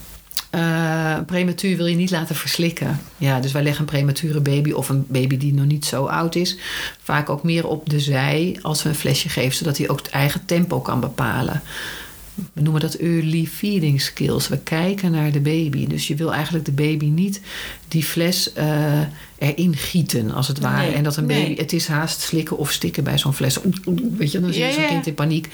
[0.50, 3.00] Een prematuur wil je niet laten verslikken.
[3.18, 6.36] Ja, dus wij leggen een premature baby of een baby die nog niet zo oud
[6.36, 6.58] is...
[7.04, 9.56] vaak ook meer op de zij als we een flesje geven...
[9.56, 11.62] zodat hij ook het eigen tempo kan bepalen.
[12.54, 14.48] We noemen dat early feeding skills.
[14.48, 15.88] We kijken naar de baby.
[15.88, 17.42] Dus je wil eigenlijk de baby niet
[17.88, 19.00] die fles eh,
[19.38, 20.86] erin gieten, als het ware.
[20.88, 21.56] Nee, en dat een baby, nee.
[21.58, 23.58] het is haast slikken of stikken bij zo'n fles.
[24.18, 24.88] Weet je, dan Ja, zo'n ja.
[24.88, 25.48] kind in paniek.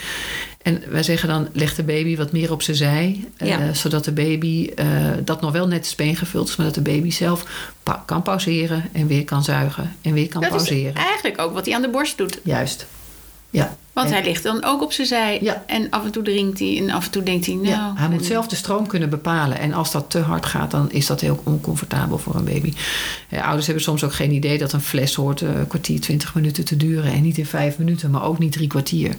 [0.61, 3.25] En wij zeggen dan, leg de baby wat meer op zijn zij.
[3.37, 4.85] eh, zodat de baby, eh,
[5.23, 6.55] dat nog wel net de speen gevuld is...
[6.55, 7.45] maar dat de baby zelf
[7.83, 9.95] pa- kan pauzeren en weer kan zuigen.
[10.01, 10.95] En weer kan Dat is pauzeren.
[10.95, 12.39] eigenlijk ook wat hij aan de borst doet.
[12.43, 12.85] Juist.
[13.49, 13.77] Ja.
[13.97, 15.37] Want En- hij ligt dan ook op zijn zij.
[15.41, 15.63] Ja.
[15.67, 17.67] En af en toe drinkt hij en af en toe denkt hij, nou...
[17.67, 19.59] ja, hij moet en- zelf de stroom kunnen bepalen.
[19.59, 22.73] En als dat te hard gaat, dan is dat heel oncomfortabel voor een baby.
[23.29, 26.35] Eh, ouders hebben soms ook geen idee dat een fles hoort eh, een kwartier, twintig
[26.35, 27.11] minuten te duren.
[27.11, 29.13] En niet in vijf minuten, maar ook niet drie kwartier.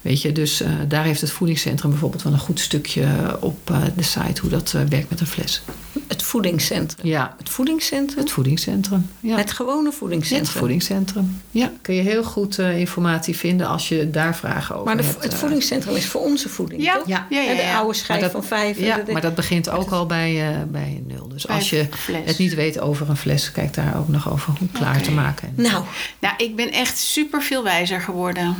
[0.00, 3.06] Weet je, dus eh, daar heeft het voedingscentrum bijvoorbeeld wel een goed stukje
[3.40, 5.62] op eh, de site hoe dat eh, werkt met een fles.
[6.06, 7.06] Het voedingscentrum.
[7.06, 8.18] Ja, Het voedingscentrum?
[8.18, 9.06] het voedingscentrum.
[9.20, 9.36] Ja.
[9.36, 10.48] Het gewone voedingscentrum.
[10.48, 11.40] Het voedingscentrum.
[11.50, 15.02] Ja, kun je heel goed eh, informatie vinden als je daar vragen over maar de,
[15.02, 15.22] hebt.
[15.22, 15.38] het eh.
[15.38, 17.06] voedingscentrum is voor onze voeding, Ja, toch?
[17.06, 17.76] ja, ja, En de ja.
[17.76, 18.78] oude schijf dat- van vijf.
[18.78, 21.28] Ja, de- maar dat begint ook al bij, eh, bij nul.
[21.28, 22.20] Dus Bij als je fles.
[22.24, 25.52] het niet weet over een fles, kijk daar ook nog over hoe klaar te maken.
[25.56, 25.84] Nou,
[26.20, 28.54] Nou, ik ben echt super veel wijzer geworden.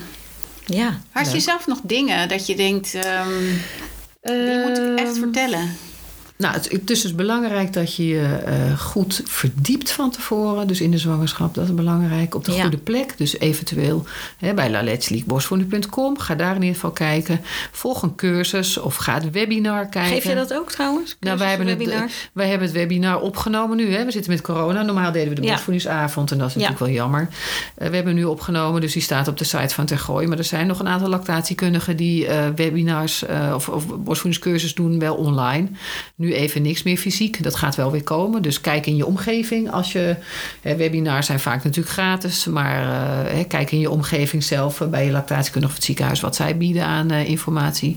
[0.67, 1.01] ja.
[1.11, 3.29] Had je zelf nog dingen dat je denkt, ehm,
[4.23, 5.77] die moet ik echt Ehm, vertellen?
[6.39, 10.67] Nou, het, het is dus belangrijk dat je je eh, goed verdiept van tevoren.
[10.67, 12.35] Dus in de zwangerschap, dat is belangrijk.
[12.35, 12.63] Op de Ja.
[12.63, 13.15] goede plek.
[13.17, 14.05] Dus eventueel
[14.39, 16.19] hè, bij laletsliekborstvoeding.com.
[16.19, 17.41] Ga daar in ieder geval kijken.
[17.73, 20.13] Volg een cursus of ga het webinar kijken.
[20.13, 21.17] Geef je dat ook trouwens?
[21.21, 23.93] Nou, wij hebben, het, wij hebben het webinar opgenomen nu.
[23.95, 24.05] Hè.
[24.05, 24.83] We zitten met corona.
[24.83, 26.31] Normaal deden we de borstvoedingsavond.
[26.31, 26.61] En dat is Ja.
[26.61, 27.29] natuurlijk wel jammer.
[27.75, 28.81] Eh, we hebben hem nu opgenomen.
[28.81, 30.27] Dus die staat op de site van Tergooi.
[30.27, 31.97] Maar er zijn nog een aantal lactatiekundigen...
[31.97, 35.69] die eh, webinars eh, of, of borstvoedingscursus doen wel online.
[36.15, 37.43] Nu even niks meer fysiek.
[37.43, 38.43] Dat gaat wel weer komen.
[38.43, 39.71] Dus kijk in je omgeving.
[39.71, 40.17] Als je,
[40.63, 42.47] hè, webinars zijn vaak natuurlijk gratis.
[42.47, 44.81] Maar eh, hè, kijk in je omgeving zelf...
[44.81, 46.21] eh, bij je lactatiekundige of het ziekenhuis...
[46.21, 47.97] wat zij bieden aan eh, informatie.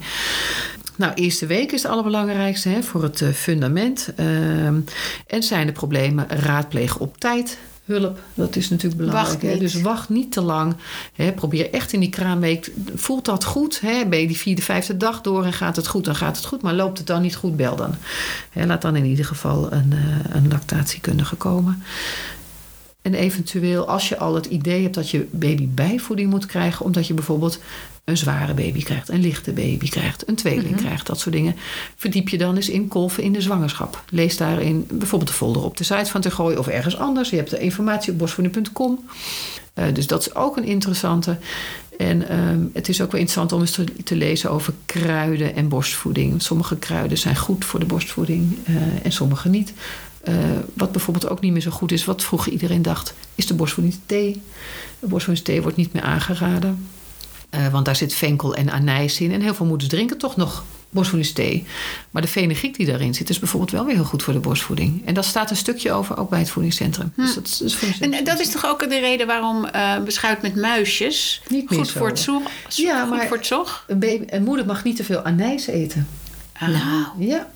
[0.95, 4.13] Nou, eerste week is het allerbelangrijkste hè, voor het fundament.
[4.15, 4.79] Ehm,
[5.27, 7.57] en zijn er problemen, raadpleeg op tijd.
[7.92, 9.42] Hulp, dat is natuurlijk belangrijk.
[9.42, 9.60] Wacht.
[9.60, 10.76] Dus wacht niet te lang.
[11.16, 11.32] Hè.
[11.32, 12.72] Probeer echt in die kraamweek.
[12.96, 13.82] Voelt dat goed?
[13.82, 14.06] Hè?
[14.06, 16.06] Ben je die vierde, vijfde dag door en gaat het goed?
[16.06, 16.62] Dan gaat het goed.
[16.62, 17.56] Maar loopt het dan niet goed?
[17.56, 17.96] Bel dan.
[18.50, 21.84] Hè, laat dan in ieder geval een, eh, een lactatiekundige komen.
[23.02, 27.08] En eventueel als je al het idee hebt dat je baby bijvoeding moet krijgen, omdat
[27.08, 27.60] je bijvoorbeeld
[28.04, 31.56] een zware baby krijgt, een lichte baby krijgt, een tweeling krijgt, dat soort dingen.
[31.95, 34.04] Verdiep je dan eens in kolven in de zwangerschap.
[34.10, 37.30] Lees daarin bijvoorbeeld de folder op de site van Te Gooien of ergens anders.
[37.30, 38.99] Je hebt de informatie op borstvoeding.com.
[39.76, 41.38] Uh, dus dat is ook een interessante.
[41.97, 45.68] En ehm, het is ook wel interessant om eens te, te, lezen over kruiden en
[45.68, 46.41] borstvoeding.
[46.41, 49.74] Sommige kruiden zijn goed voor de borstvoeding uh, en sommige niet.
[50.24, 50.36] Uh,
[50.74, 54.41] wat bijvoorbeeld ook niet meer zo goed is, wat vroeger iedereen dacht, is de borstvoedingsthee.
[54.99, 56.88] De borstvoedingsthee wordt niet meer aangeraden.
[57.55, 59.32] Uh, want daar zit venkel en anijs in.
[59.32, 61.65] En heel veel moeders drinken toch nog borstvoedingsthee.
[62.11, 65.05] Maar de fenugreek die daarin zit, is bijvoorbeeld wel weer heel goed voor de borstvoeding.
[65.05, 67.11] En dat staat een stukje over ook bij het voedingscentrum.
[67.15, 67.22] Hm.
[67.22, 71.41] Dus dat, is en dat is toch ook de reden waarom uh, beschuit met muisjes
[71.49, 71.99] niet goed zo.
[71.99, 72.41] voor het zog?
[72.69, 73.86] Ja, goed maar voor het zog?
[73.88, 76.07] Een, baby, een moeder mag niet te veel anijs eten.
[76.53, 76.67] Ah.
[76.67, 77.49] Nou, Ja.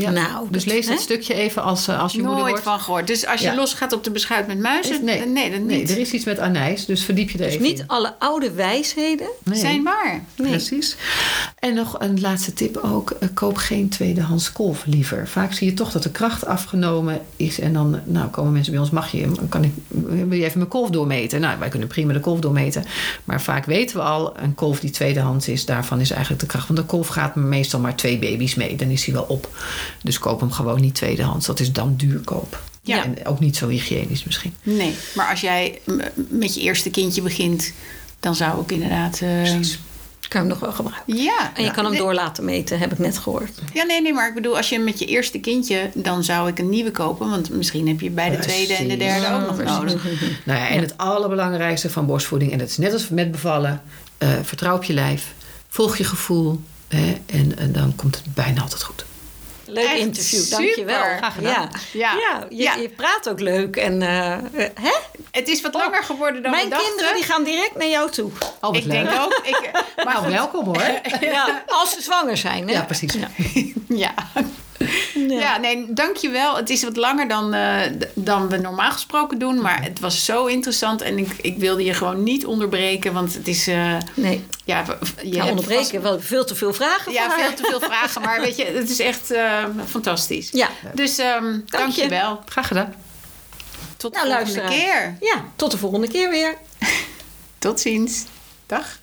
[0.00, 0.10] Ja.
[0.10, 1.00] Nou, dus dat- lees dat hè?
[1.02, 2.64] stukje even als, eh, als je moeder Nooit wordt.
[2.64, 3.06] van gehoord.
[3.06, 3.54] Dus als je Ja.
[3.54, 5.26] losgaat op de beschuit met muizen, Is- nee.
[5.26, 5.90] nee, dat Nee, niet.
[5.90, 7.86] er is iets met anijs, dus verdiep je er Dus even niet in.
[7.86, 9.26] alle oude wijsheden.
[9.42, 9.58] Nee.
[9.58, 10.24] zijn waar.
[10.36, 10.50] Nee.
[10.50, 10.96] Precies.
[11.58, 13.10] En nog een laatste tip ook.
[13.10, 15.28] eh, koop geen tweedehands kolf liever.
[15.28, 17.60] Vaak zie je toch dat de kracht afgenomen is.
[17.60, 18.90] En dan nou, komen mensen bij ons.
[18.90, 21.40] Mag je, kan ik, wil je even mijn kolf doormeten?
[21.40, 22.84] Nou, wij kunnen prima de kolf doormeten.
[23.24, 26.66] Maar vaak weten we al, een kolf die tweedehands is, daarvan is eigenlijk de kracht.
[26.68, 28.76] Want de kolf gaat meestal maar twee baby's mee.
[28.76, 29.48] Dan is hij wel op.
[30.02, 31.46] Dus koop hem gewoon niet tweedehands.
[31.46, 32.62] Dat is dan duurkoop.
[32.82, 33.04] Ja.
[33.04, 34.54] En ook niet zo hygiënisch misschien.
[34.62, 35.80] Nee, maar als jij
[36.28, 37.72] met je eerste kindje begint,
[38.20, 39.20] dan zou ik inderdaad.
[39.20, 39.42] eh,
[40.28, 41.16] Kan je hem nog wel gebruiken.
[41.16, 41.52] ja.
[41.54, 43.50] En je kan hem Nee, door laten meten, heb ik net gehoord.
[43.72, 46.58] Ja, nee, nee, maar ik bedoel, als je met je eerste kindje, dan zou ik
[46.58, 47.30] een nieuwe kopen.
[47.30, 50.04] Want misschien heb je bij de tweede en de derde ook nog nodig.
[50.44, 53.82] Nou ja, en het allerbelangrijkste van borstvoeding, en dat is net als met bevallen,
[54.18, 55.34] eh, vertrouw op je lijf,
[55.68, 59.04] volg je gevoel hè, en, en dan komt het bijna altijd goed.
[59.66, 61.02] Leuk Echt interview, dankjewel.
[61.16, 61.52] Graag gedaan.
[61.52, 62.12] Ja, Ja.
[62.12, 62.46] ja.
[62.50, 62.74] je, Ja.
[62.74, 63.76] je praat ook leuk.
[63.76, 64.36] En, eh,
[64.80, 64.92] hè?
[65.30, 66.88] Het is wat langer geworden dan Mijn we dachten.
[66.88, 68.30] kinderen die gaan direct naar jou toe.
[68.40, 68.92] Oh, wat ik leuk.
[68.92, 69.40] denk ook.
[69.44, 70.82] Ik, maar Nou, goed, welkom hoor.
[71.20, 72.68] Ja, als ze zwanger zijn.
[72.68, 72.74] Hè?
[72.74, 73.14] Ja, precies.
[73.88, 74.14] Ja.
[75.28, 75.38] Ja.
[75.40, 76.56] Ja, nee, dankjewel.
[76.56, 77.80] Het is wat langer dan, eh,
[78.14, 79.60] dan we normaal gesproken doen.
[79.60, 81.02] Maar het was zo interessant.
[81.02, 83.12] En ik, ik wilde je gewoon niet onderbreken.
[83.12, 83.66] Want het is...
[83.66, 84.84] eh, Nee, ja,
[85.22, 85.84] je onderbreken.
[85.84, 88.22] vast- Wel veel te veel vragen ja, veel te veel vragen.
[88.22, 90.48] Maar weet je, het is echt eh, fantastisch.
[90.52, 90.68] Ja.
[90.94, 92.40] Dus ehm dank je wel.
[92.46, 92.94] Graag gedaan.
[93.96, 94.84] Tot de Nou, volgende luisteraars.
[95.20, 95.28] keer.
[95.28, 96.54] Ja, tot de volgende keer weer.
[97.58, 98.24] Tot ziens.
[98.66, 98.98] Dag.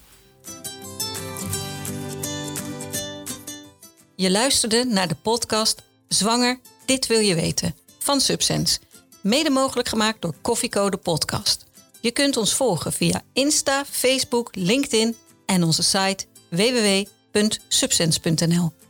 [4.15, 8.79] Je luisterde naar de podcast Zwanger, dit wil je weten van Subsense.
[9.21, 11.65] Mede mogelijk gemaakt door Koffiecode Podcast.
[12.01, 18.82] Je kunt ons volgen via Insta, Facebook, LinkedIn en onze site www.subsense.nl.